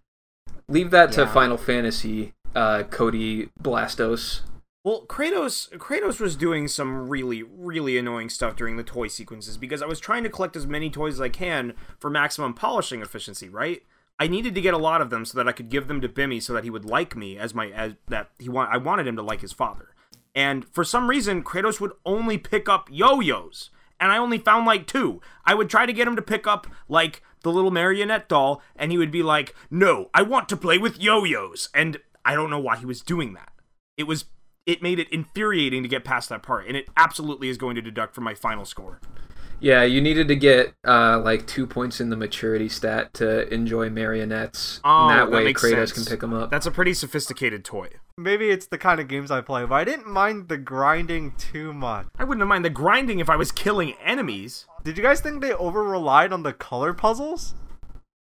Leave 0.69 0.91
that 0.93 1.13
to 1.13 1.27
Final 1.27 1.57
Fantasy, 1.57 2.35
uh, 2.55 2.85
Cody 2.85 3.49
Blastos. 3.61 4.43
Well, 4.85 5.05
Kratos 5.07 5.71
Kratos 5.77 6.21
was 6.21 6.37
doing 6.37 6.69
some 6.69 7.09
really 7.09 7.43
really 7.43 7.99
annoying 7.99 8.29
stuff 8.29 8.57
during 8.57 8.77
the 8.77 8.85
toy 8.85 9.09
sequences 9.09 9.57
because 9.57 9.83
I 9.83 9.87
was 9.87 9.99
trying 9.99 10.23
to 10.23 10.31
collect 10.31 10.57
as 10.57 10.67
many 10.67 10.89
toys 10.89 11.15
as 11.15 11.21
I 11.21 11.29
can 11.29 11.75
for 11.99 12.11
maximum 12.11 12.55
polishing 12.55 13.03
efficiency, 13.03 13.49
right? 13.49 13.83
I 14.19 14.27
needed 14.27 14.55
to 14.55 14.61
get 14.61 14.75
a 14.75 14.79
lot 14.79 15.01
of 15.01 15.11
them 15.11 15.25
so 15.25 15.39
that 15.39 15.49
I 15.49 15.53
could 15.53 15.69
give 15.69 15.87
them 15.87 16.01
to 16.01 16.09
Bimmy 16.09 16.43
so 16.43 16.53
that 16.53 16.65
he 16.65 16.71
would 16.71 16.85
like 16.85 17.17
me 17.17 17.39
as 17.39 17.55
my 17.55 17.69
as 17.69 17.95
that 18.09 18.31
he 18.39 18.49
want 18.49 18.73
I 18.73 18.77
wanted 18.77 19.07
him 19.07 19.17
to 19.17 19.23
like 19.23 19.41
his 19.41 19.53
father. 19.53 19.95
And 20.35 20.65
for 20.67 20.85
some 20.85 21.09
reason 21.09 21.43
Kratos 21.43 21.81
would 21.81 21.93
only 22.05 22.39
pick 22.39 22.69
up 22.69 22.89
yo-yos 22.91 23.71
and 24.01 24.13
I 24.13 24.19
only 24.19 24.39
found 24.39 24.67
like 24.67 24.87
two. 24.87 25.21
I 25.45 25.55
would 25.55 25.71
try 25.71 25.87
to 25.87 25.93
get 25.93 26.09
him 26.09 26.17
to 26.17 26.23
pick 26.23 26.47
up 26.47 26.67
like 26.89 27.23
the 27.43 27.53
little 27.53 27.71
marionette 27.71 28.29
doll 28.29 28.63
and 28.77 28.91
he 28.91 28.99
would 28.99 29.11
be 29.11 29.23
like, 29.23 29.55
"No, 29.71 30.11
I 30.15 30.23
want 30.23 30.49
to 30.49 30.57
play 30.57 30.79
with 30.79 31.01
yo-yos." 31.01 31.69
And 31.75 31.99
I 32.25 32.35
don't 32.35 32.51
know 32.51 32.59
why 32.59 32.77
he 32.77 32.87
was 32.87 33.01
doing 33.01 33.35
that. 33.35 33.53
It 33.97 34.05
was 34.05 34.27
it 34.67 34.83
made 34.83 34.99
it 34.99 35.11
infuriating 35.11 35.83
to 35.83 35.89
get 35.89 36.05
past 36.05 36.29
that 36.29 36.43
part, 36.43 36.67
and 36.67 36.77
it 36.77 36.89
absolutely 36.95 37.49
is 37.49 37.57
going 37.57 37.75
to 37.77 37.81
deduct 37.81 38.15
from 38.15 38.25
my 38.25 38.35
final 38.35 38.67
score. 38.67 39.01
Yeah, 39.61 39.83
you 39.83 40.01
needed 40.01 40.29
to 40.29 40.37
get 40.37 40.75
uh, 40.87 41.21
like 41.21 41.47
two 41.47 41.67
points 41.67 42.01
in 42.01 42.11
the 42.11 42.17
maturity 42.17 42.69
stat 42.69 43.13
to 43.15 43.53
enjoy 43.53 43.91
marionettes. 43.91 44.81
Oh, 44.85 45.09
and 45.09 45.11
that 45.19 45.31
that 45.31 45.37
way 45.37 45.45
makes 45.45 45.63
Kratos 45.63 45.89
sense. 45.89 45.93
can 45.93 46.05
pick 46.05 46.21
them 46.21 46.33
up. 46.33 46.51
That's 46.51 46.67
a 46.67 46.71
pretty 46.71 46.95
sophisticated 46.95 47.65
toy. 47.65 47.89
Maybe 48.17 48.51
it's 48.51 48.67
the 48.67 48.79
kind 48.79 49.01
of 49.01 49.09
games 49.09 49.31
I 49.31 49.41
play, 49.41 49.65
but 49.65 49.75
I 49.75 49.85
didn't 49.85 50.09
mind 50.09 50.49
the 50.49 50.59
grinding 50.59 51.33
too 51.39 51.73
much. 51.73 52.07
I 52.19 52.25
wouldn't 52.25 52.41
have 52.41 52.49
mind 52.49 52.65
the 52.65 52.71
grinding 52.71 53.19
if 53.19 53.29
I 53.29 53.37
was 53.37 53.51
killing 53.51 53.95
enemies. 54.05 54.67
Did 54.85 54.97
you 54.97 55.03
guys 55.03 55.21
think 55.21 55.41
they 55.41 55.53
over 55.53 55.83
relied 55.83 56.33
on 56.33 56.43
the 56.45 56.53
color 56.53 56.93
puzzles? 56.95 57.55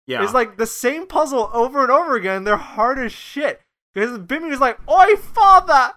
Yeah, 0.06 0.24
It's 0.24 0.34
like 0.34 0.58
the 0.58 0.68
same 0.68 1.08
puzzle 1.08 1.50
over 1.54 1.82
and 1.82 1.92
over 1.92 2.16
again. 2.16 2.44
They're 2.44 2.58
hard 2.58 3.00
as 3.00 3.12
shit. 3.14 3.62
Because 3.94 4.18
Bimmy 4.20 4.50
was 4.50 4.60
like, 4.60 4.78
Oi, 4.90 5.16
father! 5.16 5.94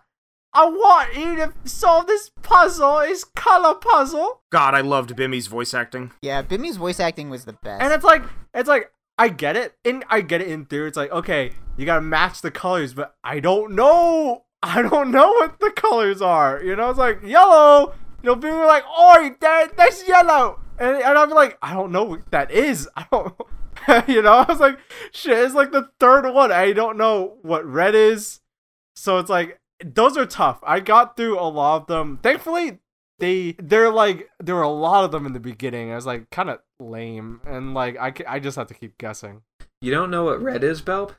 I 0.57 0.65
want 0.65 1.15
you 1.15 1.37
to 1.37 1.53
solve 1.69 2.07
this 2.07 2.31
puzzle. 2.41 3.01
It's 3.01 3.25
color 3.25 3.75
puzzle. 3.75 4.41
God, 4.51 4.75
I 4.75 4.81
loved 4.81 5.15
Bimmy's 5.15 5.49
voice 5.49 5.75
acting. 5.75 6.13
Yeah, 6.23 6.41
Bimmy's 6.41 6.79
voice 6.79 6.99
acting 6.99 7.29
was 7.29 7.45
the 7.45 7.53
best. 7.53 7.83
And 7.83 7.93
it's 7.93 8.05
like, 8.05 8.23
it's 8.55 8.67
like, 8.67 8.91
I 9.19 9.29
get 9.29 9.55
it. 9.55 9.75
And 9.85 10.03
I 10.09 10.23
get 10.23 10.41
it 10.41 10.49
in 10.49 10.65
theory. 10.65 10.89
It's 10.89 10.97
like, 10.97 11.13
okay, 11.13 11.53
you 11.77 11.85
gotta 11.85 12.01
match 12.01 12.41
the 12.41 12.51
colors, 12.51 12.95
but 12.95 13.15
I 13.23 13.39
don't 13.39 13.75
know. 13.75 14.45
I 14.63 14.81
don't 14.81 15.11
know 15.11 15.31
what 15.33 15.61
the 15.61 15.73
colors 15.77 16.23
are. 16.23 16.63
You 16.63 16.75
know, 16.75 16.89
it's 16.89 16.99
like 16.99 17.23
yellow. 17.23 17.93
You 18.23 18.31
know, 18.31 18.37
people 18.37 18.53
are 18.53 18.67
like, 18.67 18.85
oi, 18.85 19.37
that, 19.43 19.77
that's 19.77 20.09
yellow. 20.09 20.59
and, 20.79 20.97
and 20.97 21.19
I'm 21.19 21.29
like, 21.29 21.59
I 21.61 21.75
don't 21.75 21.93
know 21.93 22.05
what 22.05 22.31
that 22.31 22.51
is. 22.51 22.89
I 22.97 23.07
don't, 23.13 23.35
you 24.09 24.23
know. 24.23 24.33
I 24.33 24.45
was 24.51 24.61
like, 24.61 24.79
shit, 25.13 25.37
it's 25.37 25.55
like 25.55 25.73
the 25.73 25.91
third 26.01 26.33
one. 26.33 26.51
I 26.51 26.73
don't 26.73 26.97
know 26.97 27.37
what 27.43 27.67
red 27.67 27.95
is. 27.95 28.41
So 28.95 29.19
it's 29.19 29.29
like 29.29 29.61
those 29.85 30.17
are 30.17 30.27
tough. 30.27 30.59
I 30.63 30.81
got 30.81 31.17
through 31.17 31.39
a 31.39 31.49
lot 31.49 31.83
of 31.83 31.87
them. 31.87 32.19
Thankfully, 32.23 32.79
they 33.19 33.57
they're 33.59 33.91
like 33.91 34.29
there 34.39 34.55
were 34.55 34.63
a 34.63 34.69
lot 34.69 35.05
of 35.05 35.13
them 35.13 35.27
in 35.27 35.33
the 35.33 35.41
beginning. 35.41 35.93
I 35.93 35.95
was 35.95 36.07
like 36.07 36.31
kind 36.31 36.51
of 36.51 36.61
lame, 36.81 37.41
and 37.47 37.75
like 37.75 37.97
I 37.99 38.13
I 38.29 38.41
just 38.41 38.57
have 38.57 38.69
to 38.69 38.75
keep 38.75 38.99
guessing. 38.99 39.43
You 39.81 39.91
don't 39.91 40.11
know 40.11 40.25
what 40.25 40.43
red 40.43 40.65
is, 40.65 40.83
Belp? 40.83 41.15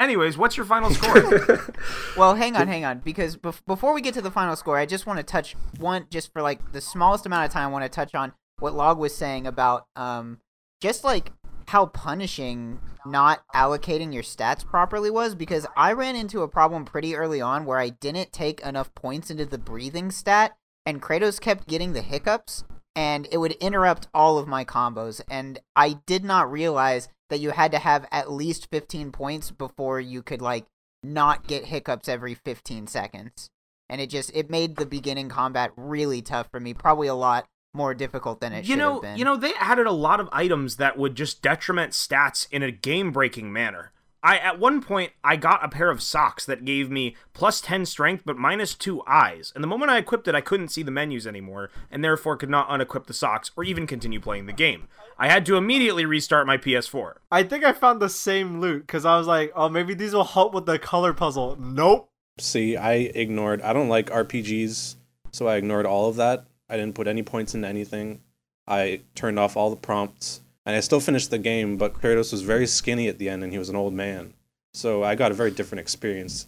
Anyways, 0.00 0.38
what's 0.38 0.56
your 0.56 0.66
final 0.66 0.90
score? 0.90 1.74
Well, 2.16 2.34
hang 2.34 2.56
on, 2.56 2.66
hang 2.66 2.84
on, 2.84 2.98
because 2.98 3.36
bef- 3.36 3.64
before 3.66 3.92
we 3.92 4.00
get 4.00 4.14
to 4.14 4.22
the 4.22 4.30
final 4.30 4.56
score, 4.56 4.76
I 4.76 4.86
just 4.86 5.06
want 5.06 5.18
to 5.18 5.22
touch 5.22 5.54
one, 5.78 6.06
just 6.10 6.32
for 6.32 6.42
like 6.42 6.72
the 6.72 6.80
smallest 6.80 7.26
amount 7.26 7.46
of 7.46 7.52
time, 7.52 7.68
I 7.68 7.72
want 7.72 7.84
to 7.84 7.88
touch 7.88 8.14
on 8.14 8.32
what 8.58 8.74
Log 8.74 8.98
was 8.98 9.14
saying 9.14 9.46
about 9.46 9.86
um, 9.94 10.38
just 10.80 11.04
like 11.04 11.32
how 11.68 11.84
punishing 11.84 12.80
not 13.04 13.42
allocating 13.54 14.12
your 14.12 14.22
stats 14.22 14.64
properly 14.64 15.10
was. 15.10 15.34
Because 15.34 15.66
I 15.76 15.92
ran 15.92 16.16
into 16.16 16.42
a 16.42 16.48
problem 16.48 16.86
pretty 16.86 17.14
early 17.14 17.42
on 17.42 17.66
where 17.66 17.78
I 17.78 17.90
didn't 17.90 18.32
take 18.32 18.60
enough 18.60 18.94
points 18.94 19.30
into 19.30 19.44
the 19.44 19.58
breathing 19.58 20.10
stat, 20.10 20.56
and 20.86 21.02
Kratos 21.02 21.38
kept 21.38 21.68
getting 21.68 21.92
the 21.92 22.00
hiccups, 22.00 22.64
and 22.96 23.28
it 23.30 23.36
would 23.36 23.52
interrupt 23.52 24.08
all 24.14 24.38
of 24.38 24.48
my 24.48 24.64
combos. 24.64 25.20
And 25.30 25.58
I 25.76 25.98
did 26.06 26.24
not 26.24 26.50
realize 26.50 27.08
that 27.28 27.40
you 27.40 27.50
had 27.50 27.72
to 27.72 27.78
have 27.78 28.06
at 28.10 28.32
least 28.32 28.70
15 28.70 29.12
points 29.12 29.50
before 29.50 30.00
you 30.00 30.22
could 30.22 30.40
like 30.40 30.64
not 31.02 31.46
get 31.46 31.66
hiccups 31.66 32.08
every 32.08 32.32
15 32.32 32.86
seconds. 32.86 33.50
And 33.90 34.00
it 34.00 34.08
just 34.08 34.30
it 34.34 34.48
made 34.48 34.76
the 34.76 34.86
beginning 34.86 35.28
combat 35.28 35.72
really 35.76 36.22
tough 36.22 36.50
for 36.50 36.60
me, 36.60 36.72
probably 36.72 37.08
a 37.08 37.14
lot 37.14 37.46
more 37.78 37.94
difficult 37.94 38.40
than 38.40 38.52
it 38.52 38.64
you 38.64 38.72
should 38.72 38.78
know, 38.78 38.92
have 38.94 39.02
been. 39.02 39.16
you 39.16 39.24
know, 39.24 39.36
they 39.36 39.54
added 39.54 39.86
a 39.86 39.92
lot 39.92 40.20
of 40.20 40.28
items 40.32 40.76
that 40.76 40.98
would 40.98 41.14
just 41.14 41.40
detriment 41.40 41.92
stats 41.92 42.46
in 42.50 42.62
a 42.62 42.70
game-breaking 42.70 43.50
manner. 43.50 43.92
I 44.20 44.36
at 44.38 44.58
one 44.58 44.82
point 44.82 45.12
I 45.22 45.36
got 45.36 45.64
a 45.64 45.68
pair 45.68 45.90
of 45.90 46.02
socks 46.02 46.44
that 46.44 46.64
gave 46.64 46.90
me 46.90 47.14
plus 47.32 47.60
10 47.60 47.86
strength 47.86 48.24
but 48.26 48.36
minus 48.36 48.74
2 48.74 49.02
eyes. 49.06 49.52
And 49.54 49.62
the 49.62 49.68
moment 49.68 49.92
I 49.92 49.98
equipped 49.98 50.26
it, 50.26 50.34
I 50.34 50.40
couldn't 50.40 50.68
see 50.68 50.82
the 50.82 50.90
menus 50.90 51.24
anymore 51.24 51.70
and 51.88 52.02
therefore 52.02 52.36
could 52.36 52.50
not 52.50 52.68
unequip 52.68 53.06
the 53.06 53.14
socks 53.14 53.52
or 53.56 53.62
even 53.62 53.86
continue 53.86 54.20
playing 54.20 54.46
the 54.46 54.52
game. 54.52 54.88
I 55.18 55.28
had 55.28 55.46
to 55.46 55.56
immediately 55.56 56.04
restart 56.04 56.48
my 56.48 56.56
PS4. 56.56 57.14
I 57.30 57.44
think 57.44 57.62
I 57.64 57.72
found 57.72 58.00
the 58.02 58.08
same 58.08 58.60
loot 58.60 58.88
because 58.88 59.04
I 59.04 59.16
was 59.16 59.28
like, 59.28 59.52
oh, 59.54 59.68
maybe 59.68 59.94
these 59.94 60.14
will 60.14 60.24
help 60.24 60.52
with 60.52 60.66
the 60.66 60.80
color 60.80 61.12
puzzle. 61.12 61.56
Nope. 61.58 62.10
See, 62.40 62.76
I 62.76 62.94
ignored. 62.94 63.62
I 63.62 63.72
don't 63.72 63.88
like 63.88 64.10
RPGs, 64.10 64.96
so 65.30 65.46
I 65.46 65.56
ignored 65.56 65.86
all 65.86 66.08
of 66.08 66.16
that. 66.16 66.44
I 66.68 66.76
didn't 66.76 66.94
put 66.94 67.06
any 67.06 67.22
points 67.22 67.54
into 67.54 67.68
anything. 67.68 68.20
I 68.66 69.00
turned 69.14 69.38
off 69.38 69.56
all 69.56 69.70
the 69.70 69.76
prompts, 69.76 70.42
and 70.66 70.76
I 70.76 70.80
still 70.80 71.00
finished 71.00 71.30
the 71.30 71.38
game. 71.38 71.76
But 71.76 71.94
Kratos 71.94 72.32
was 72.32 72.42
very 72.42 72.66
skinny 72.66 73.08
at 73.08 73.18
the 73.18 73.28
end, 73.28 73.42
and 73.42 73.52
he 73.52 73.58
was 73.58 73.68
an 73.68 73.76
old 73.76 73.94
man, 73.94 74.34
so 74.74 75.02
I 75.02 75.14
got 75.14 75.30
a 75.30 75.34
very 75.34 75.50
different 75.50 75.80
experience. 75.80 76.46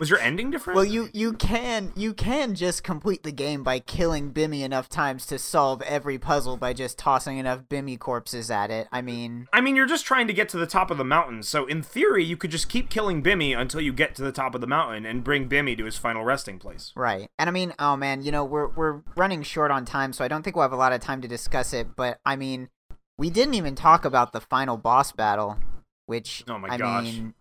Was 0.00 0.08
your 0.08 0.18
ending 0.20 0.50
different? 0.50 0.74
well, 0.74 0.86
you 0.86 1.10
you 1.12 1.34
can 1.34 1.92
you 1.94 2.14
can 2.14 2.54
just 2.54 2.82
complete 2.82 3.22
the 3.22 3.30
game 3.30 3.62
by 3.62 3.78
killing 3.78 4.32
Bimmy 4.32 4.62
enough 4.62 4.88
times 4.88 5.26
to 5.26 5.38
solve 5.38 5.82
every 5.82 6.18
puzzle 6.18 6.56
by 6.56 6.72
just 6.72 6.98
tossing 6.98 7.36
enough 7.36 7.64
Bimmy 7.64 7.98
corpses 7.98 8.50
at 8.50 8.70
it. 8.70 8.88
I 8.90 9.02
mean, 9.02 9.48
I 9.52 9.60
mean, 9.60 9.76
you're 9.76 9.86
just 9.86 10.06
trying 10.06 10.26
to 10.28 10.32
get 10.32 10.48
to 10.50 10.56
the 10.56 10.66
top 10.66 10.90
of 10.90 10.96
the 10.96 11.04
mountain, 11.04 11.42
so 11.42 11.66
in 11.66 11.82
theory, 11.82 12.24
you 12.24 12.38
could 12.38 12.50
just 12.50 12.70
keep 12.70 12.88
killing 12.88 13.22
Bimmy 13.22 13.56
until 13.56 13.82
you 13.82 13.92
get 13.92 14.14
to 14.14 14.22
the 14.22 14.32
top 14.32 14.54
of 14.54 14.62
the 14.62 14.66
mountain 14.66 15.04
and 15.04 15.22
bring 15.22 15.46
Bimmy 15.48 15.76
to 15.76 15.84
his 15.84 15.98
final 15.98 16.24
resting 16.24 16.58
place. 16.58 16.92
Right. 16.96 17.28
And 17.38 17.48
I 17.48 17.52
mean, 17.52 17.74
oh 17.78 17.94
man, 17.94 18.22
you 18.22 18.32
know, 18.32 18.44
we're 18.46 18.68
we're 18.68 19.02
running 19.14 19.42
short 19.42 19.70
on 19.70 19.84
time, 19.84 20.14
so 20.14 20.24
I 20.24 20.28
don't 20.28 20.42
think 20.42 20.56
we'll 20.56 20.62
have 20.64 20.72
a 20.72 20.76
lot 20.76 20.92
of 20.94 21.00
time 21.02 21.20
to 21.20 21.28
discuss 21.28 21.74
it, 21.74 21.94
but 21.96 22.18
I 22.24 22.36
mean, 22.36 22.70
we 23.18 23.28
didn't 23.28 23.54
even 23.54 23.74
talk 23.74 24.06
about 24.06 24.32
the 24.32 24.40
final 24.40 24.78
boss 24.78 25.12
battle, 25.12 25.58
which 26.06 26.44
Oh 26.48 26.58
my 26.58 26.68
I 26.70 26.78
gosh. 26.78 27.04
mean, 27.04 27.34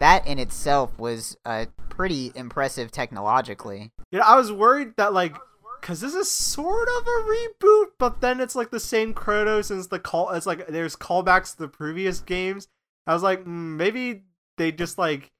that 0.00 0.26
in 0.26 0.38
itself 0.38 0.98
was 0.98 1.36
uh, 1.44 1.66
pretty 1.88 2.32
impressive 2.34 2.90
technologically. 2.90 3.92
You 4.10 4.18
know, 4.18 4.24
I 4.26 4.36
was 4.36 4.50
worried 4.50 4.96
that 4.96 5.12
like, 5.12 5.36
cause 5.82 6.00
this 6.00 6.14
is 6.14 6.30
sort 6.30 6.88
of 6.88 7.06
a 7.06 7.64
reboot, 7.64 7.86
but 7.98 8.20
then 8.20 8.40
it's 8.40 8.56
like 8.56 8.70
the 8.70 8.80
same 8.80 9.14
Kratos 9.14 9.70
and 9.70 9.78
it's 9.78 9.88
the 9.88 9.98
call. 9.98 10.30
It's 10.30 10.46
like 10.46 10.66
there's 10.66 10.96
callbacks 10.96 11.52
to 11.52 11.58
the 11.58 11.68
previous 11.68 12.20
games. 12.20 12.68
I 13.06 13.14
was 13.14 13.22
like, 13.22 13.44
mm, 13.44 13.76
maybe 13.76 14.24
they 14.56 14.72
just 14.72 14.98
like, 14.98 15.30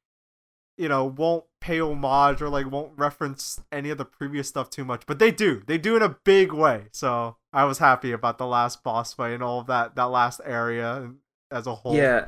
you 0.76 0.88
know, 0.88 1.04
won't 1.04 1.44
pay 1.60 1.80
homage 1.80 2.40
or 2.40 2.48
like 2.48 2.70
won't 2.70 2.92
reference 2.96 3.62
any 3.72 3.90
of 3.90 3.98
the 3.98 4.04
previous 4.04 4.48
stuff 4.48 4.70
too 4.70 4.84
much, 4.84 5.02
but 5.06 5.18
they 5.18 5.30
do. 5.30 5.62
They 5.66 5.78
do 5.78 5.96
in 5.96 6.02
a 6.02 6.16
big 6.24 6.52
way. 6.52 6.84
So 6.92 7.36
I 7.52 7.64
was 7.64 7.78
happy 7.78 8.12
about 8.12 8.38
the 8.38 8.46
last 8.46 8.82
boss 8.82 9.12
fight 9.12 9.32
and 9.32 9.42
all 9.42 9.60
of 9.60 9.66
that. 9.66 9.96
That 9.96 10.04
last 10.04 10.40
area 10.44 11.12
as 11.50 11.66
a 11.66 11.74
whole. 11.74 11.94
Yeah, 11.94 12.26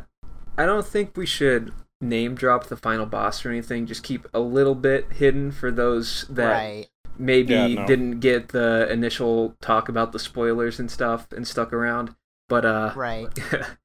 I 0.57 0.67
don't 0.67 0.87
think 0.87 1.17
we 1.17 1.27
should 1.27 1.73
name 2.03 2.35
drop 2.35 2.67
the 2.67 2.77
final 2.77 3.07
boss 3.07 3.45
or 3.47 3.51
anything. 3.51 3.87
Just 3.87 4.03
keep 4.03 4.27
a 4.35 4.41
little 4.41 4.75
bit 4.75 5.11
hidden 5.13 5.53
for 5.53 5.71
those 5.71 6.27
that 6.29 6.51
right. 6.53 6.87
maybe 7.19 7.55
Yeah, 7.55 7.67
no. 7.69 7.87
didn't 7.87 8.21
get 8.21 8.49
the 8.49 8.87
initial 8.91 9.57
talk 9.63 9.89
about 9.89 10.13
the 10.13 10.19
spoilers 10.19 10.79
and 10.81 10.91
stuff 10.91 11.27
and 11.33 11.47
stuck 11.49 11.73
around. 11.73 12.15
But 12.49 12.65
uh, 12.67 12.93
Right. 12.97 13.29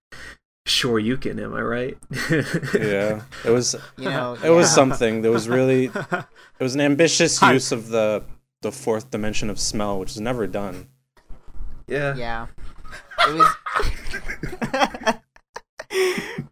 sure 0.65 0.99
you 0.99 1.15
can. 1.17 1.39
Am 1.39 1.53
I 1.53 1.62
right? 1.62 1.97
Yeah, 2.73 3.21
it 3.45 3.51
was. 3.51 3.75
You 3.97 4.10
know, 4.10 4.38
It 4.43 4.49
was 4.49 4.69
something. 4.73 5.21
There 5.21 5.32
was 5.32 5.47
really. 5.47 5.86
It 5.86 6.25
was 6.63 6.75
an 6.75 6.82
ambitious 6.82 7.38
Hi. 7.39 7.53
use 7.53 7.71
of 7.71 7.89
the 7.89 8.23
the 8.63 8.71
fourth 8.71 9.12
dimension 9.12 9.49
of 9.51 9.60
smell, 9.60 9.99
which 9.99 10.12
is 10.12 10.19
never 10.19 10.47
done. 10.47 10.89
yeah. 11.88 12.15
Yeah. 12.15 12.47
It 13.27 13.36
was. 13.36 13.47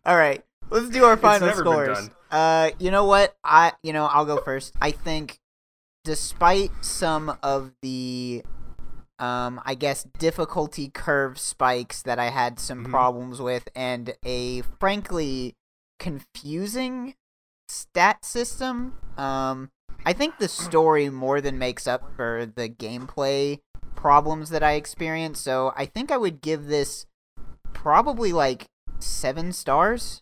All 0.05 0.15
right, 0.15 0.43
let's 0.69 0.89
do 0.89 1.05
our 1.05 1.17
final 1.17 1.53
scores. 1.53 2.09
Uh, 2.31 2.71
you 2.79 2.91
know 2.91 3.05
what? 3.05 3.35
I 3.43 3.73
you 3.83 3.93
know 3.93 4.05
I'll 4.05 4.25
go 4.25 4.37
first. 4.37 4.73
I 4.81 4.91
think, 4.91 5.39
despite 6.03 6.71
some 6.81 7.37
of 7.41 7.71
the, 7.81 8.43
um, 9.19 9.61
I 9.65 9.75
guess 9.75 10.03
difficulty 10.17 10.89
curve 10.89 11.37
spikes 11.39 12.01
that 12.01 12.19
I 12.19 12.29
had 12.29 12.59
some 12.59 12.85
Mhm. 12.85 12.89
problems 12.89 13.41
with, 13.41 13.69
and 13.75 14.15
a 14.23 14.61
frankly 14.79 15.55
confusing 15.99 17.15
stat 17.67 18.25
system. 18.25 18.97
Um, 19.17 19.71
I 20.05 20.13
think 20.13 20.37
the 20.37 20.47
story 20.47 21.09
more 21.09 21.41
than 21.41 21.57
makes 21.57 21.87
up 21.87 22.11
for 22.15 22.45
the 22.45 22.69
gameplay 22.69 23.61
problems 23.95 24.49
that 24.49 24.61
I 24.61 24.73
experienced. 24.73 25.43
So 25.43 25.73
I 25.75 25.85
think 25.85 26.11
I 26.11 26.17
would 26.17 26.41
give 26.41 26.65
this 26.65 27.05
probably 27.73 28.31
like 28.33 28.67
seven 28.99 29.51
stars 29.51 30.21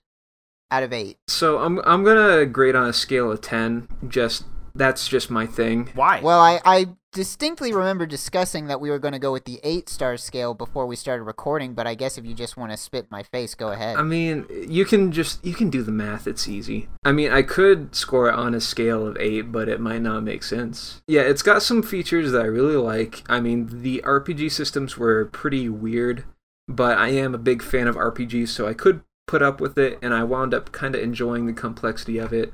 out 0.72 0.84
of 0.84 0.94
eight. 0.94 1.18
So 1.28 1.60
I'm 1.60 1.80
I'm 1.86 2.04
gonna 2.04 2.46
grade 2.46 2.76
on 2.76 2.88
a 2.88 2.94
scale 2.94 3.32
of 3.32 3.42
ten. 3.42 3.88
Just 4.08 4.46
that's 4.76 5.08
just 5.08 5.30
my 5.30 5.46
thing. 5.46 5.90
Why? 5.94 6.20
Well, 6.22 6.40
I, 6.40 6.60
I 6.66 6.88
distinctly 7.12 7.72
remember 7.72 8.08
discussing 8.08 8.68
that 8.68 8.82
we 8.82 8.90
were 8.90 8.98
going 8.98 9.14
to 9.14 9.20
go 9.20 9.32
with 9.32 9.46
the 9.46 9.60
eight 9.64 9.88
star 9.88 10.18
scale 10.18 10.54
before 10.54 10.88
we 10.88 10.96
started 10.96 11.24
recording, 11.24 11.74
but 11.74 11.86
I 11.86 11.94
guess 11.94 12.18
if 12.18 12.26
you 12.26 12.34
just 12.34 12.58
want 12.58 12.72
to 12.72 12.78
spit 12.78 13.04
in 13.04 13.08
my 13.12 13.24
face, 13.24 13.54
go 13.54 13.70
ahead. 13.70 13.98
I 13.98 14.04
mean, 14.04 14.46
you 14.68 14.86
can 14.86 15.12
just 15.12 15.46
you 15.46 15.54
can 15.54 15.70
do 15.70 15.84
the 15.84 15.92
math. 15.92 16.28
It's 16.28 16.48
easy. 16.48 16.90
I 17.04 17.12
mean, 17.12 17.32
I 17.32 17.44
could 17.44 17.96
score 17.96 18.30
it 18.30 18.36
on 18.36 18.56
a 18.56 18.62
scale 18.62 19.06
of 19.06 19.18
eight, 19.20 19.52
but 19.52 19.70
it 19.70 19.80
might 19.80 20.02
not 20.02 20.24
make 20.24 20.44
sense. 20.44 21.02
Yeah, 21.08 21.22
it's 21.22 21.44
got 21.44 21.62
some 21.62 21.84
features 21.84 22.32
that 22.32 22.42
I 22.42 22.48
really 22.48 22.76
like. 22.76 23.24
I 23.30 23.40
mean, 23.40 23.82
the 23.82 24.02
RPG 24.06 24.52
systems 24.52 24.98
were 24.98 25.26
pretty 25.26 25.70
weird, 25.70 26.26
but 26.68 26.98
I 26.98 27.10
am 27.10 27.36
a 27.36 27.40
big 27.40 27.62
fan 27.62 27.88
of 27.88 27.96
RPGs, 27.96 28.50
so 28.50 28.68
I 28.68 28.74
could 28.74 29.02
put 29.28 29.42
up 29.42 29.62
with 29.62 29.78
it, 29.78 30.00
and 30.02 30.14
I 30.14 30.24
wound 30.24 30.54
up 30.54 30.72
kind 30.72 30.96
of 30.96 31.02
enjoying 31.02 31.46
the 31.46 31.54
complexity 31.54 32.18
of 32.18 32.34
it. 32.34 32.54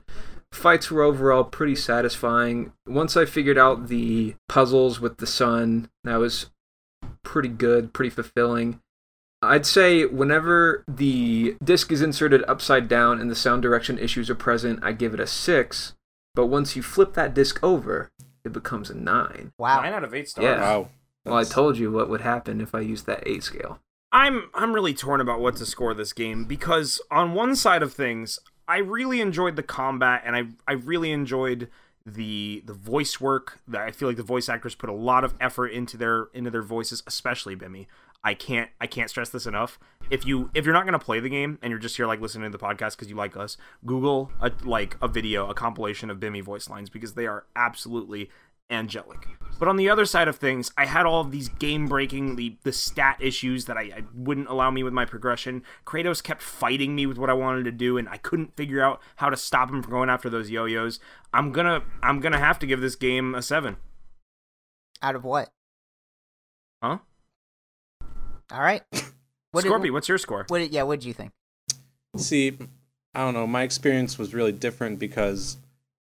Fights 0.52 0.90
were 0.90 1.04
overall 1.04 1.44
pretty 1.44 1.76
satisfying. 1.76 2.72
Once 2.88 3.16
I 3.16 3.26
figured 3.26 3.58
out 3.58 3.88
the 3.88 4.36
puzzles 4.48 5.00
with 5.00 5.18
the 5.18 5.28
son, 5.28 5.90
that 6.04 6.18
was 6.18 6.50
pretty 7.24 7.50
good, 7.50 7.94
pretty 7.94 8.10
fulfilling. 8.10 8.82
I'd 9.42 9.66
say 9.66 10.06
whenever 10.06 10.84
the 10.88 11.56
disc 11.64 11.92
is 11.92 12.02
inserted 12.02 12.44
upside 12.48 12.88
down 12.88 13.22
and 13.22 13.30
the 13.30 13.36
sound 13.36 13.62
direction 13.62 13.98
issues 13.98 14.30
are 14.30 14.36
present, 14.36 14.80
I 14.84 14.92
give 14.92 15.14
it 15.14 15.20
a 15.20 15.28
6. 15.28 15.94
But 16.36 16.48
once 16.48 16.76
you 16.76 16.84
flip 16.84 17.14
that 17.14 17.34
disc 17.34 17.60
over, 17.64 18.12
it 18.44 18.52
becomes 18.52 18.90
a 18.90 18.96
9. 18.96 19.54
wow. 19.58 19.82
Nine 19.82 19.94
out 19.94 20.04
of 20.04 20.14
eight 20.14 20.30
stars. 20.30 20.44
Yeah. 20.44 20.60
Wow. 20.60 20.90
Well, 21.26 21.36
I 21.36 21.44
told 21.44 21.78
you 21.78 21.92
what 21.92 22.10
would 22.10 22.22
happen 22.22 22.60
if 22.60 22.74
I 22.74 22.80
used 22.80 23.06
that 23.06 23.24
8 23.26 23.44
scale. 23.44 23.80
I'm 24.12 24.50
I'm 24.54 24.74
really 24.74 24.94
torn 24.94 25.22
about 25.22 25.40
what 25.40 25.56
to 25.58 25.66
score 25.66 25.94
this 25.94 26.14
game 26.14 26.46
because 26.46 27.02
on 27.12 27.34
one 27.34 27.56
side 27.56 27.84
of 27.84 27.94
things, 27.94 28.40
I 28.68 28.78
really 28.78 29.22
enjoyed 29.22 29.56
the 29.56 29.64
combat 29.64 30.24
and 30.26 30.36
I 30.36 30.48
I 30.68 30.74
really 30.74 31.12
enjoyed 31.12 31.70
the 32.06 32.64
the 32.66 32.74
voice 32.74 33.22
work. 33.22 33.60
I 33.74 33.92
feel 33.92 34.08
like 34.08 34.18
the 34.18 34.24
voice 34.24 34.50
actors 34.50 34.76
put 34.76 34.90
a 34.90 34.94
lot 34.94 35.24
of 35.24 35.36
effort 35.40 35.68
into 35.68 35.98
their 35.98 36.30
into 36.34 36.50
their 36.50 36.64
voices, 36.64 37.04
especially 37.06 37.56
Bimmy. 37.56 37.86
I 38.24 38.34
can't 38.34 38.70
I 38.82 38.88
can't 38.88 39.10
stress 39.10 39.30
this 39.30 39.46
enough. 39.46 39.80
If 40.10 40.26
you 40.26 40.50
if 40.54 40.66
you're 40.66 40.74
not 40.74 40.86
gonna 40.86 41.00
play 41.00 41.20
the 41.20 41.30
game 41.30 41.60
and 41.62 41.70
you're 41.70 41.80
just 41.80 41.96
here 41.96 42.08
like 42.08 42.20
listening 42.20 42.52
to 42.52 42.58
the 42.58 42.64
podcast 42.64 42.92
because 42.92 43.10
you 43.10 43.16
like 43.16 43.38
us, 43.38 43.58
Google 43.86 44.32
a, 44.42 44.52
like 44.64 44.98
a 45.02 45.08
video, 45.08 45.48
a 45.50 45.54
compilation 45.54 46.10
of 46.10 46.20
Bimmy 46.20 46.44
voice 46.44 46.70
lines 46.70 46.90
because 46.90 47.14
they 47.14 47.28
are 47.28 47.46
absolutely 47.56 48.30
angelic. 48.70 49.28
But 49.60 49.68
on 49.68 49.76
the 49.76 49.90
other 49.90 50.06
side 50.06 50.30
of 50.30 50.38
things, 50.38 50.72
I 50.78 50.86
had 50.86 51.06
all 51.06 51.20
of 51.20 51.32
these 51.32 51.50
game 51.50 51.88
breaking, 51.90 52.38
the, 52.38 52.56
the 52.64 52.72
stat 52.72 53.18
issues 53.20 53.66
that 53.66 53.76
I, 53.76 53.82
I 53.82 54.04
wouldn't 54.16 54.48
allow 54.48 54.72
me 54.72 54.84
with 54.84 54.94
my 54.94 55.04
progression. 55.04 55.64
Kratos 55.86 56.24
kept 56.24 56.42
fighting 56.42 56.96
me 56.96 57.06
with 57.06 57.18
what 57.18 57.30
I 57.30 57.34
wanted 57.34 57.66
to 57.66 57.72
do, 57.72 57.98
and 57.98 58.08
I 58.08 58.16
couldn't 58.18 58.56
figure 58.56 58.82
out 58.82 59.02
how 59.18 59.30
to 59.30 59.36
stop 59.36 59.70
him 59.70 59.84
from 59.84 59.92
going 59.92 60.10
after 60.10 60.30
those 60.30 60.50
yo-yos. 60.50 61.00
I'm 61.34 61.52
gonna 61.52 61.84
I'm 62.02 62.22
gonna 62.22 62.40
have 62.40 62.58
to 62.60 62.66
give 62.68 62.80
this 62.80 62.96
game 62.96 63.36
a 63.36 63.42
seven. 63.42 63.76
Out 65.02 65.16
of 65.18 65.26
what? 65.26 65.50
Huh? 66.82 67.00
All 68.52 68.62
right. 68.62 68.84
What 69.52 69.64
did- 69.64 69.72
Scorpy, 69.72 69.92
what's 69.92 70.08
your 70.08 70.20
score? 70.20 70.46
What? 70.48 70.60
did- 70.60 70.72
yeah. 70.72 70.84
What 70.84 71.00
did 71.00 71.08
you 71.08 71.14
think? 71.14 71.32
See, 72.18 72.56
I 73.16 73.20
don't 73.22 73.34
know. 73.34 73.48
My 73.48 73.64
experience 73.64 74.20
was 74.20 74.32
really 74.32 74.52
different 74.52 75.00
because 75.00 75.58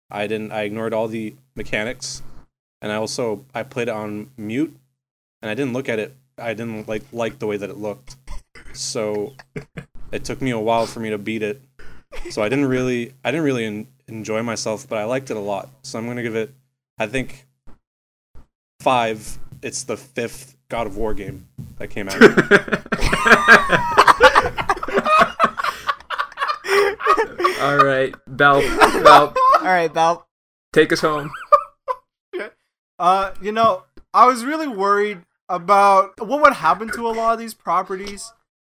I 0.09 0.25
didn't. 0.27 0.53
I 0.53 0.61
ignored 0.61 0.93
all 0.93 1.09
the 1.09 1.35
mechanics, 1.53 2.23
and 2.85 2.93
I 2.93 2.97
also 2.97 3.43
I 3.55 3.63
played 3.63 3.87
it 3.87 3.95
on 3.95 4.29
mute, 4.37 4.71
and 5.41 5.49
I 5.49 5.55
didn't 5.55 5.73
look 5.73 5.89
at 5.89 5.97
it. 5.97 6.15
I 6.37 6.53
didn't 6.53 6.87
like 6.87 7.01
like 7.11 7.39
the 7.39 7.47
way 7.47 7.57
that 7.57 7.67
it 7.67 7.77
looked, 7.77 8.15
so 8.73 9.33
it 10.11 10.23
took 10.23 10.39
me 10.39 10.51
a 10.51 10.59
while 10.59 10.85
for 10.85 10.99
me 10.99 11.09
to 11.09 11.17
beat 11.17 11.41
it. 11.41 11.63
So 12.29 12.43
I 12.43 12.47
didn't 12.47 12.67
really 12.67 13.13
I 13.23 13.31
didn't 13.31 13.43
really 13.43 13.65
en- 13.65 13.87
enjoy 14.07 14.43
myself, 14.43 14.87
but 14.87 14.99
I 14.99 15.05
liked 15.05 15.31
it 15.31 15.35
a 15.35 15.39
lot. 15.39 15.67
So 15.81 15.97
I'm 15.97 16.05
gonna 16.05 16.21
give 16.21 16.35
it. 16.35 16.53
I 16.99 17.07
think 17.07 17.47
five. 18.81 19.39
It's 19.63 19.81
the 19.81 19.97
fifth 19.97 20.55
God 20.69 20.85
of 20.85 20.95
War 20.95 21.15
game 21.15 21.47
that 21.79 21.89
came 21.89 22.07
out. 22.07 22.21
All 27.61 27.77
right, 27.83 28.13
Bell, 28.27 28.61
Bell, 28.61 29.33
All 29.55 29.61
right, 29.63 29.91
Bal. 29.91 30.27
take 30.71 30.93
us 30.93 31.01
home. 31.01 31.31
Uh, 32.97 33.31
you 33.41 33.51
know, 33.51 33.83
I 34.13 34.27
was 34.27 34.45
really 34.45 34.67
worried 34.67 35.21
about 35.49 36.19
what 36.25 36.41
would 36.41 36.53
happen 36.53 36.89
to 36.91 37.07
a 37.07 37.11
lot 37.11 37.33
of 37.33 37.39
these 37.39 37.53
properties. 37.53 38.31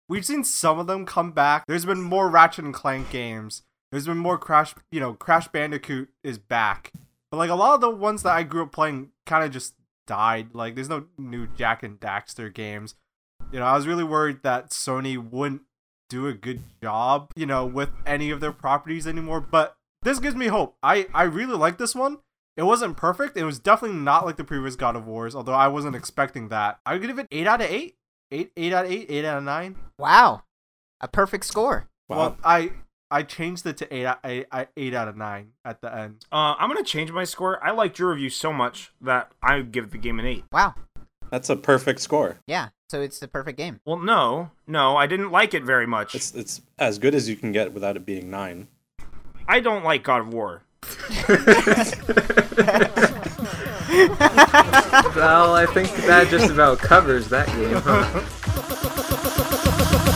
We've 0.09 0.25
seen 0.25 0.43
some 0.43 0.79
of 0.79 0.87
them 0.87 1.05
come 1.05 1.31
back. 1.31 1.65
There's 1.67 1.85
been 1.85 2.01
more 2.01 2.29
Ratchet 2.29 2.65
and 2.65 2.73
Clank 2.73 3.09
games. 3.09 3.63
There's 3.91 4.05
been 4.05 4.17
more 4.17 4.37
Crash, 4.37 4.73
you 4.91 4.99
know, 4.99 5.13
Crash 5.13 5.47
Bandicoot 5.47 6.09
is 6.23 6.37
back. 6.37 6.91
But 7.31 7.37
like 7.37 7.49
a 7.49 7.55
lot 7.55 7.75
of 7.75 7.81
the 7.81 7.89
ones 7.89 8.23
that 8.23 8.33
I 8.33 8.43
grew 8.43 8.63
up 8.63 8.71
playing 8.71 9.09
kind 9.25 9.43
of 9.43 9.51
just 9.51 9.75
died. 10.05 10.53
Like 10.53 10.75
there's 10.75 10.89
no 10.89 11.05
new 11.17 11.47
Jak 11.47 11.83
and 11.83 11.99
Daxter 11.99 12.53
games. 12.53 12.95
You 13.51 13.59
know, 13.59 13.65
I 13.65 13.75
was 13.75 13.87
really 13.87 14.03
worried 14.03 14.43
that 14.43 14.71
Sony 14.71 15.17
wouldn't 15.17 15.61
do 16.09 16.27
a 16.27 16.33
good 16.33 16.61
job, 16.81 17.31
you 17.35 17.45
know, 17.45 17.65
with 17.65 17.89
any 18.05 18.29
of 18.29 18.39
their 18.39 18.51
properties 18.51 19.07
anymore, 19.07 19.41
but 19.41 19.77
this 20.03 20.19
gives 20.19 20.35
me 20.35 20.47
hope. 20.47 20.77
I 20.81 21.07
I 21.13 21.23
really 21.23 21.55
like 21.55 21.77
this 21.77 21.95
one. 21.95 22.19
It 22.57 22.63
wasn't 22.63 22.97
perfect. 22.97 23.37
It 23.37 23.43
was 23.43 23.59
definitely 23.59 23.97
not 23.97 24.25
like 24.25 24.35
the 24.35 24.43
previous 24.43 24.75
God 24.75 24.95
of 24.95 25.05
Wars, 25.05 25.35
although 25.35 25.53
I 25.53 25.67
wasn't 25.67 25.95
expecting 25.95 26.49
that. 26.49 26.79
I 26.85 26.93
would 26.93 27.03
give 27.03 27.19
it 27.19 27.27
8 27.31 27.47
out 27.47 27.61
of 27.61 27.69
8. 27.69 27.95
8 28.31 28.51
8 28.57 28.73
out 28.73 28.85
of 28.85 28.91
8, 28.91 29.05
8 29.09 29.25
out 29.25 29.37
of 29.37 29.43
9. 29.43 29.75
Wow, 29.99 30.43
a 30.99 31.07
perfect 31.07 31.45
score. 31.45 31.87
Wow. 32.09 32.17
Well, 32.17 32.37
I 32.43 32.71
I 33.09 33.23
changed 33.23 33.65
it 33.65 33.77
to 33.77 33.93
8 33.93 34.05
out, 34.05 34.19
8, 34.23 34.47
8 34.75 34.93
out 34.93 35.07
of 35.07 35.15
9 35.15 35.51
at 35.63 35.81
the 35.81 35.95
end. 35.95 36.25
Uh, 36.31 36.55
I'm 36.57 36.67
gonna 36.69 36.83
change 36.83 37.11
my 37.11 37.23
score. 37.23 37.63
I 37.63 37.71
liked 37.71 37.99
your 37.99 38.09
review 38.09 38.29
so 38.29 38.51
much 38.51 38.91
that 38.99 39.31
I 39.41 39.57
would 39.57 39.71
give 39.71 39.91
the 39.91 39.97
game 39.97 40.19
an 40.19 40.25
eight. 40.25 40.43
Wow. 40.51 40.75
That's 41.29 41.49
a 41.49 41.55
perfect 41.55 42.01
score. 42.01 42.39
Yeah. 42.47 42.69
So 42.89 43.01
it's 43.01 43.19
the 43.19 43.27
perfect 43.27 43.57
game. 43.57 43.81
Well, 43.85 43.97
no, 43.97 44.51
no, 44.65 44.95
I 44.95 45.07
didn't 45.07 45.29
like 45.29 45.53
it 45.53 45.63
very 45.63 45.85
much. 45.85 46.15
It's 46.15 46.33
it's 46.33 46.61
as 46.79 46.99
good 46.99 47.13
as 47.13 47.27
you 47.27 47.35
can 47.35 47.51
get 47.51 47.73
without 47.73 47.97
it 47.97 48.05
being 48.05 48.29
nine. 48.29 48.67
I 49.47 49.59
don't 49.59 49.83
like 49.83 50.03
God 50.03 50.21
of 50.21 50.33
War. 50.33 50.63
Well, 55.15 55.55
I 55.55 55.65
think 55.65 55.89
that 56.05 56.27
just 56.29 56.51
about 56.51 56.77
covers 56.79 57.29
that 57.29 57.47
game, 57.47 57.81
huh? 57.83 58.21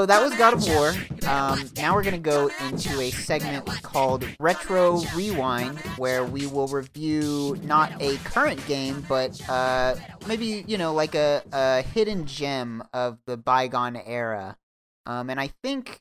So 0.00 0.06
that 0.06 0.22
was 0.22 0.34
God 0.34 0.54
of 0.54 0.66
War. 0.66 0.94
Um, 1.28 1.68
now 1.76 1.94
we're 1.94 2.02
gonna 2.02 2.16
go 2.16 2.50
into 2.66 2.98
a 3.00 3.10
segment 3.10 3.66
called 3.82 4.24
Retro 4.40 5.02
Rewind, 5.14 5.78
where 5.98 6.24
we 6.24 6.46
will 6.46 6.68
review 6.68 7.58
not 7.64 8.00
a 8.00 8.16
current 8.24 8.66
game, 8.66 9.04
but 9.10 9.38
uh, 9.46 9.96
maybe 10.26 10.64
you 10.66 10.78
know 10.78 10.94
like 10.94 11.14
a, 11.14 11.42
a 11.52 11.82
hidden 11.82 12.24
gem 12.24 12.82
of 12.94 13.18
the 13.26 13.36
bygone 13.36 13.94
era. 13.94 14.56
Um, 15.04 15.28
and 15.28 15.38
I 15.38 15.50
think 15.62 16.00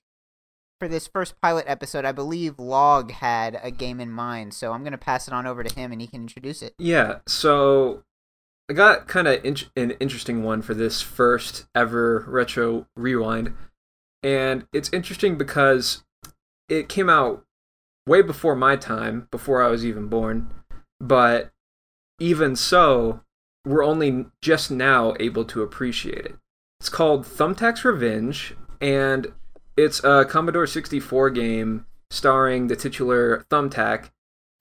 for 0.79 0.87
this 0.87 1.05
first 1.05 1.35
pilot 1.41 1.65
episode, 1.67 2.05
I 2.05 2.13
believe 2.13 2.57
Log 2.57 3.11
had 3.11 3.59
a 3.61 3.69
game 3.69 3.99
in 3.99 4.11
mind. 4.11 4.53
So 4.53 4.71
I'm 4.71 4.85
gonna 4.85 4.97
pass 4.97 5.27
it 5.27 5.33
on 5.33 5.45
over 5.45 5.61
to 5.61 5.75
him, 5.75 5.91
and 5.91 5.99
he 5.99 6.07
can 6.07 6.21
introduce 6.21 6.61
it. 6.61 6.73
Yeah, 6.79 7.17
so 7.27 8.05
I 8.69 8.73
got 8.73 9.09
kind 9.09 9.27
of 9.27 9.43
in- 9.43 9.57
an 9.75 9.91
interesting 9.99 10.41
one 10.41 10.61
for 10.61 10.73
this 10.73 11.01
first 11.01 11.65
ever 11.75 12.23
retro 12.29 12.87
rewind. 12.95 13.55
And 14.23 14.67
it's 14.73 14.91
interesting 14.91 15.37
because 15.37 16.03
it 16.67 16.89
came 16.89 17.09
out 17.09 17.45
way 18.05 18.21
before 18.21 18.55
my 18.55 18.75
time, 18.75 19.27
before 19.31 19.63
I 19.63 19.69
was 19.69 19.85
even 19.85 20.07
born. 20.07 20.49
But 20.99 21.51
even 22.19 22.55
so, 22.55 23.21
we're 23.65 23.83
only 23.83 24.25
just 24.41 24.71
now 24.71 25.13
able 25.19 25.45
to 25.45 25.61
appreciate 25.61 26.25
it. 26.25 26.35
It's 26.79 26.89
called 26.89 27.25
Thumbtack's 27.25 27.83
Revenge, 27.83 28.55
and 28.81 29.33
it's 29.77 30.03
a 30.03 30.25
Commodore 30.25 30.67
64 30.67 31.29
game 31.29 31.85
starring 32.09 32.67
the 32.67 32.75
titular 32.75 33.45
Thumbtack, 33.49 34.11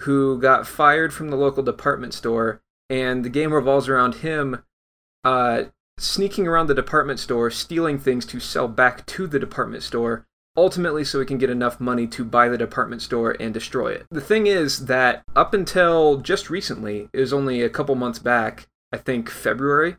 who 0.02 0.38
got 0.40 0.66
fired 0.66 1.12
from 1.12 1.28
the 1.28 1.36
local 1.36 1.62
department 1.62 2.14
store, 2.14 2.60
and 2.90 3.24
the 3.24 3.30
game 3.30 3.52
revolves 3.52 3.88
around 3.88 4.16
him 4.16 4.62
uh, 5.24 5.64
sneaking 6.00 6.46
around 6.46 6.66
the 6.66 6.74
department 6.74 7.20
store, 7.20 7.50
stealing 7.50 7.98
things 7.98 8.24
to 8.26 8.40
sell 8.40 8.68
back 8.68 9.04
to 9.06 9.26
the 9.26 9.38
department 9.38 9.82
store, 9.82 10.26
ultimately 10.56 11.04
so 11.04 11.20
he 11.20 11.26
can 11.26 11.38
get 11.38 11.50
enough 11.50 11.80
money 11.80 12.06
to 12.06 12.24
buy 12.24 12.48
the 12.48 12.58
department 12.58 13.02
store 13.02 13.36
and 13.38 13.54
destroy 13.54 13.92
it. 13.92 14.06
The 14.10 14.20
thing 14.20 14.46
is 14.46 14.86
that 14.86 15.22
up 15.36 15.54
until 15.54 16.18
just 16.18 16.50
recently, 16.50 17.08
it 17.12 17.20
was 17.20 17.32
only 17.32 17.62
a 17.62 17.70
couple 17.70 17.94
months 17.94 18.18
back, 18.18 18.68
I 18.92 18.96
think 18.96 19.30
February, 19.30 19.96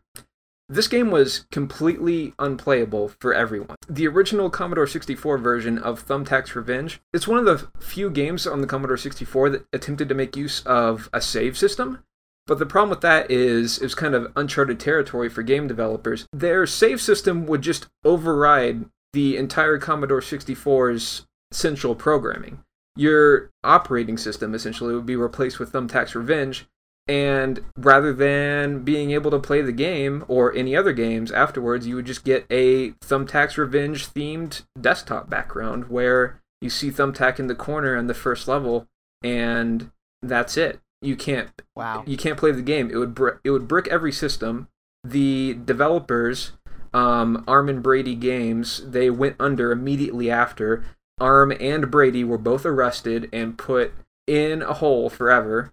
this 0.72 0.88
game 0.88 1.10
was 1.10 1.48
completely 1.52 2.36
unplayable 2.38 3.12
for 3.20 3.34
everyone. 3.34 3.76
The 3.90 4.08
original 4.08 4.52
Commodore 4.52 4.86
64 4.86 5.40
version 5.40 5.80
of 5.80 6.06
Thumbtack's 6.06 6.56
Revenge 6.56 7.02
it's 7.12 7.28
one 7.28 7.40
of 7.40 7.46
the 7.46 7.68
few 7.80 8.12
games 8.12 8.46
on 8.46 8.62
the 8.62 8.68
Commodore 8.68 8.96
64 8.96 9.50
that 9.50 9.66
attempted 9.74 10.08
to 10.10 10.16
make 10.16 10.38
use 10.38 10.62
of 10.68 11.10
a 11.12 11.22
save 11.22 11.58
system. 11.58 12.04
But 12.50 12.58
the 12.58 12.66
problem 12.66 12.90
with 12.90 13.02
that 13.02 13.30
is 13.30 13.78
it 13.78 13.84
was 13.84 13.94
kind 13.94 14.16
of 14.16 14.32
uncharted 14.36 14.80
territory 14.80 15.30
for 15.30 15.44
game 15.44 15.68
developers. 15.68 16.26
Their 16.34 16.66
save 16.66 17.00
system 17.00 17.46
would 17.46 17.62
just 17.62 17.86
override 18.04 18.86
the 19.14 19.38
entire 19.38 19.78
Commodore 19.78 20.20
64's 20.20 21.28
central 21.52 21.94
programming. 21.94 22.64
Your 22.96 23.52
operating 23.64 24.18
system 24.18 24.56
essentially 24.56 24.96
would 24.96 25.06
be 25.06 25.16
replaced 25.16 25.60
with 25.60 25.72
Thumbtack's 25.72 26.16
Revenge, 26.16 26.66
and 27.08 27.64
rather 27.78 28.12
than 28.12 28.84
being 28.84 29.12
able 29.12 29.30
to 29.30 29.38
play 29.38 29.62
the 29.62 29.72
game 29.72 30.26
or 30.28 30.52
any 30.56 30.76
other 30.76 30.92
games 30.92 31.32
afterwards, 31.32 31.86
you 31.86 31.96
would 31.98 32.08
just 32.08 32.24
get 32.24 32.48
a 32.50 32.94
Thumbtack's 32.94 33.60
Revenge 33.60 34.08
themed 34.08 34.64
desktop 34.82 35.30
background 35.30 35.90
where 35.90 36.42
you 36.62 36.72
see 36.72 36.90
Thumbtack 36.90 37.38
in 37.38 37.46
the 37.46 37.54
corner 37.54 37.96
on 37.96 38.08
the 38.08 38.16
first 38.16 38.48
level, 38.48 38.88
and 39.22 39.92
that's 40.24 40.58
it. 40.58 40.80
You 41.02 41.16
can't 41.16 41.50
Wow. 41.76 42.04
you 42.06 42.18
can't 42.18 42.38
play 42.38 42.52
the 42.52 42.62
game. 42.62 42.90
It 42.92 42.98
would 42.98 43.16
br- 43.16 43.40
it 43.44 43.52
would 43.52 43.68
brick 43.68 43.88
every 43.88 44.12
system. 44.12 44.68
The 45.04 45.54
developers, 45.64 46.52
um, 46.94 47.44
Arm 47.48 47.70
and 47.70 47.82
Brady 47.82 48.16
Games, 48.16 48.82
they 48.86 49.10
went 49.10 49.36
under 49.40 49.72
immediately 49.72 50.30
after. 50.30 50.84
Arm 51.22 51.54
and 51.60 51.90
Brady 51.90 52.24
were 52.24 52.38
both 52.38 52.66
arrested 52.66 53.30
and 53.32 53.58
put 53.58 53.94
in 54.28 54.62
a 54.62 54.74
hole 54.74 55.10
forever. 55.10 55.72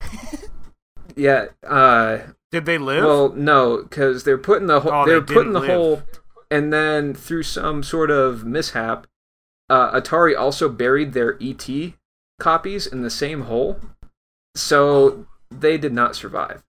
yeah. 1.16 1.46
Uh, 1.66 2.18
Did 2.50 2.66
they 2.66 2.78
live? 2.78 3.04
well, 3.04 3.32
no, 3.32 3.82
because 3.82 4.24
they're 4.24 4.38
put 4.38 4.60
in 4.60 4.66
the 4.66 4.80
hole. 4.80 4.92
Oh, 4.92 5.04
they 5.04 5.12
they're 5.12 5.22
put 5.22 5.46
in 5.46 5.52
the 5.52 5.60
live. 5.60 5.70
hole, 5.70 6.02
and 6.50 6.72
then 6.72 7.14
through 7.14 7.42
some 7.44 7.82
sort 7.82 8.10
of 8.10 8.44
mishap, 8.44 9.06
uh, 9.68 9.98
Atari 10.00 10.36
also 10.38 10.68
buried 10.68 11.12
their 11.12 11.36
ET 11.40 11.68
copies 12.38 12.86
in 12.86 13.02
the 13.02 13.10
same 13.10 13.42
hole, 13.42 13.78
so 14.54 15.26
they 15.50 15.78
did 15.78 15.92
not 15.92 16.16
survive. 16.16 16.62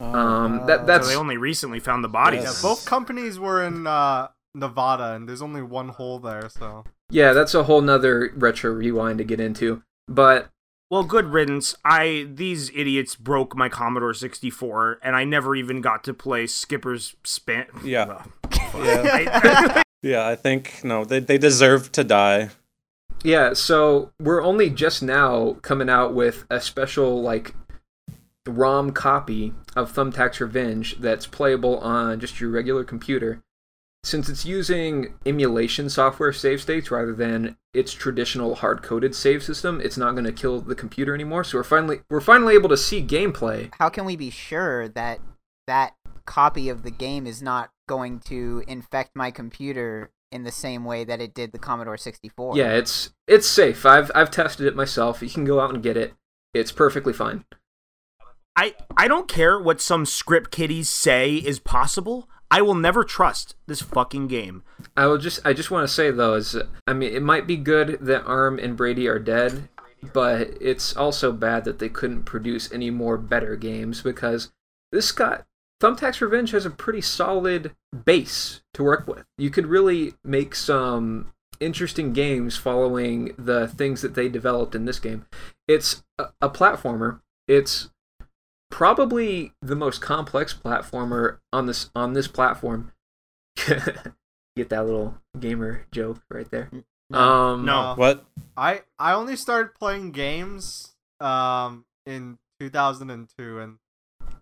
Um, 0.00 0.66
that 0.66 0.80
Oh. 0.80 0.86
that's 0.86 1.06
so 1.06 1.12
they 1.12 1.18
only 1.18 1.36
recently 1.36 1.78
found 1.80 2.02
the 2.02 2.08
bodies. 2.08 2.42
Yeah, 2.44 2.54
both 2.62 2.86
companies 2.86 3.38
were 3.38 3.62
in 3.62 3.86
uh, 3.86 4.28
Nevada, 4.54 5.12
and 5.14 5.28
there's 5.28 5.42
only 5.42 5.62
one 5.62 5.90
hole 5.90 6.18
there, 6.18 6.48
so. 6.48 6.84
yeah, 7.10 7.32
that's 7.32 7.54
a 7.54 7.64
whole 7.64 7.80
nother 7.82 8.32
retro 8.34 8.70
rewind 8.72 9.18
to 9.18 9.24
get 9.24 9.40
into. 9.40 9.82
But 10.08 10.48
Well, 10.90 11.04
good 11.04 11.26
riddance. 11.26 11.74
I 11.84 12.26
these 12.32 12.70
idiots 12.74 13.14
broke 13.14 13.54
my 13.54 13.68
Commodore 13.68 14.14
64, 14.14 15.00
and 15.02 15.14
I 15.14 15.24
never 15.24 15.54
even 15.54 15.80
got 15.82 16.02
to 16.04 16.14
play 16.14 16.46
Skipper's 16.46 17.14
Span. 17.24 17.66
Yeah. 17.84 18.24
Well, 18.72 18.84
Yeah. 18.84 19.02
I- 19.76 19.82
Yeah, 20.02 20.26
I 20.26 20.34
think 20.34 20.82
no, 20.82 21.04
they 21.04 21.20
they 21.20 21.36
deserve 21.36 21.92
to 21.92 22.02
die. 22.04 22.48
Yeah, 23.22 23.52
so 23.52 24.12
we're 24.18 24.42
only 24.42 24.70
just 24.70 25.02
now 25.02 25.56
coming 25.62 25.90
out 25.90 26.14
with 26.14 26.46
a 26.50 26.60
special 26.60 27.20
like 27.22 27.54
ROM 28.46 28.92
copy 28.92 29.52
of 29.76 29.92
Thumbtack's 29.92 30.40
Revenge 30.40 30.96
that's 30.98 31.26
playable 31.26 31.78
on 31.78 32.20
just 32.20 32.40
your 32.40 32.50
regular 32.50 32.84
computer. 32.84 33.42
Since 34.02 34.30
it's 34.30 34.46
using 34.46 35.14
emulation 35.26 35.90
software 35.90 36.32
save 36.32 36.62
states 36.62 36.90
rather 36.90 37.14
than 37.14 37.58
its 37.74 37.92
traditional 37.92 38.54
hard-coded 38.54 39.14
save 39.14 39.42
system, 39.42 39.78
it's 39.82 39.98
not 39.98 40.12
going 40.12 40.24
to 40.24 40.32
kill 40.32 40.62
the 40.62 40.74
computer 40.74 41.14
anymore. 41.14 41.44
So 41.44 41.58
we're 41.58 41.64
finally 41.64 42.00
we're 42.08 42.22
finally 42.22 42.54
able 42.54 42.70
to 42.70 42.78
see 42.78 43.04
gameplay. 43.04 43.70
How 43.78 43.90
can 43.90 44.06
we 44.06 44.16
be 44.16 44.30
sure 44.30 44.88
that 44.88 45.20
that 45.66 45.94
copy 46.24 46.70
of 46.70 46.82
the 46.82 46.90
game 46.90 47.26
is 47.26 47.42
not 47.42 47.70
going 47.86 48.20
to 48.20 48.64
infect 48.66 49.14
my 49.14 49.30
computer 49.30 50.10
in 50.32 50.44
the 50.44 50.52
same 50.52 50.84
way 50.84 51.04
that 51.04 51.20
it 51.20 51.34
did 51.34 51.52
the 51.52 51.58
Commodore 51.58 51.96
64? 51.96 52.56
Yeah, 52.56 52.72
it's 52.72 53.12
it's 53.26 53.46
safe. 53.46 53.84
I've 53.84 54.10
I've 54.14 54.30
tested 54.30 54.66
it 54.66 54.76
myself. 54.76 55.22
You 55.22 55.30
can 55.30 55.44
go 55.44 55.60
out 55.60 55.74
and 55.74 55.82
get 55.82 55.96
it. 55.96 56.14
It's 56.54 56.72
perfectly 56.72 57.12
fine. 57.12 57.44
I 58.56 58.74
I 58.96 59.08
don't 59.08 59.28
care 59.28 59.58
what 59.58 59.80
some 59.80 60.04
script 60.06 60.50
kiddies 60.50 60.88
say 60.88 61.36
is 61.36 61.58
possible. 61.58 62.28
I 62.50 62.62
will 62.62 62.74
never 62.74 63.04
trust 63.04 63.54
this 63.66 63.80
fucking 63.80 64.26
game. 64.26 64.64
I 64.96 65.06
will 65.06 65.18
just 65.18 65.40
I 65.44 65.52
just 65.52 65.70
want 65.70 65.86
to 65.86 65.94
say 65.94 66.10
though 66.10 66.34
is 66.34 66.56
I 66.86 66.92
mean 66.92 67.14
it 67.14 67.22
might 67.22 67.46
be 67.46 67.56
good 67.56 67.98
that 68.00 68.24
Arm 68.24 68.58
and 68.58 68.76
Brady 68.76 69.06
are 69.06 69.20
dead, 69.20 69.68
but 70.12 70.50
it's 70.60 70.96
also 70.96 71.32
bad 71.32 71.64
that 71.64 71.78
they 71.78 71.88
couldn't 71.88 72.24
produce 72.24 72.72
any 72.72 72.90
more 72.90 73.16
better 73.16 73.54
games 73.56 74.02
because 74.02 74.50
this 74.90 75.12
got 75.12 75.46
Thumbtack's 75.80 76.20
Revenge 76.20 76.50
has 76.50 76.66
a 76.66 76.70
pretty 76.70 77.00
solid 77.00 77.74
base 78.04 78.60
to 78.74 78.82
work 78.82 79.06
with. 79.06 79.24
You 79.38 79.50
could 79.50 79.66
really 79.66 80.14
make 80.22 80.54
some 80.54 81.32
interesting 81.58 82.12
games 82.12 82.56
following 82.56 83.34
the 83.38 83.68
things 83.68 84.02
that 84.02 84.14
they 84.14 84.28
developed 84.28 84.74
in 84.74 84.84
this 84.84 84.98
game. 84.98 85.26
It's 85.66 86.02
a, 86.18 86.26
a 86.40 86.50
platformer. 86.50 87.20
It's 87.48 87.90
probably 88.70 89.52
the 89.60 89.76
most 89.76 90.00
complex 90.00 90.54
platformer 90.54 91.38
on 91.52 91.66
this 91.66 91.90
on 91.94 92.12
this 92.12 92.28
platform. 92.28 92.92
Get 93.56 94.68
that 94.68 94.84
little 94.84 95.18
gamer 95.38 95.86
joke 95.92 96.20
right 96.30 96.50
there. 96.50 96.70
Um, 97.12 97.64
No. 97.64 97.94
What? 97.96 98.24
I 98.56 98.82
I 98.98 99.12
only 99.12 99.36
started 99.36 99.74
playing 99.74 100.12
games 100.12 100.94
um 101.20 101.84
in 102.06 102.38
2002 102.60 103.60
and 103.60 103.78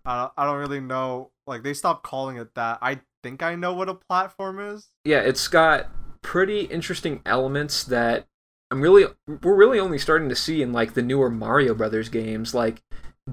I 0.05 0.21
don't, 0.21 0.33
I 0.37 0.45
don't 0.45 0.57
really 0.59 0.79
know 0.81 1.31
like 1.47 1.63
they 1.63 1.73
stopped 1.73 2.03
calling 2.03 2.37
it 2.37 2.53
that. 2.55 2.79
I 2.81 3.01
think 3.23 3.43
I 3.43 3.55
know 3.55 3.73
what 3.73 3.89
a 3.89 3.93
platform 3.95 4.59
is. 4.59 4.89
yeah, 5.03 5.19
it's 5.19 5.47
got 5.47 5.89
pretty 6.21 6.61
interesting 6.61 7.21
elements 7.25 7.83
that 7.85 8.25
I'm 8.71 8.81
really 8.81 9.05
we're 9.41 9.55
really 9.55 9.79
only 9.79 9.97
starting 9.97 10.29
to 10.29 10.35
see 10.35 10.61
in 10.61 10.71
like 10.73 10.93
the 10.93 11.01
newer 11.01 11.29
Mario 11.29 11.73
Brothers 11.73 12.09
games, 12.09 12.53
like 12.53 12.81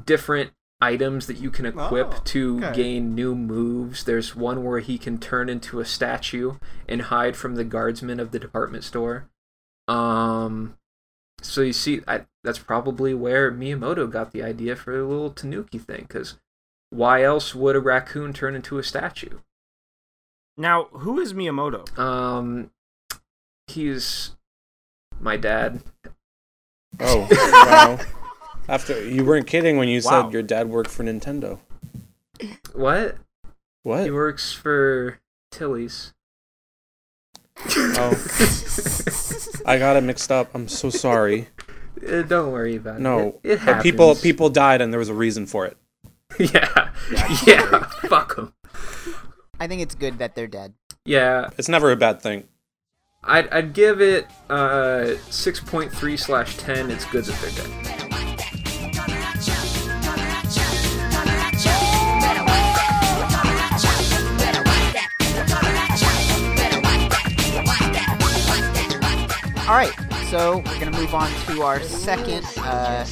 different 0.05 0.53
items 0.81 1.27
that 1.27 1.39
you 1.39 1.51
can 1.51 1.65
equip 1.67 2.15
Oh, 2.15 2.21
to 2.25 2.59
okay. 2.59 2.73
gain 2.75 3.15
new 3.15 3.35
moves. 3.35 4.05
There's 4.05 4.37
one 4.37 4.63
where 4.63 4.81
he 4.81 4.99
can 4.99 5.19
turn 5.19 5.49
into 5.49 5.81
a 5.81 5.85
statue 5.87 6.57
and 6.89 7.03
hide 7.03 7.35
from 7.37 7.55
the 7.55 7.65
guardsmen 7.65 8.21
of 8.21 8.31
the 8.31 8.39
department 8.39 8.85
store. 8.85 9.29
Um 9.89 10.77
so 11.43 11.61
you 11.61 11.73
see 11.73 12.01
I, 12.09 12.27
that's 12.43 12.59
probably 12.59 13.15
where 13.15 13.53
Miyamoto 13.53 14.11
got 14.11 14.33
the 14.33 14.43
idea 14.43 14.75
for 14.75 14.97
the 14.97 15.05
little 15.05 15.31
Tanuki 15.31 15.79
thing 15.79 16.07
cuz 16.09 16.39
why 16.97 17.23
else 17.23 17.55
would 17.55 17.77
a 17.77 17.81
raccoon 17.81 18.33
turn 18.33 18.55
into 18.55 18.79
a 18.79 18.83
statue? 18.83 19.39
Now, 20.57 20.85
who 20.93 21.21
is 21.21 21.35
Miyamoto? 21.35 21.97
Um, 21.99 22.71
he's 23.67 24.35
my 25.21 25.37
dad. 25.37 25.83
Oh, 26.99 27.29
wow. 27.31 27.99
After 28.69 29.07
you 29.07 29.25
weren't 29.25 29.47
kidding 29.47 29.77
when 29.77 29.89
you 29.89 30.01
Wow. 30.05 30.25
said 30.25 30.33
your 30.33 30.43
dad 30.43 30.69
worked 30.69 30.91
for 30.91 31.05
Nintendo. 31.05 31.59
What? 32.73 33.17
What? 33.83 34.05
He 34.05 34.11
works 34.11 34.53
for 34.53 35.19
Tilly's. 35.51 36.13
Oh, 37.69 38.11
I 39.67 39.79
got 39.79 39.97
it 39.97 40.03
mixed 40.03 40.31
up. 40.33 40.51
I'm 40.55 40.69
so 40.69 40.91
sorry. 40.91 41.49
Uh, 42.07 42.23
don't 42.23 42.53
worry 42.53 42.77
about 42.77 43.01
No, 43.01 43.19
it. 43.21 43.41
It, 43.43 43.51
it 43.53 43.67
but 43.67 43.83
people 43.83 44.15
people 44.17 44.51
died 44.51 44.81
and 44.81 44.93
there 44.93 44.99
was 44.99 45.09
a 45.09 45.15
reason 45.15 45.47
for 45.47 45.65
it. 45.67 45.77
yeah, 46.53 46.91
yeah. 47.47 47.79
Fuck 48.09 48.37
them. 48.37 48.53
I 49.59 49.67
think 49.67 49.83
it's 49.83 49.95
good 49.95 50.19
that 50.19 50.35
they're 50.35 50.47
dead. 50.47 50.75
Yeah, 51.05 51.51
It's 51.57 51.69
never 51.69 51.91
a 51.93 51.97
bad 51.97 52.21
thing. 52.21 52.45
I'd 53.25 53.49
I'd 53.53 53.73
give 53.73 54.01
it 54.01 54.27
uh 54.51 55.17
six 55.31 55.59
point 55.61 55.93
three 55.93 56.17
slash 56.17 56.57
ten. 56.59 56.91
It's 56.91 57.05
good 57.07 57.25
that 57.25 57.41
they're 57.41 57.65
dead. 57.67 59.07
All 69.69 69.75
right, 69.75 69.93
so 70.31 70.59
we're 70.59 70.79
gonna 70.79 70.97
move 70.97 71.13
on 71.13 71.29
to 71.47 71.63
our 71.63 71.81
second 71.81 72.47
uh, 72.59 73.05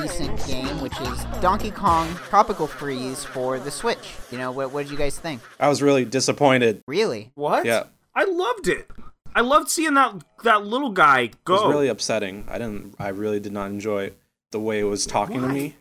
recent 0.00 0.46
game, 0.46 0.80
which 0.80 0.98
is 1.00 1.24
Donkey 1.40 1.70
Kong 1.70 2.08
Tropical 2.28 2.66
Freeze 2.66 3.24
for 3.24 3.58
the 3.58 3.70
Switch. 3.70 4.14
You 4.30 4.38
know, 4.38 4.50
what, 4.50 4.72
what 4.72 4.82
did 4.84 4.92
you 4.92 4.98
guys 4.98 5.18
think? 5.18 5.40
I 5.58 5.68
was 5.68 5.82
really 5.82 6.04
disappointed. 6.04 6.82
Really? 6.86 7.32
What? 7.34 7.64
Yeah. 7.64 7.84
I 8.14 8.24
loved 8.24 8.68
it. 8.68 8.90
I 9.34 9.40
loved 9.42 9.68
seeing 9.68 9.94
that 9.94 10.14
that 10.44 10.64
little 10.64 10.90
guy 10.90 11.20
It 11.22 11.44
go. 11.44 11.54
was 11.54 11.74
really 11.74 11.88
upsetting. 11.88 12.46
I 12.48 12.58
didn't. 12.58 12.94
I 12.98 13.08
really 13.08 13.40
did 13.40 13.52
not 13.52 13.70
enjoy 13.70 14.12
the 14.52 14.60
way 14.60 14.80
it 14.80 14.84
was 14.84 15.04
talking 15.06 15.42
to 15.42 15.48
me, 15.48 15.76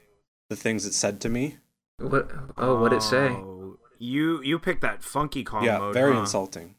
the 0.49 0.55
things 0.57 0.85
it 0.85 0.93
said 0.93 1.21
to 1.21 1.29
me. 1.29 1.57
What? 1.99 2.29
Oh, 2.57 2.79
what 2.81 2.89
did 2.89 2.97
it 2.97 3.03
say? 3.03 3.29
Oh, 3.29 3.77
You 3.97 4.41
you 4.43 4.59
picked 4.59 4.81
that 4.81 5.01
Funky 5.03 5.45
Kong 5.45 5.63
yeah, 5.63 5.77
mode. 5.77 5.93
very 5.93 6.13
huh? 6.13 6.19
insulting. 6.21 6.75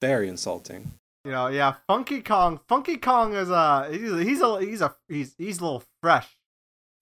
Very 0.00 0.28
insulting. 0.28 0.92
You 1.24 1.32
know, 1.32 1.48
yeah, 1.48 1.74
Funky 1.88 2.22
Kong. 2.22 2.60
Funky 2.68 2.96
Kong 2.96 3.34
is 3.34 3.50
a 3.50 3.88
he's 3.90 4.12
a, 4.12 4.22
he's 4.24 4.40
a 4.40 4.60
he's 4.60 4.80
a 4.80 4.94
he's 5.08 5.34
he's 5.36 5.58
a 5.58 5.62
little 5.64 5.82
fresh. 6.00 6.28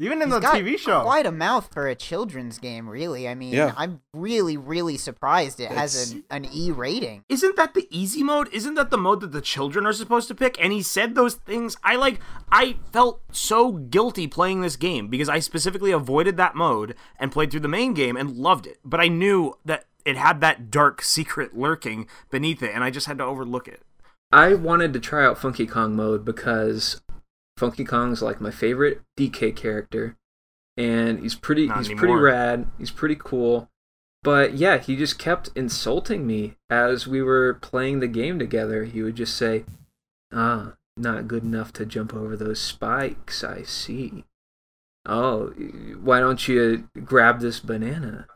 Even 0.01 0.23
in 0.23 0.29
He's 0.29 0.37
the 0.37 0.41
got 0.41 0.55
TV 0.55 0.79
show. 0.79 1.03
Quite 1.03 1.27
a 1.27 1.33
mouth 1.33 1.73
for 1.73 1.89
a 1.89 1.95
children's 1.95 2.59
game, 2.59 2.89
really. 2.89 3.29
I 3.29 3.35
mean, 3.35 3.53
Yeah. 3.53 3.73
I'm 3.77 4.01
really, 4.15 4.57
really 4.57 4.97
surprised 4.97 5.59
it 5.59 5.73
has 5.73 6.13
an, 6.13 6.25
an 6.31 6.49
E 6.53 6.71
rating. 6.71 7.25
Isn't 7.29 7.57
that 7.57 7.75
the 7.75 7.89
easy 7.91 8.23
mode? 8.23 8.49
Isn't 8.53 8.75
that 8.75 8.91
the 8.91 8.99
mode 8.99 9.21
that 9.23 9.33
the 9.33 9.41
children 9.41 9.87
are 9.87 9.93
supposed 9.93 10.29
to 10.29 10.35
pick? 10.37 10.57
And 10.63 10.73
he 10.73 10.83
said 10.83 11.15
those 11.15 11.35
things. 11.35 11.77
I 11.83 11.97
like. 11.97 12.21
I 12.51 12.77
felt 12.93 13.23
so 13.33 13.73
guilty 13.73 14.29
playing 14.29 14.61
this 14.61 14.77
game 14.77 15.09
because 15.09 15.29
I 15.29 15.41
specifically 15.41 15.91
avoided 15.91 16.37
that 16.37 16.55
mode 16.55 16.95
and 17.19 17.33
played 17.33 17.51
through 17.51 17.61
the 17.61 17.69
main 17.69 17.93
game 17.93 18.17
and 18.17 18.37
loved 18.37 18.67
it. 18.67 18.79
But 18.85 19.01
I 19.01 19.09
knew 19.09 19.55
that 19.65 19.87
it 20.05 20.17
had 20.17 20.41
that 20.41 20.71
dark 20.71 21.03
secret 21.03 21.57
lurking 21.59 22.07
beneath 22.31 22.63
it, 22.63 22.71
and 22.73 22.85
I 22.85 22.91
just 22.91 23.07
had 23.07 23.19
to 23.19 23.25
overlook 23.25 23.67
it. 23.67 23.83
I 24.31 24.55
wanted 24.55 24.93
to 24.93 25.01
try 25.01 25.25
out 25.27 25.39
Funky 25.39 25.67
Kong 25.67 25.97
mode 25.97 26.25
because 26.25 27.01
Funky 27.59 27.85
Kong's 27.85 28.23
like 28.23 28.41
my 28.41 28.51
favorite 28.51 29.03
DK 29.19 29.55
character, 29.55 30.17
and 30.77 31.21
he's 31.21 31.35
pretty 31.35 31.67
Not 31.67 31.79
he's 31.79 31.89
pretty 31.89 32.15
rad. 32.15 32.67
He's 32.79 32.91
pretty 32.91 33.17
cool. 33.19 33.69
But 34.23 34.55
yeah, 34.55 34.79
he 34.79 34.97
just 34.97 35.19
kept 35.19 35.51
insulting 35.55 36.27
me 36.27 36.57
as 36.71 37.07
we 37.07 37.23
were 37.23 37.55
playing 37.55 38.01
the 38.01 38.09
game 38.09 38.39
together. 38.39 38.85
He 38.85 39.03
would 39.03 39.17
just 39.17 39.37
say, 39.37 39.65
"Ah, 40.33 40.75
not 40.97 41.29
good 41.29 41.45
enough 41.45 41.73
to 41.75 41.87
jump 41.87 42.15
over 42.15 42.37
those 42.37 42.61
spikes. 42.61 43.45
I 43.45 43.63
see. 43.63 44.25
Oh, 45.07 45.49
why 46.01 46.21
don't 46.21 46.47
you 46.49 46.89
grab 47.05 47.41
this 47.41 47.61
banana, 47.61 48.27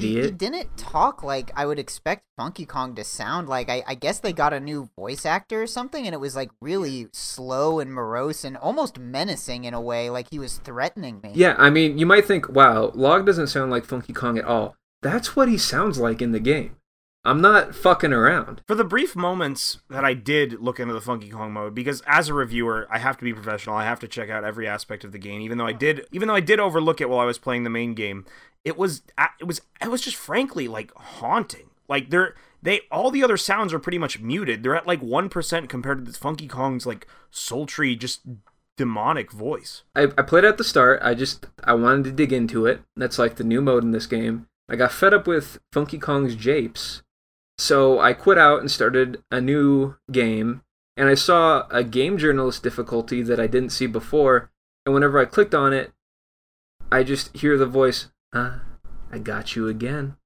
He, 0.00 0.22
he 0.22 0.30
didn't 0.30 0.76
talk 0.76 1.22
like 1.22 1.50
I 1.56 1.66
would 1.66 1.78
expect 1.78 2.24
Funky 2.36 2.64
Kong 2.64 2.94
to 2.94 3.04
sound 3.04 3.48
like. 3.48 3.68
I, 3.68 3.82
I 3.86 3.94
guess 3.94 4.20
they 4.20 4.32
got 4.32 4.52
a 4.52 4.60
new 4.60 4.88
voice 4.96 5.26
actor 5.26 5.62
or 5.62 5.66
something, 5.66 6.06
and 6.06 6.14
it 6.14 6.18
was 6.18 6.36
like 6.36 6.50
really 6.60 7.08
slow 7.12 7.80
and 7.80 7.92
morose 7.92 8.44
and 8.44 8.56
almost 8.56 8.98
menacing 8.98 9.64
in 9.64 9.74
a 9.74 9.80
way, 9.80 10.10
like 10.10 10.28
he 10.30 10.38
was 10.38 10.58
threatening 10.58 11.20
me. 11.22 11.32
Yeah, 11.34 11.54
I 11.58 11.70
mean, 11.70 11.98
you 11.98 12.06
might 12.06 12.26
think, 12.26 12.48
wow, 12.48 12.92
Log 12.94 13.26
doesn't 13.26 13.48
sound 13.48 13.70
like 13.70 13.84
Funky 13.84 14.12
Kong 14.12 14.38
at 14.38 14.44
all. 14.44 14.76
That's 15.02 15.34
what 15.34 15.48
he 15.48 15.58
sounds 15.58 15.98
like 15.98 16.22
in 16.22 16.32
the 16.32 16.40
game. 16.40 16.76
I'm 17.24 17.40
not 17.40 17.74
fucking 17.74 18.12
around. 18.12 18.62
For 18.66 18.74
the 18.74 18.84
brief 18.84 19.14
moments 19.14 19.78
that 19.88 20.04
I 20.04 20.12
did 20.12 20.60
look 20.60 20.80
into 20.80 20.92
the 20.92 21.00
Funky 21.00 21.30
Kong 21.30 21.52
mode, 21.52 21.74
because 21.74 22.02
as 22.06 22.28
a 22.28 22.34
reviewer, 22.34 22.88
I 22.90 22.98
have 22.98 23.16
to 23.18 23.24
be 23.24 23.32
professional. 23.32 23.76
I 23.76 23.84
have 23.84 24.00
to 24.00 24.08
check 24.08 24.28
out 24.28 24.44
every 24.44 24.66
aspect 24.66 25.04
of 25.04 25.12
the 25.12 25.18
game, 25.18 25.40
even 25.40 25.56
though 25.58 25.66
I 25.66 25.72
did, 25.72 26.06
even 26.10 26.26
though 26.26 26.34
I 26.34 26.40
did 26.40 26.58
overlook 26.58 27.00
it 27.00 27.08
while 27.08 27.20
I 27.20 27.24
was 27.24 27.38
playing 27.38 27.62
the 27.64 27.70
main 27.70 27.94
game. 27.94 28.24
It 28.64 28.76
was, 28.76 29.02
it 29.40 29.44
was, 29.46 29.60
it 29.80 29.88
was 29.88 30.00
just 30.00 30.16
frankly 30.16 30.66
like 30.66 30.92
haunting. 30.94 31.70
Like 31.88 32.10
they're, 32.10 32.34
they, 32.60 32.82
all 32.90 33.10
the 33.10 33.22
other 33.22 33.36
sounds 33.36 33.72
are 33.72 33.78
pretty 33.78 33.98
much 33.98 34.20
muted. 34.20 34.62
They're 34.62 34.76
at 34.76 34.86
like 34.86 35.00
one 35.00 35.28
percent 35.28 35.68
compared 35.68 35.98
to 35.98 36.04
this 36.04 36.16
Funky 36.16 36.48
Kong's 36.48 36.86
like 36.86 37.06
sultry, 37.30 37.94
just 37.94 38.22
demonic 38.76 39.30
voice. 39.30 39.82
I, 39.94 40.04
I 40.18 40.22
played 40.22 40.44
at 40.44 40.58
the 40.58 40.64
start. 40.64 41.00
I 41.02 41.14
just 41.14 41.46
I 41.62 41.74
wanted 41.74 42.04
to 42.04 42.12
dig 42.12 42.32
into 42.32 42.66
it. 42.66 42.80
That's 42.96 43.18
like 43.18 43.36
the 43.36 43.44
new 43.44 43.60
mode 43.60 43.84
in 43.84 43.90
this 43.92 44.06
game. 44.06 44.46
I 44.68 44.76
got 44.76 44.92
fed 44.92 45.12
up 45.12 45.26
with 45.26 45.58
Funky 45.72 45.98
Kong's 45.98 46.34
japes, 46.34 47.02
So 47.62 48.00
I 48.00 48.12
quit 48.12 48.38
out 48.38 48.58
and 48.58 48.68
started 48.68 49.22
a 49.30 49.40
new 49.40 49.94
game, 50.10 50.62
and 50.96 51.08
I 51.08 51.14
saw 51.14 51.68
a 51.70 51.84
game 51.84 52.18
journalist 52.18 52.64
difficulty 52.64 53.22
that 53.22 53.38
I 53.38 53.46
didn't 53.46 53.70
see 53.70 53.86
before. 53.86 54.50
And 54.84 54.92
whenever 54.92 55.20
I 55.20 55.26
clicked 55.26 55.54
on 55.54 55.72
it, 55.72 55.92
I 56.90 57.04
just 57.04 57.36
hear 57.36 57.56
the 57.56 57.66
voice, 57.66 58.08
huh, 58.34 58.54
I 59.12 59.18
got 59.18 59.54
you 59.54 59.68
again. 59.68 60.16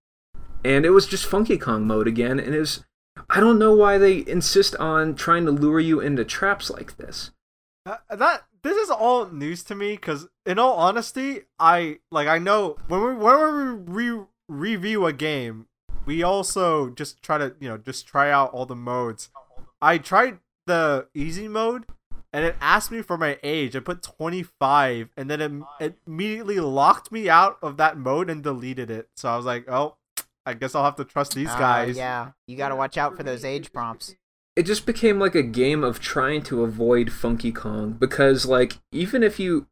And 0.64 0.86
it 0.86 0.90
was 0.90 1.06
just 1.06 1.26
Funky 1.26 1.58
Kong 1.58 1.86
mode 1.86 2.08
again, 2.08 2.40
and 2.40 2.54
it 2.54 2.58
was. 2.58 2.86
I 3.28 3.40
don't 3.40 3.58
know 3.58 3.74
why 3.74 3.98
they 3.98 4.26
insist 4.26 4.74
on 4.76 5.14
trying 5.14 5.44
to 5.44 5.50
lure 5.50 5.78
you 5.78 6.00
into 6.00 6.24
traps 6.24 6.70
like 6.70 6.96
this. 6.96 7.32
Uh, 7.84 7.98
that 8.16 8.44
this 8.62 8.78
is 8.78 8.88
all 8.88 9.26
news 9.26 9.62
to 9.64 9.74
me 9.74 9.90
because, 9.90 10.26
in 10.46 10.58
all 10.58 10.76
honesty, 10.76 11.42
I 11.58 11.98
like 12.10 12.28
I 12.28 12.38
know 12.38 12.78
when 12.88 13.02
we 13.02 13.14
when 13.14 13.86
we 13.86 13.92
re- 13.92 14.24
review 14.48 15.04
a 15.04 15.12
game, 15.12 15.66
we 16.06 16.22
also 16.22 16.90
just 16.90 17.22
try 17.22 17.36
to 17.38 17.54
you 17.60 17.68
know 17.68 17.76
just 17.78 18.06
try 18.06 18.30
out 18.30 18.52
all 18.52 18.64
the 18.66 18.76
modes. 18.76 19.30
I 19.82 19.98
tried 19.98 20.38
the 20.66 21.06
easy 21.14 21.48
mode, 21.48 21.84
and 22.32 22.44
it 22.44 22.56
asked 22.60 22.90
me 22.90 23.02
for 23.02 23.18
my 23.18 23.38
age. 23.42 23.76
I 23.76 23.80
put 23.80 24.02
twenty 24.02 24.42
five, 24.42 25.10
and 25.16 25.28
then 25.30 25.40
it, 25.40 25.52
it 25.84 25.98
immediately 26.06 26.58
locked 26.60 27.12
me 27.12 27.28
out 27.28 27.58
of 27.62 27.76
that 27.76 27.98
mode 27.98 28.30
and 28.30 28.42
deleted 28.42 28.90
it. 28.90 29.08
So 29.16 29.28
I 29.28 29.36
was 29.36 29.44
like, 29.46 29.68
oh, 29.68 29.96
I 30.44 30.54
guess 30.54 30.74
I'll 30.74 30.84
have 30.84 30.96
to 30.96 31.04
trust 31.04 31.34
these 31.34 31.50
Uh, 31.50 31.58
guys. 31.58 31.96
yeah, 31.96 32.30
you 32.46 32.56
got 32.56 32.68
to 32.70 32.76
watch 32.76 32.96
out 32.96 33.16
for 33.16 33.22
those 33.22 33.44
age 33.44 33.72
prompts. 33.72 34.14
it 34.56 34.62
just 34.64 34.86
became 34.86 35.18
like 35.18 35.34
a 35.34 35.42
game 35.42 35.84
of 35.84 36.00
trying 36.00 36.42
to 36.44 36.62
avoid 36.62 37.12
Funky 37.12 37.52
Kong 37.52 37.92
because 37.92 38.46
like 38.46 38.78
even 38.92 39.22
if 39.22 39.38
you 39.38 39.66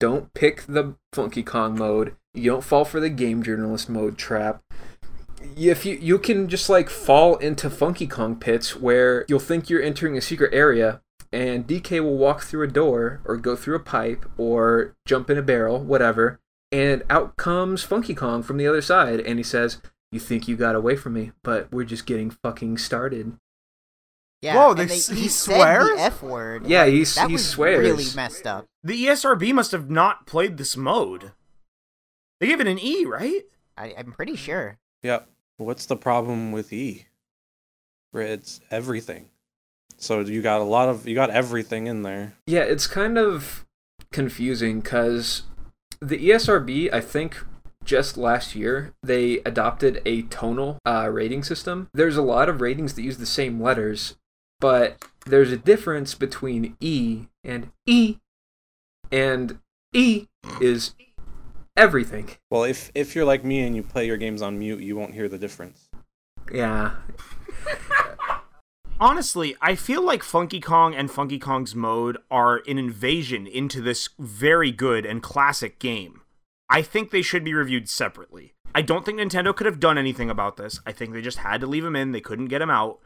don't 0.00 0.32
pick 0.34 0.62
the 0.66 0.94
Funky 1.12 1.42
Kong 1.42 1.76
mode, 1.78 2.16
you 2.32 2.50
don't 2.50 2.64
fall 2.64 2.84
for 2.84 3.00
the 3.00 3.10
game 3.10 3.42
journalist 3.42 3.88
mode 3.90 4.16
trap. 4.18 4.62
If 5.56 5.84
you 5.86 5.96
you 6.00 6.18
can 6.18 6.48
just 6.48 6.68
like 6.68 6.88
fall 6.90 7.36
into 7.36 7.70
Funky 7.70 8.06
Kong 8.06 8.36
pits 8.36 8.76
where 8.76 9.24
you'll 9.28 9.38
think 9.40 9.68
you're 9.70 9.82
entering 9.82 10.16
a 10.16 10.20
secret 10.20 10.52
area 10.54 11.00
and 11.32 11.66
DK 11.66 12.00
will 12.02 12.16
walk 12.16 12.42
through 12.42 12.62
a 12.64 12.70
door 12.70 13.20
or 13.24 13.36
go 13.36 13.56
through 13.56 13.76
a 13.76 13.80
pipe 13.80 14.24
or 14.38 14.94
jump 15.06 15.28
in 15.30 15.38
a 15.38 15.42
barrel, 15.42 15.80
whatever, 15.82 16.40
and 16.70 17.02
out 17.10 17.36
comes 17.36 17.82
Funky 17.82 18.14
Kong 18.14 18.42
from 18.42 18.56
the 18.56 18.66
other 18.66 18.82
side 18.82 19.20
and 19.20 19.38
he 19.38 19.42
says, 19.42 19.80
"You 20.12 20.20
think 20.20 20.46
you 20.48 20.56
got 20.56 20.74
away 20.76 20.96
from 20.96 21.14
me, 21.14 21.32
but 21.42 21.70
we're 21.72 21.84
just 21.84 22.06
getting 22.06 22.30
fucking 22.30 22.78
started." 22.78 23.36
Yeah, 24.42 24.56
Whoa, 24.56 24.74
they 24.74 24.84
they, 24.84 24.94
s- 24.94 25.08
he, 25.08 25.22
he 25.22 25.28
said 25.28 25.56
swears? 25.56 25.88
the 25.88 26.00
F 26.02 26.22
word. 26.22 26.66
Yeah, 26.66 26.82
like, 26.84 26.92
he 26.92 27.02
s- 27.02 27.14
that 27.14 27.28
he 27.28 27.32
was 27.34 27.48
swears. 27.48 27.78
Really 27.80 28.04
messed 28.14 28.46
up. 28.46 28.66
The 28.82 29.06
ESRB 29.06 29.52
must 29.54 29.72
have 29.72 29.88
not 29.90 30.26
played 30.26 30.58
this 30.58 30.76
mode. 30.76 31.32
They 32.40 32.48
gave 32.48 32.60
it 32.60 32.66
an 32.66 32.78
E, 32.78 33.06
right? 33.06 33.42
I, 33.76 33.94
I'm 33.96 34.12
pretty 34.12 34.36
sure. 34.36 34.78
Yep. 35.02 35.28
What's 35.56 35.86
the 35.86 35.96
problem 35.96 36.52
with 36.52 36.72
E? 36.72 37.06
It's 38.12 38.60
everything. 38.70 39.26
So 39.96 40.20
you 40.20 40.42
got 40.42 40.60
a 40.60 40.64
lot 40.64 40.88
of 40.88 41.06
you 41.06 41.14
got 41.14 41.30
everything 41.30 41.86
in 41.86 42.02
there. 42.02 42.34
Yeah, 42.46 42.62
it's 42.62 42.86
kind 42.86 43.18
of 43.18 43.64
confusing 44.12 44.80
because 44.80 45.42
the 46.00 46.30
ESRB, 46.30 46.92
I 46.92 47.00
think 47.00 47.44
just 47.84 48.16
last 48.16 48.54
year, 48.54 48.92
they 49.02 49.38
adopted 49.40 50.00
a 50.04 50.22
tonal 50.22 50.78
uh, 50.84 51.08
rating 51.12 51.42
system. 51.42 51.88
There's 51.92 52.16
a 52.16 52.22
lot 52.22 52.48
of 52.48 52.60
ratings 52.60 52.94
that 52.94 53.02
use 53.02 53.18
the 53.18 53.26
same 53.26 53.60
letters, 53.60 54.16
but 54.60 55.04
there's 55.26 55.52
a 55.52 55.56
difference 55.56 56.14
between 56.14 56.76
E 56.80 57.26
and 57.42 57.70
E, 57.86 58.16
and 59.12 59.58
E 59.92 60.26
is 60.60 60.94
everything. 61.76 62.30
Well, 62.50 62.64
if 62.64 62.90
if 62.94 63.14
you're 63.14 63.24
like 63.24 63.44
me 63.44 63.60
and 63.60 63.74
you 63.74 63.82
play 63.82 64.06
your 64.06 64.16
games 64.16 64.42
on 64.42 64.58
mute, 64.58 64.80
you 64.80 64.96
won't 64.96 65.14
hear 65.14 65.28
the 65.28 65.38
difference. 65.38 65.88
Yeah, 66.52 66.92
Honestly, 69.00 69.56
I 69.60 69.74
feel 69.74 70.02
like 70.02 70.22
Funky 70.22 70.60
Kong 70.60 70.94
and 70.94 71.10
Funky 71.10 71.38
Kong's 71.38 71.74
mode 71.74 72.16
are 72.30 72.62
an 72.66 72.78
invasion 72.78 73.46
into 73.46 73.80
this 73.80 74.08
very 74.18 74.70
good 74.70 75.04
and 75.04 75.22
classic 75.22 75.80
game. 75.80 76.20
I 76.70 76.82
think 76.82 77.10
they 77.10 77.22
should 77.22 77.44
be 77.44 77.54
reviewed 77.54 77.88
separately. 77.88 78.54
I 78.74 78.82
don't 78.82 79.04
think 79.04 79.18
Nintendo 79.18 79.54
could 79.54 79.66
have 79.66 79.80
done 79.80 79.98
anything 79.98 80.30
about 80.30 80.56
this. 80.56 80.80
I 80.86 80.92
think 80.92 81.12
they 81.12 81.22
just 81.22 81.38
had 81.38 81.60
to 81.60 81.66
leave 81.66 81.84
him 81.84 81.96
in. 81.96 82.12
They 82.12 82.20
couldn't 82.20 82.46
get 82.46 82.62
him 82.62 82.70
out, 82.70 83.00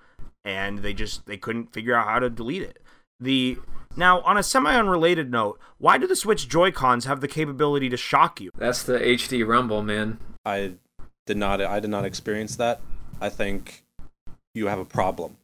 and 0.44 0.80
they 0.80 0.92
just 0.92 1.26
they 1.26 1.36
couldn't 1.38 1.72
figure 1.72 1.94
out 1.94 2.06
how 2.06 2.18
to 2.18 2.30
delete 2.30 2.62
it. 2.62 2.82
The 3.18 3.58
now 3.99 4.20
on 4.22 4.38
a 4.38 4.42
semi-unrelated 4.42 5.30
note, 5.30 5.59
why 5.78 5.99
do 5.99 6.07
the 6.07 6.16
Switch 6.16 6.49
Joy 6.49 6.70
Cons 6.70 7.05
have 7.05 7.20
the 7.20 7.28
capability 7.28 7.88
to 7.90 7.96
shock 7.96 8.40
you? 8.40 8.51
that's 8.57 8.82
the 8.82 8.99
HD 8.99 9.46
Rumble, 9.46 9.82
man. 9.82 10.18
I 10.46 10.74
did 11.26 11.36
not 11.36 11.61
I 11.61 11.80
did 11.80 11.90
not 11.90 12.05
experience 12.05 12.57
that. 12.57 12.80
I 13.20 13.28
think 13.28 13.84
you 14.55 14.68
have 14.68 14.78
a 14.78 14.84
problem. 14.84 15.36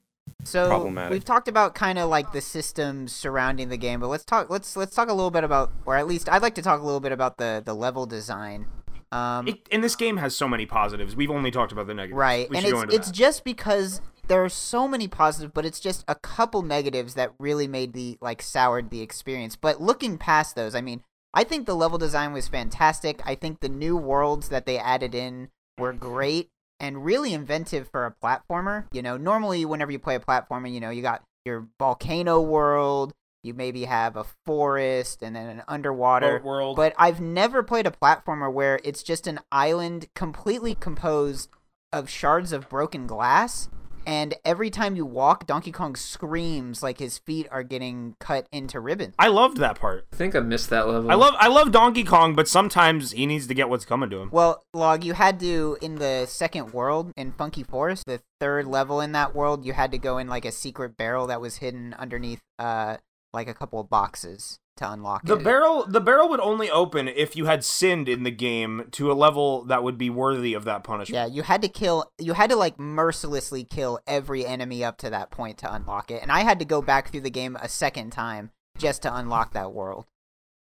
So 0.45 0.87
we've 1.11 1.25
talked 1.25 1.49
about 1.49 1.75
kind 1.75 1.99
of 1.99 2.09
like 2.09 2.33
the 2.33 2.41
systems 2.41 3.13
surrounding 3.13 3.69
the 3.69 3.77
game, 3.77 4.01
but 4.01 4.09
let's 4.09 4.25
talk 4.25 4.51
let's 4.51 4.77
let's 4.77 4.95
talk 4.95 5.09
a 5.09 5.13
little 5.13 5.31
bit 5.31 5.45
about, 5.45 5.73
or 5.87 5.97
at 5.97 6.07
least 6.07 6.29
I'd 6.29 6.43
like 6.43 6.55
to 6.57 6.63
talk 6.63 6.81
a 6.81 6.85
little 6.85 7.01
bit 7.01 7.13
about 7.13 7.39
the 7.39 7.63
the 7.65 7.75
level 7.75 8.07
design. 8.07 8.67
Um, 9.13 9.47
It, 9.47 9.69
and 9.71 9.83
this 9.83 9.95
game 9.95 10.17
has 10.17 10.35
so 10.37 10.49
many 10.49 10.67
positives. 10.67 11.15
We've 11.15 11.31
only 11.31 11.51
talked 11.51 11.73
about 11.73 11.87
the 11.87 11.95
negatives. 11.95 12.19
right, 12.19 12.51
We 12.51 12.59
and 12.59 12.67
it's 12.67 12.95
it's 12.95 13.11
just 13.11 13.45
because 13.45 14.01
there 14.29 14.45
are 14.45 14.49
so 14.49 14.89
many 14.89 15.09
positives, 15.09 15.53
but 15.55 15.64
it's 15.64 15.81
just 15.81 16.05
a 16.09 16.14
couple 16.14 16.62
negatives 16.62 17.14
that 17.14 17.33
really 17.39 17.66
made 17.66 17.93
the 17.93 18.18
like 18.20 18.43
soured 18.43 18.91
the 18.91 19.01
experience. 19.01 19.57
But 19.57 19.81
looking 19.81 20.18
past 20.18 20.55
those, 20.57 20.75
I 20.75 20.81
mean, 20.81 21.03
I 21.33 21.45
think 21.45 21.66
the 21.66 21.75
level 21.75 21.99
design 21.99 22.33
was 22.33 22.49
fantastic. 22.49 23.20
I 23.25 23.35
think 23.35 23.61
the 23.61 23.68
new 23.68 23.97
worlds 23.97 24.49
that 24.51 24.66
they 24.66 24.79
added 24.79 25.14
in 25.14 25.49
were 25.79 25.93
great 25.93 26.49
and 26.79 27.05
really 27.05 27.35
inventive 27.35 27.89
for 27.91 28.07
a 28.07 28.14
platformer. 28.25 28.87
You 28.93 29.03
know, 29.03 29.16
normally 29.16 29.64
whenever 29.64 29.91
you 29.91 29.99
play 29.99 30.14
a 30.14 30.20
platformer, 30.20 30.72
you 30.72 30.81
know, 30.81 30.91
you 30.91 31.03
got 31.03 31.22
your 31.45 31.68
volcano 31.79 32.41
world, 32.41 33.12
you 33.43 33.53
maybe 33.53 33.85
have 33.85 34.16
a 34.16 34.25
forest 34.47 35.22
and 35.22 35.37
then 35.37 35.49
an 35.49 35.62
underwater 35.68 36.39
Boat 36.39 36.45
world. 36.45 36.77
but 36.77 36.95
I've 36.97 37.20
never 37.20 37.62
played 37.62 37.87
a 37.87 37.91
platformer 37.91 38.51
where 38.53 38.81
it's 38.83 39.03
just 39.03 39.27
an 39.27 39.41
island 39.53 40.09
completely 40.14 40.75
composed 40.75 41.51
of 41.93 42.09
shards 42.09 42.53
of 42.53 42.68
broken 42.68 43.07
glass. 43.07 43.68
And 44.07 44.35
every 44.45 44.71
time 44.71 44.97
you 44.97 45.07
walk, 45.07 45.47
Donkey 45.47 45.73
Kong 45.73 45.97
screams 45.97 46.83
like 46.83 46.99
his 46.99 47.19
feet 47.19 47.47
are 47.51 47.63
getting 47.63 48.17
cut 48.21 48.47
into 48.53 48.81
ribbons. 48.81 49.15
I 49.19 49.29
loved 49.29 49.59
that 49.59 49.79
part. 49.79 50.07
I 50.13 50.17
think 50.17 50.35
I 50.35 50.41
missed 50.41 50.71
that 50.71 50.89
level. 50.89 51.11
I 51.11 51.15
love 51.15 51.35
I 51.39 51.49
love 51.49 51.73
Donkey 51.73 52.05
Kong, 52.05 52.35
but 52.35 52.49
sometimes 52.49 53.13
he 53.13 53.27
needs 53.27 53.47
to 53.47 53.55
get 53.55 53.69
what's 53.69 53.85
coming 53.85 54.11
to 54.11 54.19
him. 54.19 54.31
Well, 54.33 54.63
Log, 54.73 55.05
you 55.05 55.15
had 55.15 55.41
to, 55.41 55.77
in 55.81 55.97
the 55.97 56.27
second 56.27 56.73
world 56.73 57.13
in 57.17 57.33
Funky 57.33 57.63
Forest, 57.63 58.05
the 58.07 58.21
third 58.41 58.67
level 58.67 59.01
in 59.01 59.13
that 59.13 59.35
world, 59.35 59.65
you 59.65 59.73
had 59.73 59.91
to 59.93 59.99
go 59.99 60.19
in 60.19 60.29
like 60.29 60.45
a 60.45 60.53
secret 60.53 60.97
barrel 60.97 61.27
that 61.29 61.41
was 61.41 61.57
hidden 61.57 61.95
underneath, 61.95 62.41
uh, 62.59 62.97
like 63.33 63.49
a 63.49 63.55
couple 63.55 63.81
of 63.81 63.89
boxes 63.89 64.59
to 64.77 64.91
unlock 64.91 65.25
The 65.25 65.37
it. 65.37 65.45
barrel 65.45 65.85
the 65.87 66.01
barrel 66.01 66.29
would 66.29 66.41
only 66.41 66.70
open 66.70 67.09
if 67.09 67.37
you 67.37 67.47
had 67.47 67.64
sinned 67.64 68.09
in 68.09 68.22
the 68.22 68.31
game 68.31 68.89
to 68.93 69.11
a 69.11 69.14
level 69.14 69.64
that 69.64 69.83
would 69.83 69.97
be 69.99 70.11
worthy 70.11 70.55
of 70.55 70.64
that 70.64 70.85
punishment. 70.85 71.14
Yeah, 71.14 71.27
you 71.35 71.43
had 71.43 71.62
to 71.62 71.68
kill. 71.68 72.11
You 72.18 72.35
had 72.35 72.51
to 72.51 72.57
like 72.57 72.79
mercilessly 72.79 73.64
kill 73.64 74.01
every 74.07 74.45
enemy 74.47 74.85
up 74.85 74.99
to 74.99 75.11
that 75.11 75.31
point 75.31 75.59
to 75.59 75.72
unlock 75.72 76.11
it, 76.11 76.22
and 76.22 76.33
I 76.33 76.41
had 76.41 76.59
to 76.59 76.64
go 76.64 76.83
back 76.83 77.11
through 77.11 77.20
the 77.22 77.31
game 77.31 77.57
a 77.61 77.68
second 77.68 78.11
time 78.11 78.51
just 78.79 79.03
to 79.03 79.14
unlock 79.14 79.53
that 79.53 79.72
world. 79.72 80.07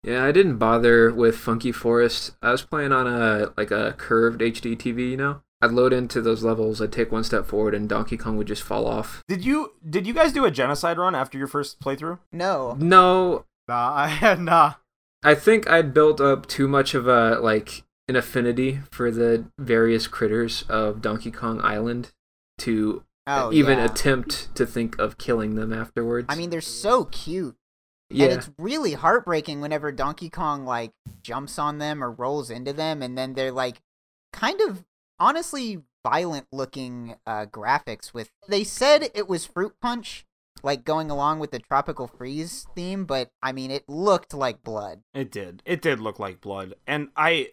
Yeah, 0.02 0.24
I 0.24 0.32
didn't 0.32 0.58
bother 0.58 1.10
with 1.14 1.36
Funky 1.38 1.72
Forest. 1.72 2.32
I 2.42 2.50
was 2.50 2.60
playing 2.62 2.92
on 2.92 3.06
a 3.06 3.52
like 3.56 3.70
a 3.70 3.94
curved 3.96 4.40
HD 4.42 4.76
TV, 4.76 5.10
you 5.12 5.16
know. 5.16 5.40
I'd 5.62 5.70
load 5.70 5.94
into 5.94 6.20
those 6.20 6.44
levels, 6.44 6.82
I'd 6.82 6.92
take 6.92 7.10
one 7.10 7.24
step 7.24 7.46
forward, 7.46 7.74
and 7.74 7.88
Donkey 7.88 8.18
Kong 8.18 8.36
would 8.36 8.46
just 8.48 8.62
fall 8.62 8.86
off. 8.86 9.22
Did 9.28 9.42
you 9.46 9.72
did 9.88 10.06
you 10.06 10.12
guys 10.12 10.30
do 10.34 10.44
a 10.44 10.50
genocide 10.50 10.98
run 10.98 11.14
after 11.14 11.38
your 11.38 11.46
first 11.46 11.80
playthrough? 11.80 12.18
No, 12.32 12.76
No, 12.78 13.46
Nah, 13.68 13.94
I 13.96 14.06
had 14.08 14.40
nah. 14.40 14.74
I 15.22 15.34
think 15.34 15.68
I'd 15.68 15.94
built 15.94 16.20
up 16.20 16.46
too 16.46 16.68
much 16.68 16.94
of 16.94 17.08
a 17.08 17.38
like 17.40 17.84
an 18.08 18.16
affinity 18.16 18.80
for 18.90 19.10
the 19.10 19.46
various 19.58 20.06
critters 20.06 20.62
of 20.68 21.00
Donkey 21.00 21.30
Kong 21.30 21.60
Island 21.62 22.12
to 22.58 23.04
oh 23.26 23.52
even 23.52 23.78
yeah. 23.78 23.86
attempt 23.86 24.54
to 24.54 24.66
think 24.66 24.98
of 24.98 25.18
killing 25.18 25.54
them 25.54 25.72
afterwards. 25.72 26.26
I 26.28 26.34
mean, 26.34 26.50
they're 26.50 26.60
so 26.60 27.06
cute, 27.06 27.56
yeah, 28.10 28.26
and 28.26 28.34
it's 28.34 28.50
really 28.58 28.92
heartbreaking 28.92 29.60
whenever 29.60 29.90
Donkey 29.90 30.28
Kong 30.28 30.66
like 30.66 30.92
jumps 31.22 31.58
on 31.58 31.78
them 31.78 32.04
or 32.04 32.10
rolls 32.10 32.50
into 32.50 32.72
them, 32.72 33.02
and 33.02 33.16
then 33.16 33.32
they're 33.32 33.52
like 33.52 33.80
kind 34.32 34.60
of 34.60 34.84
honestly 35.18 35.82
violent 36.06 36.46
looking 36.52 37.16
uh, 37.26 37.46
graphics. 37.46 38.12
With 38.12 38.30
they 38.46 38.64
said 38.64 39.10
it 39.14 39.26
was 39.26 39.46
Fruit 39.46 39.74
Punch, 39.80 40.26
like 40.62 40.84
going 40.84 41.10
along 41.10 41.40
with 41.40 41.50
the 41.50 41.58
tropical 41.58 42.06
freeze 42.06 42.66
theme, 42.74 43.04
but 43.04 43.30
I 43.42 43.52
mean, 43.52 43.70
it 43.70 43.84
looked 43.88 44.32
like 44.34 44.62
blood. 44.62 45.00
It 45.12 45.30
did. 45.30 45.62
It 45.66 45.82
did 45.82 46.00
look 46.00 46.18
like 46.18 46.40
blood. 46.40 46.74
And 46.86 47.08
I 47.16 47.50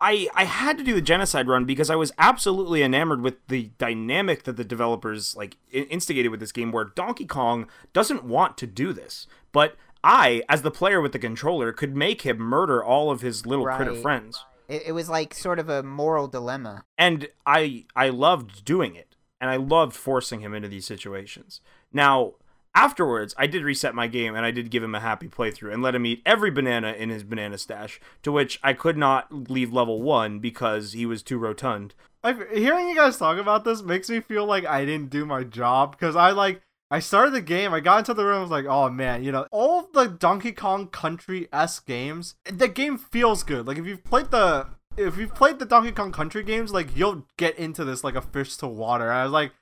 I 0.00 0.28
I 0.34 0.44
had 0.44 0.78
to 0.78 0.84
do 0.84 0.94
the 0.94 1.00
genocide 1.02 1.48
run 1.48 1.64
because 1.64 1.90
I 1.90 1.96
was 1.96 2.12
absolutely 2.18 2.82
enamored 2.82 3.20
with 3.20 3.34
the 3.48 3.70
dynamic 3.78 4.44
that 4.44 4.56
the 4.56 4.64
developers 4.64 5.36
like 5.36 5.56
instigated 5.72 6.30
with 6.30 6.40
this 6.40 6.52
game 6.52 6.72
where 6.72 6.84
Donkey 6.84 7.26
Kong 7.26 7.68
doesn't 7.92 8.24
want 8.24 8.56
to 8.58 8.66
do 8.66 8.92
this, 8.92 9.26
but 9.52 9.76
I 10.02 10.42
as 10.48 10.62
the 10.62 10.70
player 10.70 11.00
with 11.00 11.12
the 11.12 11.18
controller 11.18 11.72
could 11.72 11.96
make 11.96 12.22
him 12.22 12.38
murder 12.38 12.82
all 12.82 13.10
of 13.10 13.20
his 13.20 13.44
little 13.46 13.66
critter 13.66 13.94
friends. 13.94 14.44
It, 14.68 14.82
it 14.86 14.92
was 14.92 15.08
like 15.08 15.34
sort 15.34 15.58
of 15.58 15.68
a 15.68 15.82
moral 15.82 16.28
dilemma. 16.28 16.84
And 16.96 17.28
I 17.46 17.86
I 17.96 18.08
loved 18.10 18.64
doing 18.64 18.94
it. 18.94 19.16
and 19.40 19.50
I 19.50 19.56
loved 19.56 19.94
forcing 19.94 20.40
him 20.40 20.52
into 20.54 20.68
these 20.68 20.84
situations. 20.86 21.60
Now, 21.92 22.34
afterwards, 22.74 23.34
I 23.36 23.46
did 23.46 23.64
reset 23.64 23.94
my 23.94 24.06
game 24.06 24.34
and 24.34 24.44
I 24.44 24.50
did 24.50 24.70
give 24.70 24.82
him 24.82 24.94
a 24.94 25.00
happy 25.00 25.28
playthrough 25.28 25.72
and 25.72 25.82
let 25.82 25.94
him 25.94 26.06
eat 26.06 26.22
every 26.24 26.50
banana 26.50 26.92
in 26.92 27.08
his 27.10 27.24
banana 27.24 27.58
stash, 27.58 28.00
to 28.22 28.32
which 28.32 28.58
I 28.62 28.72
could 28.72 28.96
not 28.96 29.50
leave 29.50 29.72
level 29.72 30.02
1 30.02 30.38
because 30.38 30.92
he 30.92 31.06
was 31.06 31.22
too 31.22 31.38
rotund. 31.38 31.94
Hearing 32.24 32.88
you 32.88 32.94
guys 32.94 33.16
talk 33.16 33.38
about 33.38 33.64
this 33.64 33.82
makes 33.82 34.10
me 34.10 34.20
feel 34.20 34.44
like 34.44 34.66
I 34.66 34.84
didn't 34.84 35.10
do 35.10 35.24
my 35.24 35.44
job 35.44 35.92
because 35.92 36.16
I 36.16 36.30
like 36.30 36.62
I 36.90 37.00
started 37.00 37.34
the 37.34 37.42
game, 37.42 37.74
I 37.74 37.80
got 37.80 37.98
into 37.98 38.14
the 38.14 38.24
room, 38.24 38.38
I 38.38 38.42
was 38.42 38.50
like, 38.50 38.64
oh 38.64 38.88
man, 38.88 39.22
you 39.22 39.30
know, 39.30 39.46
all 39.50 39.88
the 39.92 40.06
Donkey 40.06 40.52
Kong 40.52 40.88
Country 40.88 41.48
s 41.52 41.80
games, 41.80 42.34
the 42.44 42.68
game 42.68 42.96
feels 42.96 43.42
good. 43.42 43.66
Like 43.66 43.78
if 43.78 43.86
you've 43.86 44.04
played 44.04 44.30
the 44.30 44.68
if 44.96 45.16
you've 45.16 45.34
played 45.34 45.58
the 45.58 45.66
Donkey 45.66 45.92
Kong 45.92 46.12
Country 46.12 46.42
games, 46.42 46.72
like 46.72 46.96
you'll 46.96 47.26
get 47.36 47.58
into 47.58 47.84
this 47.84 48.02
like 48.02 48.14
a 48.14 48.22
fish 48.22 48.56
to 48.56 48.66
water. 48.66 49.12
I 49.12 49.24
was 49.24 49.32
like, 49.32 49.52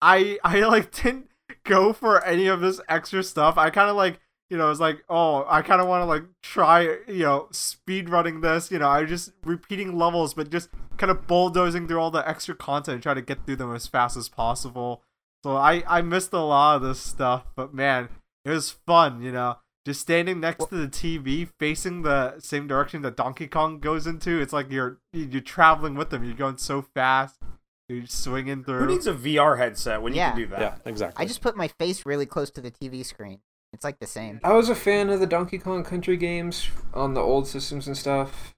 I 0.00 0.38
I 0.44 0.60
like 0.60 0.92
didn't 0.92 1.28
go 1.66 1.92
for 1.92 2.24
any 2.24 2.46
of 2.46 2.60
this 2.60 2.80
extra 2.88 3.22
stuff. 3.22 3.58
I 3.58 3.70
kind 3.70 3.90
of 3.90 3.96
like 3.96 4.20
you 4.48 4.56
know, 4.56 4.70
it's 4.70 4.80
like, 4.80 5.02
oh, 5.08 5.44
I 5.48 5.62
kind 5.62 5.80
of 5.80 5.88
want 5.88 6.02
to 6.02 6.06
like 6.06 6.22
try, 6.42 6.82
you 7.08 7.24
know, 7.24 7.48
speed 7.50 8.08
running 8.08 8.40
this. 8.40 8.70
You 8.70 8.78
know, 8.78 8.88
I 8.88 9.04
just 9.04 9.32
repeating 9.44 9.98
levels, 9.98 10.34
but 10.34 10.50
just 10.50 10.68
kind 10.98 11.10
of 11.10 11.26
bulldozing 11.26 11.88
through 11.88 11.98
all 11.98 12.10
the 12.10 12.26
extra 12.28 12.54
content 12.54 12.94
and 12.94 13.02
try 13.02 13.14
to 13.14 13.22
get 13.22 13.44
through 13.44 13.56
them 13.56 13.74
as 13.74 13.86
fast 13.86 14.16
as 14.16 14.28
possible. 14.28 15.02
So 15.42 15.56
I 15.56 15.82
I 15.86 16.02
missed 16.02 16.32
a 16.32 16.38
lot 16.38 16.76
of 16.76 16.82
this 16.82 17.00
stuff, 17.00 17.46
but 17.56 17.74
man, 17.74 18.08
it 18.44 18.50
was 18.50 18.70
fun. 18.70 19.20
You 19.20 19.32
know, 19.32 19.56
just 19.84 20.00
standing 20.00 20.38
next 20.38 20.66
to 20.66 20.76
the 20.76 20.88
TV, 20.88 21.48
facing 21.58 22.02
the 22.02 22.38
same 22.38 22.68
direction 22.68 23.02
that 23.02 23.16
Donkey 23.16 23.48
Kong 23.48 23.80
goes 23.80 24.06
into. 24.06 24.40
It's 24.40 24.52
like 24.52 24.70
you're 24.70 24.98
you're 25.12 25.40
traveling 25.40 25.96
with 25.96 26.10
them. 26.10 26.22
You're 26.24 26.34
going 26.34 26.58
so 26.58 26.82
fast. 26.82 27.40
You're 27.88 28.06
swinging 28.06 28.64
through. 28.64 28.80
Who 28.80 28.86
needs 28.86 29.06
a 29.06 29.14
VR 29.14 29.56
headset 29.58 30.02
when 30.02 30.12
Yeah. 30.14 30.28
you 30.28 30.32
can 30.32 30.40
do 30.42 30.46
that? 30.56 30.60
Yeah, 30.60 30.74
exactly. 30.90 31.22
I 31.22 31.26
just 31.28 31.40
put 31.40 31.56
my 31.56 31.68
face 31.68 32.04
really 32.04 32.26
close 32.26 32.50
to 32.52 32.60
the 32.60 32.70
TV 32.70 33.04
screen. 33.04 33.40
It's 33.72 33.84
like 33.84 33.98
the 34.00 34.06
same. 34.06 34.40
I 34.42 34.52
was 34.54 34.68
a 34.68 34.74
fan 34.74 35.10
of 35.10 35.20
the 35.20 35.26
Donkey 35.26 35.58
Kong 35.58 35.84
Country 35.84 36.16
games 36.16 36.68
on 36.94 37.14
the 37.14 37.20
old 37.20 37.46
systems 37.46 37.86
and 37.86 37.96
stuff. 37.96 38.54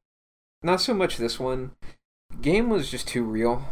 Not 0.62 0.80
so 0.80 0.94
much 0.94 1.16
this 1.16 1.38
one. 1.38 1.72
Game 2.40 2.68
was 2.68 2.90
just 2.90 3.08
too 3.08 3.24
real. 3.24 3.64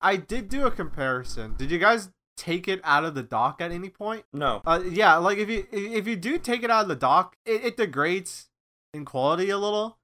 I 0.00 0.16
did 0.16 0.48
do 0.48 0.66
a 0.66 0.70
comparison. 0.70 1.54
Did 1.56 1.70
you 1.70 1.78
guys 1.78 2.10
take 2.36 2.66
it 2.68 2.80
out 2.84 3.04
of 3.04 3.14
the 3.14 3.22
dock 3.22 3.60
at 3.60 3.70
any 3.70 3.90
point? 3.90 4.24
No. 4.32 4.62
Uh, 4.66 4.80
yeah, 4.88 5.16
like 5.16 5.38
if 5.38 5.48
you 5.48 5.66
if 5.70 6.06
you 6.06 6.16
do 6.16 6.38
take 6.38 6.62
it 6.62 6.70
out 6.70 6.82
of 6.82 6.88
the 6.88 6.96
dock, 6.96 7.36
it, 7.44 7.64
it 7.64 7.76
degrades 7.76 8.48
in 8.94 9.04
quality 9.04 9.50
a 9.50 9.58
little, 9.58 9.98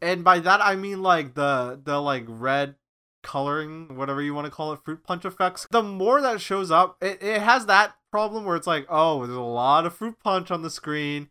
and 0.00 0.22
by 0.22 0.38
that 0.38 0.60
I 0.62 0.76
mean 0.76 1.02
like 1.02 1.34
the 1.34 1.80
the 1.82 2.00
like 2.00 2.24
red 2.28 2.76
coloring, 3.22 3.96
whatever 3.96 4.22
you 4.22 4.34
want 4.34 4.46
to 4.46 4.50
call 4.50 4.72
it, 4.72 4.80
fruit 4.84 5.04
punch 5.04 5.24
effects. 5.24 5.66
The 5.70 5.82
more 5.82 6.20
that 6.20 6.40
shows 6.40 6.70
up, 6.70 6.96
it, 7.00 7.22
it 7.22 7.42
has 7.42 7.66
that 7.66 7.94
problem 8.10 8.44
where 8.44 8.56
it's 8.56 8.66
like, 8.66 8.86
oh, 8.88 9.24
there's 9.26 9.36
a 9.36 9.40
lot 9.40 9.86
of 9.86 9.94
fruit 9.94 10.16
punch 10.22 10.50
on 10.50 10.62
the 10.62 10.70
screen. 10.70 11.30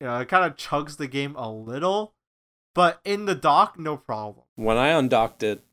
You 0.00 0.06
know, 0.06 0.18
it 0.18 0.28
kind 0.28 0.44
of 0.44 0.56
chugs 0.56 0.96
the 0.96 1.08
game 1.08 1.34
a 1.36 1.50
little, 1.50 2.14
but 2.74 3.00
in 3.04 3.24
the 3.24 3.34
dock, 3.34 3.78
no 3.78 3.96
problem. 3.96 4.44
when 4.54 4.76
I 4.76 4.88
undocked 4.88 5.42
it, 5.42 5.64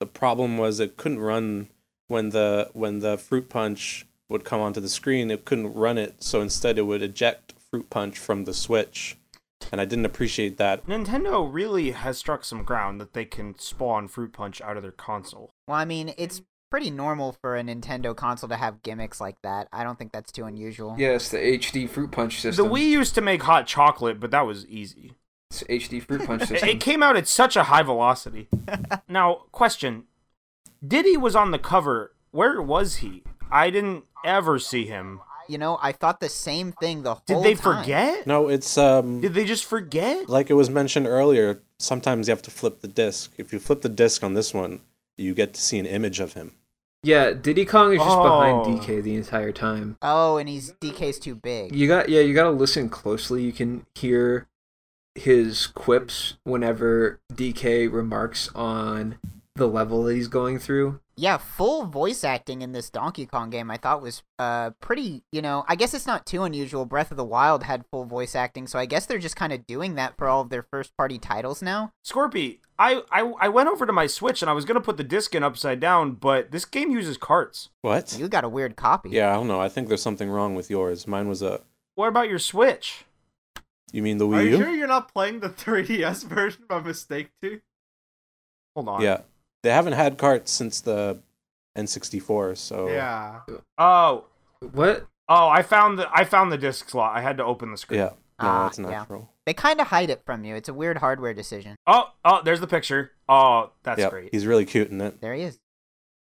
the 0.00 0.06
problem 0.06 0.58
was 0.58 0.80
it 0.80 0.96
couldn't 0.96 1.20
run 1.20 1.68
when 2.08 2.30
the 2.30 2.70
when 2.72 3.00
the 3.00 3.18
fruit 3.18 3.48
punch 3.48 4.06
would 4.28 4.44
come 4.44 4.60
onto 4.60 4.80
the 4.80 4.88
screen. 4.88 5.30
It 5.30 5.44
couldn't 5.44 5.74
run 5.74 5.98
it, 5.98 6.22
so 6.22 6.40
instead 6.40 6.78
it 6.78 6.82
would 6.82 7.02
eject 7.02 7.54
fruit 7.70 7.90
punch 7.90 8.18
from 8.18 8.44
the 8.44 8.54
switch, 8.54 9.16
and 9.72 9.80
I 9.80 9.84
didn't 9.84 10.06
appreciate 10.06 10.56
that. 10.58 10.86
Nintendo 10.86 11.48
really 11.50 11.90
has 11.92 12.18
struck 12.18 12.44
some 12.44 12.62
ground 12.64 13.00
that 13.00 13.12
they 13.12 13.24
can 13.24 13.58
spawn 13.58 14.08
Fruit 14.08 14.32
Punch 14.32 14.60
out 14.60 14.76
of 14.76 14.82
their 14.82 14.92
console. 14.92 15.50
Well, 15.66 15.76
I 15.76 15.84
mean, 15.84 16.14
it's 16.16 16.42
pretty 16.70 16.90
normal 16.90 17.32
for 17.40 17.56
a 17.56 17.62
Nintendo 17.62 18.14
console 18.14 18.48
to 18.48 18.56
have 18.56 18.82
gimmicks 18.82 19.20
like 19.20 19.40
that. 19.42 19.68
I 19.72 19.84
don't 19.84 19.98
think 19.98 20.12
that's 20.12 20.30
too 20.32 20.44
unusual. 20.44 20.94
Yes, 20.98 21.28
the 21.30 21.38
HD 21.38 21.88
Fruit 21.88 22.10
Punch 22.10 22.40
system. 22.40 22.66
The 22.68 22.72
Wii 22.74 22.88
used 22.88 23.14
to 23.14 23.20
make 23.20 23.42
hot 23.42 23.66
chocolate, 23.66 24.20
but 24.20 24.30
that 24.30 24.46
was 24.46 24.66
easy. 24.66 25.14
It's 25.50 25.62
HD 25.64 26.02
Fruit 26.02 26.26
Punch 26.26 26.42
It- 26.42 26.48
system. 26.48 26.68
It 26.68 26.80
came 26.80 27.02
out 27.02 27.16
at 27.16 27.26
such 27.26 27.56
a 27.56 27.64
high 27.64 27.82
velocity. 27.82 28.48
now, 29.08 29.44
question: 29.52 30.04
Diddy 30.86 31.16
was 31.16 31.34
on 31.34 31.50
the 31.50 31.58
cover. 31.58 32.14
Where 32.30 32.60
was 32.60 32.96
he? 32.96 33.22
I 33.50 33.70
didn't 33.70 34.04
ever 34.24 34.58
see 34.58 34.84
him. 34.86 35.20
You 35.48 35.58
know, 35.58 35.78
I 35.82 35.92
thought 35.92 36.20
the 36.20 36.28
same 36.28 36.72
thing 36.72 37.02
the 37.02 37.14
whole 37.14 37.22
time. 37.26 37.42
Did 37.42 37.44
they 37.44 37.54
time. 37.60 37.82
forget? 37.82 38.26
No, 38.26 38.48
it's 38.48 38.76
um 38.78 39.20
Did 39.20 39.34
they 39.34 39.44
just 39.44 39.64
forget? 39.64 40.28
like 40.28 40.50
it 40.50 40.54
was 40.54 40.68
mentioned 40.70 41.06
earlier. 41.06 41.60
Sometimes 41.78 42.28
you 42.28 42.32
have 42.32 42.42
to 42.42 42.50
flip 42.50 42.80
the 42.80 42.88
disc. 42.88 43.32
If 43.38 43.52
you 43.52 43.58
flip 43.58 43.80
the 43.82 43.88
disc 43.88 44.22
on 44.22 44.34
this 44.34 44.52
one, 44.52 44.80
you 45.16 45.34
get 45.34 45.54
to 45.54 45.60
see 45.60 45.78
an 45.78 45.86
image 45.86 46.20
of 46.20 46.34
him. 46.34 46.52
yeah, 47.02 47.32
Diddy 47.32 47.64
Kong 47.64 47.92
is 47.92 47.98
just 47.98 48.10
Oh. 48.18 48.22
behind 48.22 48.80
DK 48.80 49.00
the 49.02 49.14
entire 49.14 49.52
time. 49.52 49.96
Oh, 50.02 50.36
and 50.36 50.48
he's 50.48 50.72
DK's 50.80 51.18
too 51.18 51.34
big. 51.36 51.74
You 51.74 51.86
got 51.88 52.08
yeah, 52.08 52.20
you 52.20 52.34
got 52.34 52.44
to 52.44 52.50
listen 52.50 52.88
closely. 52.90 53.42
You 53.42 53.52
can 53.52 53.86
hear 53.94 54.48
his 55.14 55.66
quips 55.66 56.34
whenever 56.44 57.20
DK 57.32 57.90
remarks 57.90 58.50
on 58.54 59.16
the 59.58 59.68
level 59.68 60.02
that 60.04 60.14
he's 60.14 60.28
going 60.28 60.58
through. 60.58 61.00
Yeah, 61.16 61.36
full 61.36 61.84
voice 61.84 62.22
acting 62.24 62.62
in 62.62 62.72
this 62.72 62.90
Donkey 62.90 63.26
Kong 63.26 63.50
game 63.50 63.70
I 63.70 63.76
thought 63.76 64.00
was 64.00 64.22
uh 64.38 64.70
pretty, 64.80 65.24
you 65.32 65.42
know, 65.42 65.64
I 65.68 65.74
guess 65.74 65.92
it's 65.92 66.06
not 66.06 66.24
too 66.24 66.44
unusual. 66.44 66.84
Breath 66.86 67.10
of 67.10 67.16
the 67.16 67.24
Wild 67.24 67.64
had 67.64 67.84
full 67.90 68.04
voice 68.04 68.34
acting, 68.36 68.66
so 68.66 68.78
I 68.78 68.86
guess 68.86 69.04
they're 69.04 69.18
just 69.18 69.36
kind 69.36 69.52
of 69.52 69.66
doing 69.66 69.96
that 69.96 70.16
for 70.16 70.28
all 70.28 70.40
of 70.42 70.48
their 70.50 70.62
first 70.62 70.96
party 70.96 71.18
titles 71.18 71.60
now. 71.60 71.92
Scorpy, 72.06 72.60
I, 72.78 73.02
I 73.10 73.32
I 73.40 73.48
went 73.48 73.68
over 73.68 73.84
to 73.84 73.92
my 73.92 74.06
Switch 74.06 74.42
and 74.42 74.48
I 74.50 74.54
was 74.54 74.64
gonna 74.64 74.80
put 74.80 74.96
the 74.96 75.04
disc 75.04 75.34
in 75.34 75.42
upside 75.42 75.80
down, 75.80 76.12
but 76.12 76.52
this 76.52 76.64
game 76.64 76.90
uses 76.90 77.16
carts. 77.18 77.68
What? 77.82 78.16
You 78.18 78.28
got 78.28 78.44
a 78.44 78.48
weird 78.48 78.76
copy. 78.76 79.10
Yeah, 79.10 79.30
I 79.30 79.34
don't 79.34 79.48
know. 79.48 79.60
I 79.60 79.68
think 79.68 79.88
there's 79.88 80.02
something 80.02 80.30
wrong 80.30 80.54
with 80.54 80.70
yours. 80.70 81.06
Mine 81.06 81.28
was 81.28 81.42
a. 81.42 81.60
What 81.96 82.08
about 82.08 82.28
your 82.28 82.38
Switch? 82.38 83.04
You 83.90 84.02
mean 84.02 84.18
the 84.18 84.26
Wii 84.26 84.30
U? 84.30 84.36
Are 84.36 84.42
you 84.42 84.50
U? 84.50 84.56
sure 84.58 84.70
you're 84.74 84.86
not 84.86 85.12
playing 85.12 85.40
the 85.40 85.48
3DS 85.48 86.24
version 86.26 86.62
by 86.68 86.78
mistake 86.80 87.30
too? 87.42 87.60
Hold 88.76 88.88
on. 88.88 89.00
Yeah, 89.02 89.22
they 89.68 89.74
haven't 89.74 89.92
had 89.92 90.16
carts 90.16 90.50
since 90.50 90.80
the 90.80 91.20
N64. 91.76 92.56
So 92.56 92.88
Yeah. 92.88 93.40
Oh, 93.76 94.24
What? 94.60 95.06
oh, 95.28 95.48
I 95.48 95.62
found 95.62 95.98
the 95.98 96.08
I 96.12 96.24
found 96.24 96.50
the 96.50 96.56
disc 96.58 96.88
slot. 96.88 97.14
I 97.14 97.20
had 97.20 97.36
to 97.36 97.44
open 97.44 97.70
the 97.70 97.76
screen. 97.76 98.00
yeah. 98.00 98.10
No, 98.40 98.48
Ah, 98.48 98.62
that's 98.64 98.78
yeah. 98.78 98.86
natural. 98.86 99.30
They 99.46 99.52
kind 99.54 99.80
of 99.80 99.88
hide 99.88 100.10
it 100.10 100.22
from 100.24 100.44
you. 100.44 100.54
It's 100.54 100.68
a 100.68 100.74
weird 100.74 100.98
hardware 100.98 101.34
decision. 101.34 101.76
Oh, 101.86 102.12
oh, 102.24 102.40
there's 102.44 102.60
the 102.60 102.66
picture. 102.66 103.10
Oh, 103.28 103.72
that's 103.82 103.98
Yeah, 104.00 104.10
great. 104.10 104.30
he's 104.32 104.46
really 104.46 104.64
cute 104.64 104.90
in 104.90 105.00
it. 105.00 105.20
There 105.20 105.34
he 105.34 105.42
is. 105.42 105.58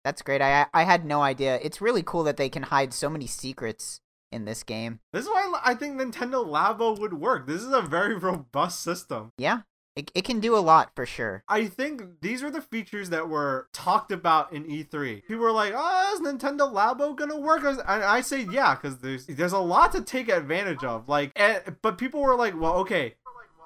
That's 0.03 0.21
great. 0.21 0.41
I 0.41 0.67
I 0.73 0.83
had 0.83 1.03
no 1.05 1.21
idea. 1.21 1.57
It's 1.63 1.81
really 1.81 2.03
cool 2.03 2.23
that 2.25 2.37
they 2.37 2.49
can 2.49 2.63
hide 2.63 2.93
so 2.93 3.09
many 3.09 3.25
secrets 3.27 4.01
in 4.31 4.45
this 4.45 4.61
game. 4.63 4.99
This 5.13 5.23
is 5.25 5.29
why 5.29 5.59
I 5.65 5.73
think 5.73 5.99
Nintendo 5.99 6.45
Labo 6.45 6.97
would 6.99 7.13
work. 7.15 7.47
This 7.47 7.61
is 7.61 7.71
a 7.71 7.81
very 7.81 8.15
robust 8.15 8.81
system. 8.81 9.31
Yeah, 9.37 9.61
it, 9.95 10.09
it 10.15 10.23
can 10.23 10.39
do 10.39 10.55
a 10.55 10.59
lot 10.59 10.91
for 10.95 11.05
sure. 11.05 11.43
I 11.49 11.67
think 11.67 12.21
these 12.21 12.41
were 12.41 12.49
the 12.49 12.61
features 12.61 13.09
that 13.09 13.27
were 13.27 13.67
talked 13.73 14.11
about 14.11 14.53
in 14.53 14.63
E3. 14.63 15.23
People 15.27 15.43
were 15.43 15.51
like, 15.51 15.73
"Oh, 15.75 16.13
is 16.13 16.21
Nintendo 16.21 16.71
Labo 16.71 17.15
gonna 17.15 17.37
work?" 17.37 17.63
And 17.63 17.81
I 17.81 18.21
say, 18.21 18.47
"Yeah," 18.49 18.75
because 18.75 18.99
there's 18.99 19.25
there's 19.25 19.51
a 19.51 19.59
lot 19.59 19.91
to 19.91 20.01
take 20.01 20.29
advantage 20.29 20.83
of. 20.83 21.09
Like, 21.09 21.33
and, 21.35 21.75
but 21.81 21.97
people 21.97 22.21
were 22.21 22.35
like, 22.35 22.59
"Well, 22.59 22.75
okay, 22.77 23.15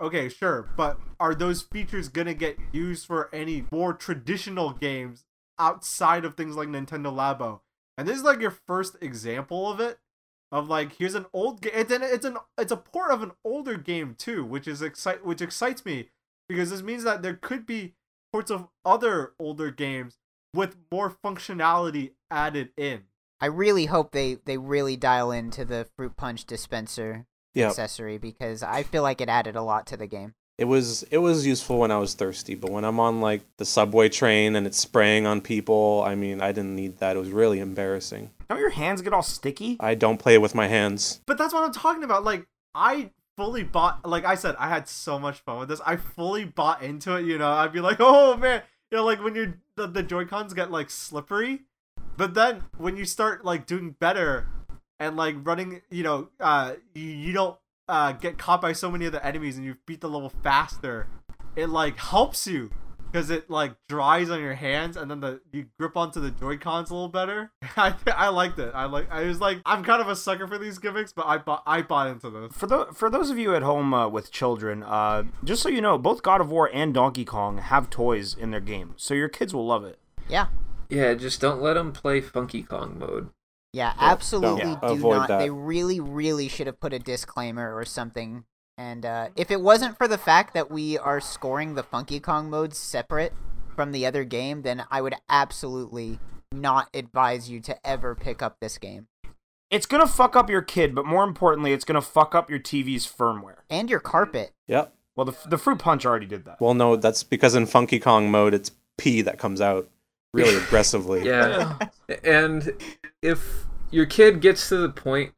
okay, 0.02 0.28
sure, 0.28 0.68
but 0.76 1.00
are 1.20 1.36
those 1.36 1.62
features 1.62 2.10
gonna 2.10 2.34
get 2.34 2.58
used 2.72 3.06
for 3.06 3.30
any 3.34 3.66
more 3.72 3.94
traditional 3.94 4.72
games 4.72 5.26
outside 5.60 6.26
of 6.26 6.34
things 6.34 6.56
like 6.56 6.70
Nintendo 6.70 7.14
Labo?" 7.14 7.62
And 8.00 8.08
this 8.08 8.18
is 8.18 8.24
like 8.24 8.42
your 8.42 8.52
first 8.52 8.98
example 9.00 9.72
of 9.72 9.80
it. 9.80 10.00
Of 10.52 10.70
like, 10.70 10.94
here's 10.94 11.16
an 11.16 11.26
old 11.34 11.62
game. 11.62 11.74
It's 11.76 11.92
an 11.92 12.02
it's 12.02 12.26
an 12.26 12.38
it's 12.58 12.72
a 12.72 12.78
port 12.78 13.12
of 13.12 13.22
an 13.22 13.32
older 13.44 13.78
game 13.78 14.16
too, 14.18 14.46
which 14.46 14.68
is 14.68 14.82
excite 14.82 15.26
which 15.26 15.42
excites 15.42 15.84
me 15.86 16.10
because 16.48 16.70
this 16.70 16.82
means 16.82 17.04
that 17.04 17.22
there 17.22 17.36
could 17.36 17.66
be 17.66 17.93
ports 18.32 18.52
of 18.52 18.68
other 18.84 19.34
older 19.39 19.72
games 19.72 20.18
with 20.54 20.78
more 20.91 21.16
functionality 21.24 22.12
added 22.32 22.70
in. 22.78 23.04
I 23.41 23.48
really 23.48 23.86
hope 23.86 24.12
they 24.12 24.36
they 24.46 24.58
really 24.58 24.96
dial 24.96 25.32
into 25.32 25.66
the 25.66 25.88
fruit 25.98 26.16
punch 26.18 26.46
dispenser 26.46 27.26
Yeah, 27.54 27.68
accessory 27.70 28.18
because 28.18 28.64
I 28.64 28.84
feel 28.84 29.04
like 29.04 29.22
it 29.22 29.30
added 29.30 29.56
a 29.56 29.62
lot 29.62 29.86
to 29.88 29.98
the 29.98 30.08
game. 30.08 30.34
it 30.58 30.66
was 30.66 31.04
it 31.12 31.18
was 31.18 31.46
useful 31.46 31.80
when 31.80 31.91
I 31.91 31.98
was 31.98 32.14
thirsty, 32.14 32.56
but 32.56 32.72
when 32.72 32.86
I'm 32.86 33.00
on 33.00 33.20
like 33.20 33.41
the 33.58 33.66
subway 33.66 34.08
train 34.08 34.56
and 34.56 34.66
it's 34.66 34.78
spraying 34.80 35.26
on 35.28 35.41
people, 35.41 36.02
I 36.06 36.16
mean, 36.16 36.41
I 36.41 36.54
didn't 36.54 36.76
need 36.76 37.00
that. 37.00 37.18
It 37.18 37.20
was 37.20 37.30
really 37.32 37.60
embarrassing. 37.60 38.32
Don't 38.50 38.60
your 38.60 38.70
hands 38.70 39.02
get 39.02 39.12
all 39.14 39.22
sticky? 39.24 39.76
I 39.82 39.96
don't 39.96 40.18
play 40.18 40.38
with 40.38 40.56
my 40.56 40.68
hands. 40.68 41.20
But 41.26 41.38
that's 41.38 41.54
what 41.54 41.64
I'm 41.64 41.74
talking 41.74 42.04
about. 42.06 42.24
Like 42.24 42.48
I 42.74 43.12
fully 43.38 43.64
bought 43.64 44.08
like 44.08 44.26
I 44.26 44.36
said, 44.36 44.56
I 44.58 44.70
had 44.70 44.88
so 44.88 45.20
much 45.20 45.40
fun 45.40 45.60
with 45.60 45.70
this. 45.70 45.82
I 45.86 45.96
fully 45.96 46.46
bought 46.46 46.82
into 46.82 47.16
it, 47.16 47.26
you 47.26 47.38
know. 47.38 47.52
I'd 47.52 47.74
be 47.74 47.82
like, 47.82 47.98
"Oh 48.00 48.38
man, 48.38 48.64
you 48.92 48.98
know 48.98 49.06
like 49.06 49.24
when 49.24 49.36
you're 49.36 49.56
the, 49.76 49.88
the 49.88 50.04
Joy-Cons 50.04 50.54
get 50.54 50.72
like 50.72 50.90
slippery." 50.90 51.62
But 52.18 52.34
then 52.34 52.64
when 52.78 52.98
you 52.98 53.06
start 53.06 53.44
like 53.44 53.66
doing 53.66 53.92
better 53.92 54.48
and 55.00 55.18
like 55.18 55.36
running, 55.44 55.82
you 55.90 56.04
know, 56.04 56.30
uh 56.40 56.76
you, 56.94 57.04
you 57.04 57.34
don't 57.34 57.58
uh 57.88 58.14
get 58.14 58.38
caught 58.38 58.62
by 58.62 58.74
so 58.74 58.90
many 58.90 59.06
of 59.06 59.12
the 59.12 59.26
enemies 59.26 59.58
and 59.58 59.66
you 59.66 59.78
beat 59.86 60.02
the 60.02 60.10
level 60.10 60.30
faster, 60.44 61.08
it 61.56 61.68
like 61.68 61.98
helps 61.98 62.48
you 62.48 62.72
because 63.12 63.30
it 63.30 63.49
like 63.49 63.74
dries 63.88 64.30
on 64.30 64.41
your 64.41 64.53
hands 64.53 64.97
and 64.97 65.10
then 65.10 65.20
the 65.20 65.41
you 65.51 65.68
grip 65.80 65.95
onto 65.95 66.20
the 66.20 66.32
Joy 66.32 66.58
Cons 66.58 66.89
a 66.89 66.93
little 66.93 67.10
better. 67.10 67.51
I 67.78 67.93
I 68.08 68.30
liked 68.30 68.60
it. 68.60 68.72
I 68.76 68.86
like. 68.86 69.12
I 69.12 69.24
was 69.24 69.39
like, 69.39 69.62
I'm 69.66 69.84
kind 69.84 70.01
of 70.01 70.08
a 70.08 70.16
sucker 70.16 70.47
for 70.47 70.58
these 70.58 70.78
gimmicks, 70.78 71.14
but 71.14 71.26
I 71.26 71.38
bought 71.38 71.64
I 71.66 71.82
bought 71.82 72.08
into 72.08 72.30
this. 72.30 72.53
For 72.56 72.68
the 72.68 72.88
for 72.93 73.10
those 73.10 73.30
of 73.30 73.38
you 73.38 73.56
at 73.56 73.62
home 73.62 73.93
uh, 73.93 74.08
with 74.08 74.32
children, 74.32 74.84
uh, 74.84 75.24
just 75.43 75.62
so 75.62 75.70
you 75.70 75.82
know, 75.82 75.97
both 75.97 76.24
God 76.24 76.41
of 76.41 76.51
War 76.51 76.70
and 76.74 76.93
Donkey 76.93 77.26
Kong 77.26 77.58
have 77.58 77.89
toys 77.89 78.36
in 78.36 78.51
their 78.51 78.60
game, 78.60 78.93
so 78.97 79.14
your 79.14 79.30
kids 79.30 79.53
will 79.53 79.66
love 79.66 79.84
it. 79.84 79.99
Yeah. 80.28 80.47
Yeah, 80.89 81.14
just 81.16 81.41
don't 81.41 81.62
let 81.62 81.74
them 81.74 81.91
play 81.91 82.22
Funky 82.22 82.62
Kong 82.62 82.99
mode. 82.99 83.30
Yeah, 83.74 83.93
absolutely 83.99 84.62
don't. 84.62 84.82
do 84.82 84.88
Avoid 84.88 85.18
not. 85.18 85.28
that. 85.28 85.39
They 85.39 85.49
really, 85.49 85.99
really 85.99 86.47
should 86.47 86.68
have 86.68 86.80
put 86.80 86.93
a 86.93 86.99
disclaimer 86.99 87.76
or 87.76 87.84
something. 87.84 88.45
And 88.78 89.06
uh, 89.06 89.30
if 89.36 89.52
it 89.52 89.62
wasn't 89.62 89.98
for 89.98 90.08
the 90.08 90.18
fact 90.18 90.54
that 90.54 90.70
we 90.70 90.98
are 90.98 91.22
scoring 91.22 91.76
the 91.76 91.84
Funky 91.84 92.20
Kong 92.20 92.50
modes 92.50 92.78
separate 92.78 93.34
from 93.76 93.92
the 93.92 94.06
other 94.06 94.24
game, 94.24 94.64
then 94.64 94.84
I 94.92 95.02
would 95.02 95.16
absolutely 95.30 96.20
not 96.52 96.90
advise 96.94 97.50
you 97.50 97.60
to 97.62 97.88
ever 97.88 98.16
pick 98.16 98.42
up 98.42 98.58
this 98.60 98.78
game. 98.78 99.08
It's 99.72 99.86
gonna 99.86 100.08
fuck 100.08 100.36
up 100.36 100.50
your 100.50 100.62
kid, 100.62 100.94
but 100.94 101.06
more 101.06 101.24
importantly, 101.24 101.74
it's 101.74 101.86
gonna 101.86 102.02
fuck 102.02 102.36
up 102.36 102.50
your 102.50 102.60
TV's 102.60 103.08
firmware. 103.08 103.58
And 103.70 103.90
your 103.90 104.00
carpet. 104.00 104.52
Yep. 104.68 104.94
Well, 105.16 105.26
the 105.26 105.36
the 105.48 105.58
fruit 105.58 105.80
punch 105.80 106.06
already 106.06 106.28
did 106.28 106.46
that. 106.46 106.62
Well, 106.62 106.74
no, 106.74 106.96
that's 106.96 107.24
because 107.24 107.56
in 107.56 107.66
Funky 107.66 108.00
Kong 108.00 108.30
mode, 108.30 108.54
it's 108.54 108.72
P 108.98 109.22
that 109.22 109.40
comes 109.40 109.62
out 109.62 109.90
really 110.34 110.56
aggressively. 110.64 111.26
Yeah. 111.26 111.78
and 112.24 112.74
if 113.22 113.66
your 113.92 114.06
kid 114.06 114.40
gets 114.42 114.70
to 114.70 114.78
the 114.78 114.90
point 114.90 115.34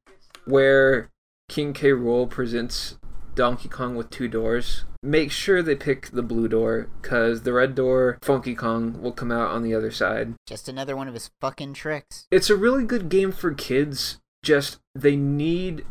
where 0.46 1.10
King 1.48 1.74
K. 1.74 1.90
Rool 1.90 2.30
presents 2.30 2.98
Donkey 3.38 3.70
Kong 3.70 3.96
with 3.96 4.10
two 4.10 4.28
doors, 4.28 4.84
make 5.02 5.32
sure 5.32 5.62
they 5.62 5.76
pick 5.76 6.08
the 6.08 6.22
blue 6.22 6.50
door, 6.50 6.90
because 7.02 7.44
the 7.44 7.54
red 7.54 7.76
door, 7.76 8.18
Funky 8.22 8.56
Kong, 8.56 9.02
will 9.02 9.14
come 9.14 9.32
out 9.32 9.52
on 9.52 9.64
the 9.64 9.74
other 9.74 9.92
side. 9.92 10.34
Just 10.46 10.68
another 10.68 10.98
one 10.98 11.08
of 11.08 11.14
his 11.14 11.30
fucking 11.40 11.76
tricks. 11.76 12.26
It's 12.32 12.50
a 12.50 12.56
really 12.58 12.84
good 12.84 13.08
game 13.08 13.32
for 13.32 13.54
kids, 13.54 14.18
just 14.44 14.80
they 14.94 15.16
need 15.16 15.86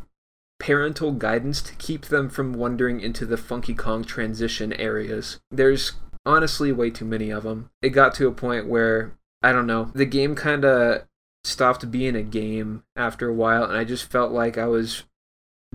parental 0.58 1.12
guidance 1.12 1.62
to 1.62 1.74
keep 1.76 2.06
them 2.06 2.28
from 2.28 2.52
wandering 2.52 3.00
into 3.00 3.24
the 3.24 3.36
Funky 3.36 3.74
Kong 3.74 4.04
transition 4.04 4.72
areas. 4.72 5.38
There's 5.50 5.92
honestly 6.24 6.72
way 6.72 6.90
too 6.90 7.04
many 7.04 7.30
of 7.30 7.44
them. 7.44 7.70
It 7.80 7.90
got 7.90 8.14
to 8.16 8.26
a 8.26 8.32
point 8.32 8.66
where, 8.66 9.12
I 9.42 9.52
don't 9.52 9.66
know, 9.66 9.92
the 9.94 10.06
game 10.06 10.34
kind 10.34 10.64
of 10.64 11.06
stopped 11.44 11.90
being 11.92 12.16
a 12.16 12.22
game 12.22 12.82
after 12.96 13.28
a 13.28 13.34
while, 13.34 13.62
and 13.62 13.76
I 13.76 13.84
just 13.84 14.10
felt 14.10 14.32
like 14.32 14.58
I 14.58 14.66
was 14.66 15.04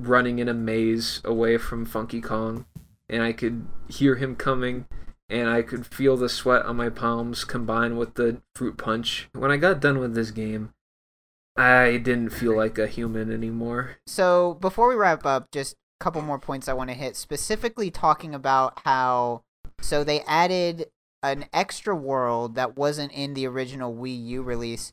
running 0.08 0.39
in 0.39 0.47
a 0.47 0.54
maze 0.54 1.22
away 1.24 1.58
from 1.58 1.86
Funky 1.86 2.22
Kong, 2.22 2.66
and 3.10 3.24
I 3.24 3.34
could 3.34 3.68
hear 3.88 4.16
him 4.16 4.36
coming. 4.36 4.86
And 5.30 5.49
I 5.49 5.62
could 5.62 5.86
feel 5.86 6.18
the 6.18 6.28
sweat 6.28 6.66
on 6.66 6.76
my 6.76 6.89
palms 6.89 7.45
combined 7.45 7.97
with 7.97 8.16
the 8.16 8.41
fruit 8.54 8.78
punch. 8.78 9.30
When 9.32 9.49
I 9.49 9.56
got 9.56 9.80
done 9.80 9.99
with 9.99 10.14
this 10.14 10.30
game, 10.30 10.74
I 11.56 11.97
didn't 12.04 12.32
feel 12.32 12.54
like 12.54 12.78
a 12.78 12.86
human 12.86 13.32
anymore. 13.32 13.97
So 14.06 14.56
before 14.56 14.89
we 14.89 14.95
wrap 14.95 15.26
up, 15.26 15.49
just 15.52 15.76
a 16.02 16.04
couple 16.04 16.22
more 16.22 16.38
points 16.38 16.68
I 16.68 16.74
want 16.74 16.89
to 16.89 16.95
hit. 16.95 17.16
Specifically, 17.16 17.89
talking 17.89 18.36
about 18.36 18.80
how 18.84 19.43
so 19.80 20.04
they 20.04 20.20
added 20.22 20.88
an 21.24 21.45
extra 21.54 21.95
world 21.95 22.56
that 22.56 22.76
wasn't 22.78 23.12
in 23.12 23.34
the 23.34 23.47
original 23.47 23.95
Wii 23.95 24.26
U 24.26 24.41
release, 24.41 24.91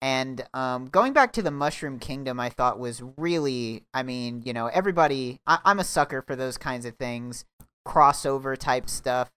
and 0.00 0.44
um, 0.54 0.86
going 0.86 1.12
back 1.12 1.32
to 1.34 1.42
the 1.42 1.50
Mushroom 1.50 1.98
Kingdom, 1.98 2.38
I 2.38 2.50
thought 2.50 2.78
was 2.78 3.02
really. 3.16 3.84
I 3.92 4.02
mean, 4.02 4.42
you 4.44 4.52
know, 4.52 4.66
everybody. 4.66 5.40
I- 5.46 5.58
I'm 5.64 5.80
a 5.80 5.84
sucker 5.84 6.22
for 6.22 6.36
those 6.36 6.56
kinds 6.56 6.84
of 6.84 6.96
things, 6.96 7.44
crossover 7.86 8.56
type 8.56 8.88
stuff. 8.88 9.30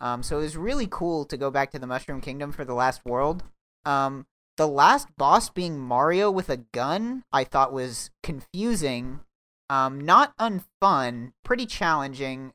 Um, 0.00 0.22
so 0.22 0.38
it 0.38 0.42
was 0.42 0.56
really 0.56 0.86
cool 0.88 1.24
to 1.26 1.36
go 1.36 1.50
back 1.50 1.70
to 1.72 1.78
the 1.78 1.86
Mushroom 1.86 2.20
Kingdom 2.20 2.52
for 2.52 2.64
the 2.64 2.74
last 2.74 3.04
world. 3.04 3.42
Um, 3.84 4.26
the 4.56 4.68
last 4.68 5.08
boss 5.16 5.48
being 5.50 5.78
Mario 5.78 6.30
with 6.30 6.48
a 6.48 6.58
gun, 6.58 7.24
I 7.32 7.42
thought 7.44 7.72
was 7.72 8.10
confusing, 8.22 9.20
um, 9.68 10.00
not 10.00 10.36
unfun, 10.36 11.32
pretty 11.44 11.66
challenging. 11.66 12.52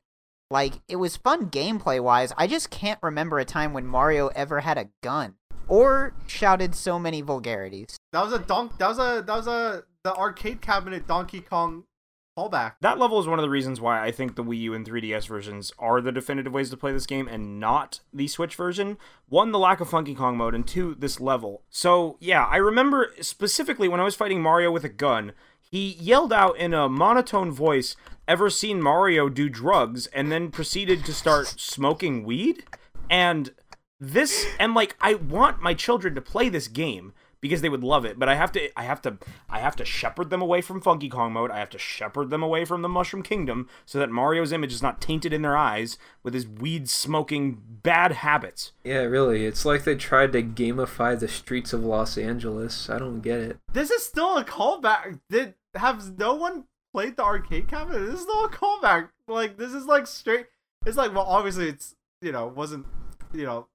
Like 0.49 0.75
it 0.87 0.95
was 0.95 1.17
fun 1.17 1.49
gameplay 1.49 2.01
wise. 2.01 2.31
I 2.37 2.47
just 2.47 2.69
can't 2.69 2.99
remember 3.03 3.37
a 3.37 3.45
time 3.45 3.73
when 3.73 3.85
Mario 3.85 4.27
ever 4.29 4.61
had 4.61 4.77
a 4.77 4.89
gun 5.03 5.35
or 5.69 6.13
shouted 6.27 6.75
so 6.75 6.99
many 6.99 7.21
vulgarities. 7.21 7.97
That 8.11 8.23
was 8.23 8.33
a 8.33 8.39
donk. 8.39 8.77
That 8.77 8.89
was 8.89 8.99
a 8.99 9.23
that 9.25 9.35
was 9.35 9.47
a 9.47 9.83
the 10.03 10.13
arcade 10.15 10.61
cabinet 10.61 11.07
Donkey 11.07 11.41
Kong 11.41 11.83
callback. 12.37 12.73
That 12.81 12.97
level 12.99 13.19
is 13.19 13.27
one 13.27 13.37
of 13.39 13.43
the 13.43 13.49
reasons 13.49 13.81
why 13.81 14.03
I 14.03 14.11
think 14.11 14.35
the 14.35 14.43
Wii 14.43 14.59
U 14.61 14.73
and 14.73 14.87
3DS 14.87 15.27
versions 15.27 15.71
are 15.77 15.99
the 15.99 16.11
definitive 16.11 16.53
ways 16.53 16.69
to 16.69 16.77
play 16.77 16.91
this 16.91 17.05
game 17.05 17.27
and 17.27 17.59
not 17.59 17.99
the 18.13 18.27
Switch 18.27 18.55
version. 18.55 18.97
One, 19.27 19.51
the 19.51 19.59
lack 19.59 19.81
of 19.81 19.89
Funky 19.89 20.15
Kong 20.15 20.37
mode, 20.37 20.55
and 20.55 20.65
two, 20.65 20.95
this 20.97 21.19
level. 21.19 21.63
So, 21.69 22.17
yeah, 22.19 22.45
I 22.45 22.57
remember 22.57 23.11
specifically 23.21 23.87
when 23.87 23.99
I 23.99 24.05
was 24.05 24.15
fighting 24.15 24.41
Mario 24.41 24.71
with 24.71 24.85
a 24.85 24.89
gun, 24.89 25.33
he 25.59 25.89
yelled 25.99 26.31
out 26.31 26.57
in 26.57 26.73
a 26.73 26.87
monotone 26.89 27.51
voice, 27.51 27.95
Ever 28.27 28.49
seen 28.49 28.81
Mario 28.81 29.27
do 29.27 29.49
drugs? 29.49 30.07
and 30.07 30.31
then 30.31 30.49
proceeded 30.49 31.03
to 31.05 31.13
start 31.13 31.47
smoking 31.57 32.23
weed? 32.23 32.63
And 33.09 33.51
this, 33.99 34.45
and 34.59 34.73
like, 34.73 34.95
I 35.01 35.15
want 35.15 35.61
my 35.61 35.73
children 35.73 36.15
to 36.15 36.21
play 36.21 36.49
this 36.49 36.67
game 36.67 37.13
because 37.41 37.61
they 37.61 37.69
would 37.69 37.83
love 37.83 38.03
it 38.03 38.19
but 38.19 38.27
i 38.27 38.35
have 38.35 38.51
to 38.51 38.69
i 38.77 38.83
have 38.83 39.01
to 39.01 39.17
i 39.49 39.59
have 39.59 39.73
to 39.73 39.85
shepherd 39.85 40.29
them 40.29 40.41
away 40.41 40.61
from 40.61 40.81
funky 40.81 41.07
kong 41.07 41.31
mode 41.31 41.49
i 41.51 41.59
have 41.59 41.69
to 41.69 41.79
shepherd 41.79 42.29
them 42.29 42.43
away 42.43 42.65
from 42.65 42.81
the 42.81 42.89
mushroom 42.89 43.23
kingdom 43.23 43.69
so 43.85 43.97
that 43.97 44.11
mario's 44.11 44.51
image 44.51 44.73
is 44.73 44.81
not 44.81 44.99
tainted 44.99 45.31
in 45.31 45.41
their 45.41 45.55
eyes 45.55 45.97
with 46.21 46.33
his 46.33 46.45
weed 46.45 46.89
smoking 46.89 47.61
bad 47.81 48.11
habits 48.11 48.73
Yeah, 48.83 49.03
really. 49.03 49.45
It's 49.45 49.65
like 49.65 49.83
they 49.83 49.95
tried 49.95 50.33
to 50.33 50.43
gamify 50.43 51.17
the 51.17 51.27
streets 51.27 51.73
of 51.73 51.83
Los 51.83 52.17
Angeles. 52.17 52.89
I 52.89 52.99
don't 52.99 53.21
get 53.21 53.39
it. 53.39 53.57
This 53.71 53.89
is 53.89 54.05
still 54.05 54.37
a 54.37 54.43
callback. 54.43 55.19
Did 55.29 55.55
has 55.75 56.11
no 56.11 56.35
one 56.35 56.65
played 56.93 57.15
the 57.15 57.23
arcade 57.23 57.67
cabinet? 57.67 57.99
This 57.99 58.15
is 58.15 58.21
still 58.21 58.45
a 58.45 58.49
callback. 58.49 59.09
Like 59.27 59.57
this 59.57 59.73
is 59.73 59.85
like 59.85 60.07
straight. 60.07 60.47
It's 60.85 60.97
like 60.97 61.13
well, 61.13 61.25
obviously 61.25 61.69
it's 61.69 61.95
you 62.21 62.31
know 62.31 62.47
wasn't 62.47 62.85
you 63.33 63.45
know 63.45 63.67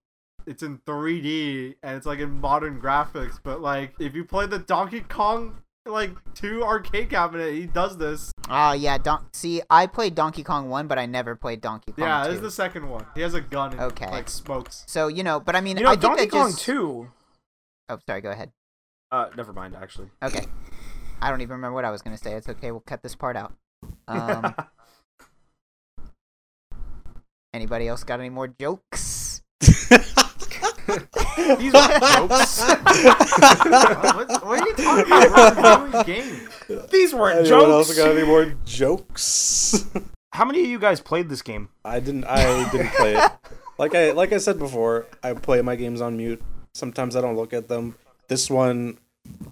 it's 0.47 0.62
in 0.62 0.78
3D 0.78 1.76
and 1.82 1.97
it's 1.97 2.07
like 2.07 2.18
in 2.18 2.40
modern 2.40 2.80
graphics, 2.80 3.38
but 3.42 3.61
like 3.61 3.95
if 3.99 4.14
you 4.14 4.24
play 4.24 4.47
the 4.47 4.59
Donkey 4.59 5.01
Kong 5.01 5.59
like 5.86 6.12
two 6.34 6.64
arcade 6.64 7.11
cabinet, 7.11 7.53
he 7.53 7.66
does 7.66 7.99
this. 7.99 8.32
Oh 8.49 8.72
yeah, 8.72 8.99
Don- 8.99 9.26
see, 9.32 9.61
I 9.68 9.86
played 9.86 10.14
Donkey 10.14 10.42
Kong 10.42 10.70
1, 10.70 10.86
but 10.86 10.99
I 10.99 11.07
never 11.07 11.36
played 11.36 11.61
Donkey 11.61 11.92
Kong 11.92 12.07
yeah, 12.07 12.22
2. 12.24 12.28
this 12.28 12.36
is 12.36 12.42
the 12.42 12.51
second 12.51 12.88
one. 12.88 13.05
He 13.14 13.20
has 13.20 13.34
a 13.34 13.40
gun 13.40 13.72
and 13.72 13.80
Okay. 13.80 14.11
like 14.11 14.30
smokes. 14.30 14.84
So, 14.86 15.09
you 15.09 15.22
know, 15.22 15.40
but 15.40 15.57
I 15.57 15.61
mean, 15.61 15.76
you 15.76 15.84
know 15.84 15.90
I 15.90 15.92
think 15.92 16.03
donkey 16.03 16.24
that 16.24 16.30
kong 16.30 16.51
just... 16.51 16.64
2 16.64 17.11
Oh, 17.90 17.99
sorry, 18.09 18.20
go 18.22 18.30
ahead. 18.30 18.51
uh 19.11 19.28
never 19.36 19.53
mind 19.53 19.76
actually 19.76 20.09
Okay. 20.22 20.47
I 21.20 21.30
don't 21.30 21.40
even 21.40 21.57
remember 21.57 21.74
what 21.74 21.84
I 21.84 21.90
was 21.90 22.03
going 22.03 22.16
to 22.16 22.22
say. 22.22 22.32
It's 22.34 22.49
okay. 22.49 22.70
We'll 22.70 22.80
cut 22.80 23.03
this 23.03 23.14
part 23.14 23.36
out. 23.36 23.55
Um, 24.09 24.55
anybody 27.55 27.88
else 27.88 28.05
got 28.05 28.20
any 28.20 28.30
more 28.30 28.49
jokes? 28.49 29.42
These 31.59 31.74
are 31.74 31.99
jokes. 32.28 32.61
what, 32.61 34.28
what 34.45 34.61
are 34.61 34.66
you 34.66 34.74
talking 34.74 35.12
about? 35.12 35.93
We're 35.93 35.99
reviewing 35.99 36.05
games. 36.07 36.91
these 36.91 37.14
weren't 37.14 37.47
Anyone 37.47 37.70
else 37.70 37.97
got 37.97 38.11
any 38.11 38.26
more 38.26 38.55
jokes? 38.64 39.87
how 40.32 40.45
many 40.45 40.62
of 40.62 40.66
you 40.66 40.78
guys 40.78 41.01
played 41.01 41.28
this 41.28 41.43
game 41.43 41.68
I 41.85 42.01
didn't. 42.01 42.24
I 42.24 42.70
didn't 42.70 42.93
play 42.93 43.14
it. 43.16 43.32
Like 43.76 43.97
I 43.97 44.12
like 44.12 44.32
I 44.32 44.39
said 44.39 44.59
before, 44.61 45.07
I 45.24 45.32
play 45.32 45.61
my 45.61 45.74
games 45.74 46.01
on 46.01 46.16
mute. 46.16 46.41
Sometimes 46.74 47.16
I 47.16 47.20
don't 47.20 47.35
look 47.35 47.53
at 47.53 47.66
them. 47.66 47.97
This 48.28 48.49
one, 48.49 48.99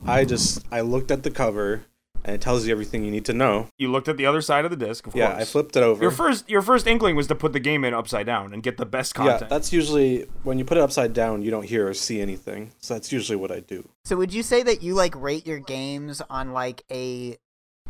I 0.06 0.24
just 0.24 0.64
I 0.70 0.82
looked 0.82 1.10
at 1.10 1.24
the 1.24 1.30
cover, 1.32 1.84
and 2.24 2.34
it 2.34 2.40
tells 2.40 2.66
you 2.66 2.72
everything 2.72 3.04
you 3.04 3.10
need 3.10 3.24
to 3.24 3.32
know. 3.32 3.68
you 3.78 3.90
looked 3.90 4.08
at 4.08 4.16
the 4.16 4.26
other 4.26 4.40
side 4.40 4.64
of 4.64 4.70
the 4.70 4.76
disc 4.76 5.06
of 5.06 5.14
Yeah, 5.14 5.30
course 5.32 5.42
I 5.42 5.44
flipped 5.44 5.76
it 5.76 5.82
over. 5.82 6.02
your 6.02 6.10
first 6.10 6.48
your 6.48 6.62
first 6.62 6.86
inkling 6.86 7.16
was 7.16 7.26
to 7.28 7.34
put 7.34 7.52
the 7.52 7.60
game 7.60 7.84
in 7.84 7.94
upside 7.94 8.26
down 8.26 8.52
and 8.52 8.62
get 8.62 8.76
the 8.76 8.86
best 8.86 9.14
content. 9.14 9.32
yeah, 9.32 9.38
content 9.38 9.50
that's 9.50 9.72
usually 9.72 10.26
when 10.42 10.58
you 10.58 10.64
put 10.64 10.76
it 10.76 10.80
upside 10.80 11.12
down, 11.12 11.42
you 11.42 11.50
don't 11.50 11.64
hear 11.66 11.88
or 11.88 11.94
see 11.94 12.20
anything. 12.20 12.70
So 12.80 12.94
that's 12.94 13.10
usually 13.12 13.36
what 13.36 13.50
I 13.50 13.60
do. 13.60 13.88
So 14.04 14.16
would 14.16 14.32
you 14.32 14.42
say 14.42 14.62
that 14.62 14.82
you 14.82 14.94
like 14.94 15.14
rate 15.16 15.46
your 15.46 15.58
games 15.58 16.22
on 16.30 16.52
like 16.52 16.82
a 16.90 17.36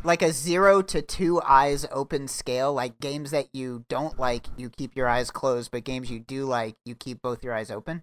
like 0.05 0.23
a 0.23 0.33
0 0.33 0.83
to 0.83 1.01
2 1.01 1.41
eyes 1.43 1.87
open 1.93 2.27
scale 2.27 2.75
like 2.75 2.99
games 2.99 3.31
that 3.31 3.47
you 3.53 3.85
don't 3.89 4.19
like 4.19 4.47
you 4.57 4.69
keep 4.69 4.97
your 4.97 5.07
eyes 5.07 5.31
closed 5.31 5.71
but 5.71 5.85
games 5.85 6.11
you 6.11 6.19
do 6.19 6.45
like 6.45 6.75
you 6.85 6.97
keep 6.97 7.23
both 7.23 7.45
your 7.45 7.55
eyes 7.55 7.71
open? 7.71 8.03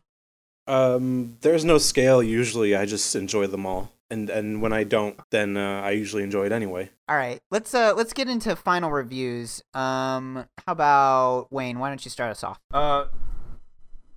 Um, 0.68 1.38
there's 1.42 1.66
no 1.66 1.78
scale 1.78 2.22
usually. 2.22 2.76
I 2.76 2.86
just 2.86 3.16
enjoy 3.16 3.48
them 3.48 3.66
all, 3.66 3.92
and 4.10 4.30
and 4.30 4.62
when 4.62 4.74
I 4.74 4.84
don't, 4.84 5.20
then 5.32 5.58
uh, 5.58 5.82
I 5.82 5.92
usually 5.92 6.24
enjoy 6.24 6.46
it 6.46 6.52
anyway. 6.52 6.90
All 7.08 7.16
right. 7.16 7.40
Let's 7.52 7.74
uh 7.74 7.94
let's 7.96 8.14
get 8.14 8.28
into 8.28 8.56
final 8.56 8.92
reviews. 8.92 9.64
Um 9.74 10.46
how 10.66 10.74
about 10.74 11.48
Wayne, 11.52 11.80
why 11.80 11.90
don't 11.90 12.04
you 12.04 12.12
start 12.12 12.32
us 12.32 12.44
off? 12.44 12.60
uh 12.74 13.06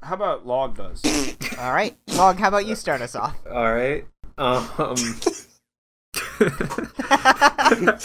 how 0.03 0.15
about 0.15 0.47
log 0.47 0.77
does 0.77 1.03
All 1.59 1.73
right. 1.73 1.97
Log, 2.15 2.39
how 2.39 2.49
about 2.49 2.67
you 2.67 2.75
start 2.75 3.01
us 3.03 3.15
off? 3.15 3.37
All 3.51 3.73
right. 3.73 4.07
Um. 4.39 4.69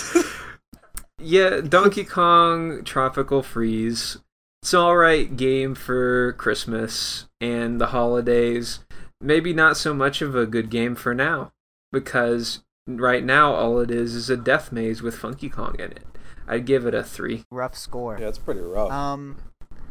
yeah, 1.20 1.62
Donkey 1.62 2.04
Kong 2.04 2.84
Tropical 2.84 3.42
Freeze 3.42 4.18
It's 4.62 4.74
an 4.74 4.80
alright 4.80 5.36
game 5.36 5.74
for 5.74 6.34
Christmas 6.34 7.26
and 7.42 7.80
the 7.82 7.88
holidays. 7.88 8.80
Maybe 9.20 9.54
not 9.54 9.78
so 9.78 9.94
much 9.94 10.22
of 10.22 10.36
a 10.36 10.46
good 10.46 10.70
game 10.70 10.94
for 10.96 11.16
now, 11.16 11.52
because 11.92 12.62
right 12.88 13.24
now 13.24 13.54
all 13.54 13.80
it 13.80 13.92
is 13.92 14.16
is 14.16 14.30
a 14.30 14.38
death 14.38 14.72
maze 14.72 15.02
with 15.02 15.18
Funky 15.18 15.50
Kong 15.50 15.76
in 15.80 15.92
it. 15.92 16.06
I'd 16.48 16.66
give 16.66 16.86
it 16.86 16.94
a 16.94 17.04
three. 17.04 17.44
Rough 17.52 17.78
score. 17.78 18.18
Yeah, 18.20 18.30
it's 18.30 18.38
pretty 18.38 18.62
rough. 18.62 18.92
Um, 18.92 19.38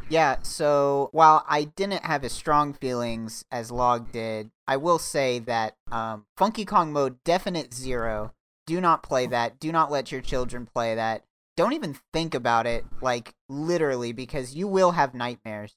yeah. 0.09 0.36
So 0.42 1.11
while 1.12 1.44
I 1.49 1.64
didn't 1.64 2.05
have 2.05 2.24
as 2.24 2.32
strong 2.32 2.72
feelings 2.72 3.44
as 3.51 3.70
Log 3.70 4.11
did, 4.12 4.51
I 4.66 4.76
will 4.76 4.99
say 4.99 5.38
that 5.40 5.74
um, 5.92 6.24
Funky 6.36 6.64
Kong 6.64 6.92
mode 6.92 7.22
definite 7.24 7.74
zero. 7.74 8.32
Do 8.66 8.80
not 8.80 9.03
play 9.03 9.26
that. 9.26 9.61
Do 9.61 9.70
not 9.70 9.92
let 9.92 10.11
your 10.11 10.20
children 10.20 10.66
play 10.66 10.94
that. 10.94 11.22
Don't 11.57 11.72
even 11.72 11.97
think 12.12 12.34
about 12.34 12.66
it, 12.66 12.84
like 13.01 13.32
literally, 13.49 14.12
because 14.12 14.55
you 14.55 14.66
will 14.66 14.92
have 14.92 15.14
nightmares 15.14 15.74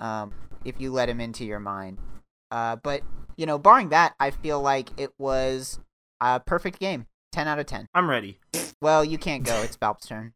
um, 0.00 0.34
if 0.64 0.80
you 0.80 0.92
let 0.92 1.08
him 1.08 1.20
into 1.20 1.44
your 1.44 1.60
mind. 1.60 1.98
Uh, 2.50 2.76
but 2.76 3.02
you 3.36 3.46
know, 3.46 3.58
barring 3.58 3.90
that, 3.90 4.14
I 4.20 4.30
feel 4.30 4.60
like 4.60 4.90
it 4.98 5.12
was 5.18 5.78
a 6.20 6.40
perfect 6.40 6.78
game. 6.78 7.06
Ten 7.32 7.48
out 7.48 7.58
of 7.58 7.66
ten. 7.66 7.86
I'm 7.94 8.08
ready. 8.08 8.38
Well, 8.80 9.04
you 9.04 9.18
can't 9.18 9.44
go. 9.44 9.62
It's 9.62 9.76
Balp's 9.76 10.06
turn. 10.06 10.32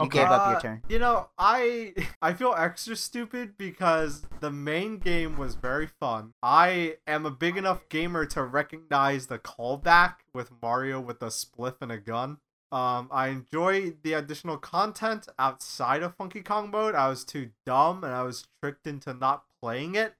You 0.00 0.06
Okay. 0.06 0.18
gave 0.24 0.30
up 0.32 0.44
your 0.46 0.56
Uh, 0.56 0.60
turn. 0.60 0.82
You 0.88 0.98
know, 0.98 1.28
I 1.38 1.94
I 2.22 2.32
feel 2.34 2.54
extra 2.56 2.96
stupid 2.96 3.56
because 3.56 4.22
the 4.40 4.50
main 4.50 4.98
game 4.98 5.36
was 5.38 5.54
very 5.54 5.86
fun. 5.86 6.34
I 6.42 6.96
am 7.06 7.24
a 7.24 7.30
big 7.30 7.56
enough 7.56 7.88
gamer 7.88 8.26
to 8.26 8.42
recognize 8.42 9.28
the 9.28 9.38
callback 9.38 10.16
with 10.34 10.50
Mario 10.60 11.00
with 11.00 11.22
a 11.22 11.26
spliff 11.28 11.76
and 11.80 11.92
a 11.92 11.98
gun. 11.98 12.38
Um, 12.72 13.08
I 13.12 13.28
enjoy 13.28 13.92
the 14.02 14.14
additional 14.14 14.56
content 14.58 15.28
outside 15.38 16.02
of 16.02 16.16
Funky 16.16 16.42
Kong 16.42 16.72
mode. 16.72 16.96
I 16.96 17.08
was 17.08 17.24
too 17.24 17.50
dumb 17.64 18.02
and 18.02 18.12
I 18.12 18.22
was 18.22 18.48
tricked 18.60 18.88
into 18.88 19.14
not 19.14 19.44
playing 19.62 19.94
it 19.94 20.14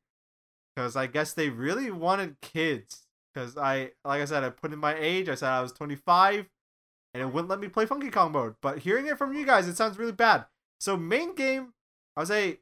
because 0.74 0.96
I 0.96 1.06
guess 1.06 1.32
they 1.32 1.48
really 1.48 1.90
wanted 1.90 2.40
kids. 2.40 3.02
Because 3.32 3.56
I, 3.56 3.90
like 4.04 4.22
I 4.22 4.24
said, 4.26 4.44
I 4.44 4.50
put 4.50 4.72
in 4.72 4.78
my 4.78 4.94
age. 4.96 5.28
I 5.28 5.34
said 5.34 5.50
I 5.50 5.60
was 5.60 5.72
25 5.72 6.46
and 7.14 7.22
it 7.22 7.26
wouldn't 7.32 7.48
let 7.48 7.60
me 7.60 7.68
play 7.68 7.86
Funky 7.86 8.10
Kong 8.10 8.32
mode. 8.32 8.56
But 8.60 8.80
hearing 8.80 9.06
it 9.06 9.18
from 9.18 9.34
you 9.34 9.46
guys, 9.46 9.68
it 9.68 9.76
sounds 9.76 9.98
really 9.98 10.12
bad. 10.12 10.46
So 10.80 10.96
main 10.96 11.34
game, 11.34 11.72
I 12.16 12.20
would 12.20 12.28
say 12.28 12.58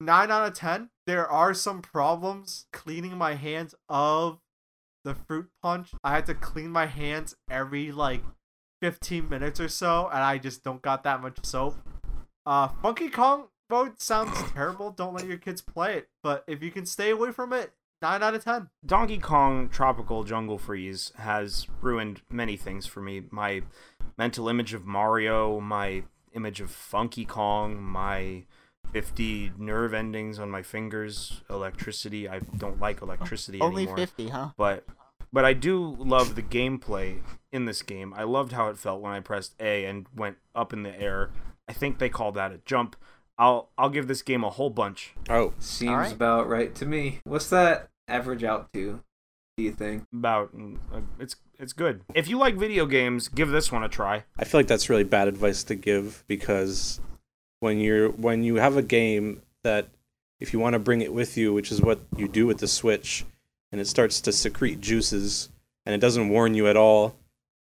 nine 0.00 0.30
out 0.30 0.46
of 0.46 0.54
ten. 0.54 0.90
There 1.06 1.28
are 1.28 1.52
some 1.52 1.82
problems 1.82 2.66
cleaning 2.72 3.18
my 3.18 3.34
hands 3.34 3.74
of 3.88 4.40
the 5.04 5.14
fruit 5.14 5.48
punch. 5.62 5.90
I 6.02 6.14
had 6.14 6.26
to 6.26 6.34
clean 6.34 6.70
my 6.70 6.86
hands 6.86 7.36
every 7.50 7.92
like 7.92 8.22
15 8.80 9.28
minutes 9.28 9.60
or 9.60 9.68
so, 9.68 10.08
and 10.12 10.22
I 10.22 10.38
just 10.38 10.62
don't 10.62 10.82
got 10.82 11.04
that 11.04 11.20
much 11.20 11.44
soap. 11.44 11.76
Uh, 12.44 12.68
Funky 12.68 13.08
Kong 13.08 13.48
mode 13.68 14.00
sounds 14.00 14.36
terrible. 14.52 14.90
Don't 14.90 15.14
let 15.14 15.26
your 15.26 15.38
kids 15.38 15.60
play 15.60 15.96
it. 15.98 16.08
But 16.22 16.44
if 16.46 16.62
you 16.62 16.70
can 16.70 16.86
stay 16.86 17.10
away 17.10 17.32
from 17.32 17.52
it, 17.52 17.72
nine 18.02 18.22
out 18.22 18.34
of 18.34 18.44
ten. 18.44 18.70
Donkey 18.84 19.18
Kong 19.18 19.68
Tropical 19.68 20.24
Jungle 20.24 20.58
Freeze 20.58 21.12
has 21.16 21.66
ruined 21.80 22.22
many 22.30 22.56
things 22.56 22.86
for 22.86 23.00
me. 23.00 23.22
My 23.30 23.62
mental 24.18 24.48
image 24.48 24.74
of 24.74 24.84
Mario, 24.86 25.60
my 25.60 26.04
image 26.34 26.60
of 26.60 26.70
Funky 26.70 27.24
Kong, 27.24 27.82
my 27.82 28.44
50 28.92 29.52
nerve 29.58 29.92
endings 29.94 30.38
on 30.38 30.50
my 30.50 30.62
fingers, 30.62 31.42
electricity. 31.50 32.28
I 32.28 32.38
don't 32.38 32.80
like 32.80 33.02
electricity 33.02 33.60
Only 33.60 33.82
anymore. 33.82 33.96
fifty, 33.96 34.28
huh? 34.28 34.50
But 34.56 34.84
but 35.32 35.44
I 35.44 35.52
do 35.54 35.96
love 35.98 36.34
the 36.34 36.42
gameplay 36.42 37.20
in 37.52 37.64
this 37.64 37.82
game. 37.82 38.14
I 38.16 38.22
loved 38.22 38.52
how 38.52 38.68
it 38.68 38.78
felt 38.78 39.00
when 39.02 39.12
I 39.12 39.20
pressed 39.20 39.54
A 39.60 39.84
and 39.84 40.06
went 40.14 40.36
up 40.54 40.72
in 40.72 40.82
the 40.82 40.98
air. 40.98 41.30
I 41.68 41.72
think 41.72 41.98
they 41.98 42.08
call 42.08 42.32
that 42.32 42.52
a 42.52 42.58
jump. 42.64 42.94
I'll 43.38 43.68
I'll 43.76 43.90
give 43.90 44.08
this 44.08 44.22
game 44.22 44.44
a 44.44 44.50
whole 44.50 44.70
bunch. 44.70 45.14
oh, 45.28 45.52
Seems 45.58 45.90
Alright. 45.90 46.12
about 46.12 46.48
right 46.48 46.74
to 46.76 46.86
me. 46.86 47.20
What's 47.24 47.50
that 47.50 47.88
average 48.08 48.44
out 48.44 48.72
to, 48.72 49.00
do 49.56 49.62
you 49.64 49.72
think? 49.72 50.04
About 50.12 50.56
mm, 50.56 50.78
uh, 50.92 51.00
it's 51.18 51.36
it's 51.58 51.72
good. 51.72 52.02
If 52.14 52.28
you 52.28 52.38
like 52.38 52.56
video 52.56 52.86
games, 52.86 53.28
give 53.28 53.48
this 53.48 53.70
one 53.72 53.82
a 53.82 53.88
try. 53.88 54.24
I 54.38 54.44
feel 54.44 54.58
like 54.58 54.68
that's 54.68 54.88
really 54.88 55.04
bad 55.04 55.28
advice 55.28 55.64
to 55.64 55.74
give 55.74 56.24
because 56.26 57.00
when 57.60 57.78
you're 57.80 58.10
when 58.10 58.42
you 58.42 58.56
have 58.56 58.76
a 58.76 58.82
game 58.82 59.42
that 59.64 59.88
if 60.40 60.52
you 60.52 60.58
want 60.58 60.74
to 60.74 60.78
bring 60.78 61.00
it 61.00 61.12
with 61.12 61.36
you, 61.36 61.52
which 61.52 61.72
is 61.72 61.80
what 61.80 62.00
you 62.16 62.28
do 62.28 62.46
with 62.46 62.58
the 62.58 62.68
Switch, 62.68 63.24
and 63.72 63.80
it 63.80 63.86
starts 63.86 64.20
to 64.22 64.32
secrete 64.32 64.80
juices 64.80 65.50
and 65.84 65.94
it 65.94 66.00
doesn't 66.00 66.28
warn 66.28 66.54
you 66.54 66.66
at 66.66 66.76
all, 66.76 67.16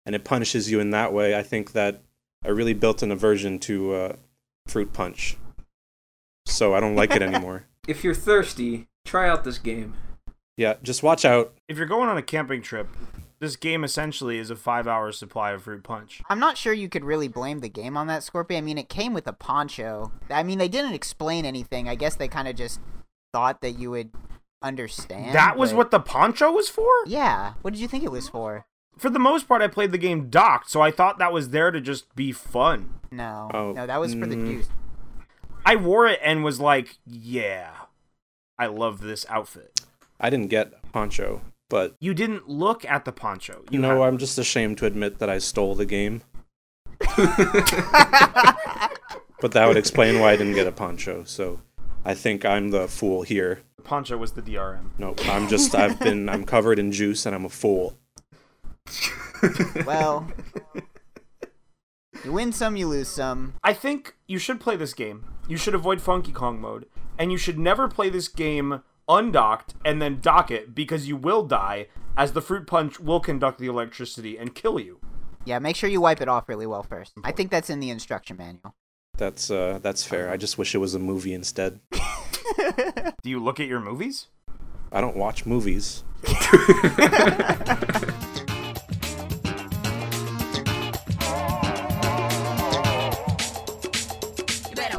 and 0.06 0.14
it 0.14 0.24
punishes 0.24 0.70
you 0.70 0.80
in 0.80 0.90
that 0.90 1.12
way, 1.12 1.36
I 1.36 1.42
think 1.42 1.72
that 1.72 2.00
I 2.44 2.48
really 2.48 2.74
built 2.74 3.02
an 3.02 3.12
aversion 3.12 3.58
to 3.60 3.92
uh, 3.94 4.12
Fruit 4.66 4.92
Punch. 4.92 5.36
So 6.47 6.74
I 6.74 6.80
don't 6.80 6.97
like 6.97 7.14
it 7.14 7.22
anymore. 7.22 7.66
If 7.86 8.03
you're 8.03 8.14
thirsty, 8.14 8.88
try 9.05 9.28
out 9.28 9.45
this 9.45 9.59
game. 9.59 9.92
Yeah, 10.57 10.76
just 10.82 11.03
watch 11.03 11.26
out. 11.26 11.53
If 11.68 11.76
you're 11.76 11.86
going 11.86 12.09
on 12.09 12.16
a 12.16 12.22
camping 12.22 12.62
trip, 12.62 12.88
this 13.40 13.57
game 13.57 13.84
essentially 13.84 14.38
is 14.38 14.49
a 14.49 14.57
five 14.57 14.88
hour 14.88 15.12
supply 15.12 15.51
of 15.51 15.64
fruit 15.64 15.82
punch. 15.82 16.22
I'm 16.30 16.38
not 16.38 16.57
sure 16.57 16.72
you 16.72 16.88
could 16.88 17.05
really 17.05 17.28
blame 17.28 17.61
the 17.61 17.68
game 17.68 17.95
on 17.99 18.07
that, 18.07 18.22
Scorpion. 18.22 18.64
I 18.64 18.64
mean, 18.64 18.78
it 18.78 18.88
came 18.88 19.12
with 19.12 19.26
a 19.26 19.34
poncho. 19.34 20.12
I 20.30 20.42
mean, 20.42 20.59
they 20.59 20.68
didn't 20.68 20.95
explain 20.95 21.45
anything. 21.45 21.90
I 21.90 21.95
guess 21.95 22.16
they 22.16 22.26
kind 22.26 22.49
of 22.49 22.57
just 22.57 22.80
thought 23.34 23.61
that 23.61 23.72
you 23.72 23.90
would 23.90 24.11
understand. 24.62 25.34
that 25.34 25.59
was 25.59 25.72
but- 25.72 25.76
what 25.76 25.90
the 25.90 26.01
poncho 26.01 26.53
was 26.53 26.70
for? 26.70 26.90
Yeah. 27.07 27.55
What 27.61 27.74
did 27.74 27.80
you 27.80 27.88
think 27.88 28.03
it 28.03 28.11
was 28.11 28.30
for? 28.30 28.64
For 28.97 29.11
the 29.11 29.18
most 29.18 29.49
part, 29.49 29.61
I 29.61 29.66
played 29.66 29.90
the 29.90 29.99
game 29.99 30.30
docked, 30.30 30.70
so 30.70 30.80
I 30.80 30.92
thought 30.92 31.18
that 31.18 31.32
was 31.32 31.51
there 31.51 31.70
to 31.72 31.80
just 31.80 32.14
be 32.14 32.30
fun. 32.30 33.01
No. 33.11 33.51
Oh, 33.53 33.72
no, 33.72 33.86
that 33.86 34.01
was 34.01 34.14
for 34.14 34.26
the 34.26 34.36
mm. 34.36 34.47
juice. 34.47 34.68
I 35.64 35.76
wore 35.76 36.06
it 36.06 36.20
and 36.22 36.44
was 36.44 36.60
like, 36.60 36.98
yeah, 37.06 37.70
I 38.58 38.66
love 38.66 39.00
this 39.00 39.24
outfit. 39.28 39.80
I 40.20 40.30
didn't 40.30 40.48
get 40.48 40.72
a 40.82 40.86
Poncho, 40.88 41.42
but 41.68 41.94
You 42.00 42.14
didn't 42.14 42.48
look 42.48 42.84
at 42.84 43.04
the 43.04 43.12
poncho. 43.12 43.62
You 43.70 43.76
you 43.76 43.78
know, 43.80 44.02
I'm 44.02 44.18
just 44.18 44.38
ashamed 44.38 44.78
to 44.78 44.86
admit 44.86 45.18
that 45.18 45.28
I 45.28 45.38
stole 45.38 45.74
the 45.74 45.86
game. 45.86 46.22
But 49.40 49.52
that 49.52 49.66
would 49.68 49.76
explain 49.76 50.20
why 50.20 50.32
I 50.32 50.36
didn't 50.36 50.54
get 50.54 50.66
a 50.66 50.72
poncho. 50.72 51.24
So 51.24 51.60
I 52.02 52.14
think 52.14 52.46
I'm 52.46 52.70
the 52.70 52.88
fool 52.88 53.22
here. 53.22 53.60
the 53.76 53.82
poncho 53.82 54.16
was 54.16 54.32
the 54.32 54.40
DRM. 54.40 54.90
No, 54.96 55.14
I'm 55.24 55.48
just 55.48 55.74
I've 55.74 55.98
been 56.00 56.30
I'm 56.30 56.44
covered 56.44 56.78
in 56.78 56.92
juice 56.92 57.26
and 57.26 57.34
I'm 57.34 57.44
a 57.44 57.50
fool. 57.50 57.98
Well, 59.84 60.28
you 62.24 62.32
win 62.32 62.52
some, 62.52 62.76
you 62.76 62.86
lose 62.88 63.08
some. 63.08 63.54
I 63.62 63.74
think 63.74 64.16
you 64.26 64.38
should 64.38 64.60
play 64.60 64.76
this 64.76 64.94
game. 64.94 65.24
You 65.49 65.57
should 65.57 65.74
avoid 65.74 66.01
Funky 66.01 66.32
Kong 66.32 66.61
mode, 66.61 66.86
and 67.18 67.30
you 67.30 67.38
should 67.38 67.59
never 67.59 67.88
play 67.88 68.09
this 68.09 68.28
game 68.28 68.82
undocked 69.09 69.74
and 69.84 70.01
then 70.01 70.20
dock 70.20 70.51
it 70.51 70.74
because 70.74 71.07
you 71.07 71.16
will 71.16 71.45
die, 71.45 71.88
as 72.16 72.32
the 72.32 72.40
fruit 72.40 72.66
punch 72.66 72.99
will 72.99 73.20
conduct 73.20 73.59
the 73.59 73.66
electricity 73.66 74.38
and 74.38 74.55
kill 74.55 74.80
you. 74.80 74.99
Yeah, 75.45 75.59
make 75.59 75.76
sure 75.76 75.90
you 75.90 76.01
wipe 76.01 76.22
it 76.22 76.28
off 76.28 76.49
really 76.49 76.66
well 76.66 76.82
first. 76.82 77.12
I 77.22 77.32
think 77.32 77.51
that's 77.51 77.68
in 77.68 77.80
the 77.80 77.90
instruction 77.90 78.38
manual. 78.38 78.74
That's 79.16 79.51
uh 79.51 79.78
that's 79.82 80.03
fair. 80.03 80.30
I 80.30 80.36
just 80.36 80.59
wish 80.59 80.74
it 80.74 80.78
was 80.78 80.95
a 80.95 80.99
movie 80.99 81.34
instead. 81.34 81.80
Do 83.22 83.30
you 83.30 83.38
look 83.38 83.61
at 83.61 83.68
your 83.68 83.80
movies? 83.80 84.28
I 84.90 85.01
don't 85.01 85.16
watch 85.16 85.47
movies. 85.47 86.03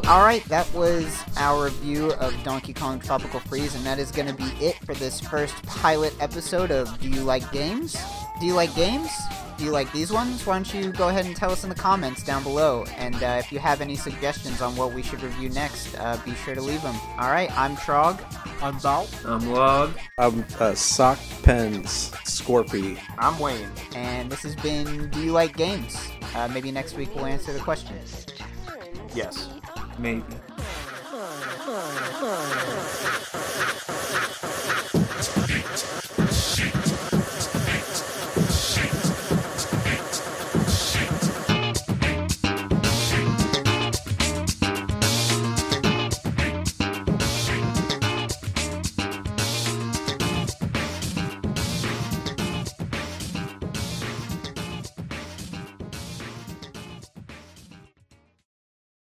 All 0.07 0.21
right, 0.21 0.43
that 0.45 0.71
was 0.71 1.23
our 1.35 1.65
review 1.65 2.11
of 2.13 2.31
Donkey 2.43 2.73
Kong 2.73 2.99
Tropical 2.99 3.39
Freeze, 3.39 3.73
and 3.73 3.83
that 3.87 3.97
is 3.97 4.11
going 4.11 4.27
to 4.27 4.35
be 4.35 4.43
it 4.63 4.75
for 4.85 4.93
this 4.93 5.19
first 5.19 5.55
pilot 5.65 6.13
episode 6.19 6.69
of 6.69 6.99
Do 7.01 7.09
You 7.09 7.21
Like 7.21 7.51
Games? 7.51 7.97
Do 8.39 8.45
you 8.45 8.53
like 8.53 8.75
games? 8.75 9.09
Do 9.57 9.63
you 9.63 9.71
like 9.71 9.91
these 9.93 10.11
ones? 10.11 10.45
Why 10.45 10.55
don't 10.57 10.71
you 10.73 10.91
go 10.91 11.07
ahead 11.07 11.25
and 11.25 11.35
tell 11.35 11.51
us 11.51 11.63
in 11.63 11.69
the 11.69 11.75
comments 11.75 12.21
down 12.23 12.43
below? 12.43 12.83
And 12.97 13.15
uh, 13.15 13.37
if 13.39 13.51
you 13.51 13.57
have 13.57 13.81
any 13.81 13.95
suggestions 13.95 14.61
on 14.61 14.75
what 14.75 14.93
we 14.93 15.01
should 15.01 15.23
review 15.23 15.49
next, 15.49 15.95
uh, 15.97 16.19
be 16.23 16.35
sure 16.35 16.53
to 16.53 16.61
leave 16.61 16.83
them. 16.83 16.95
All 17.17 17.29
right, 17.31 17.49
I'm 17.57 17.75
Trog. 17.77 18.21
I'm 18.61 18.77
Balt. 18.79 19.09
I'm 19.25 19.49
log. 19.49 19.97
Um 20.19 20.45
uh, 20.59 20.75
sock 20.75 21.17
pens, 21.41 22.11
Scorpy. 22.25 22.99
I'm 23.17 23.39
Wayne. 23.39 23.69
and 23.95 24.29
this 24.31 24.43
has 24.43 24.55
been 24.55 25.09
Do 25.09 25.23
You 25.23 25.31
Like 25.31 25.57
Games? 25.57 25.97
Uh, 26.35 26.47
maybe 26.49 26.71
next 26.71 26.95
week 26.95 27.09
we'll 27.15 27.25
answer 27.25 27.53
the 27.53 27.59
question. 27.59 27.95
Yes 29.15 29.49
checkmate. 29.95 30.23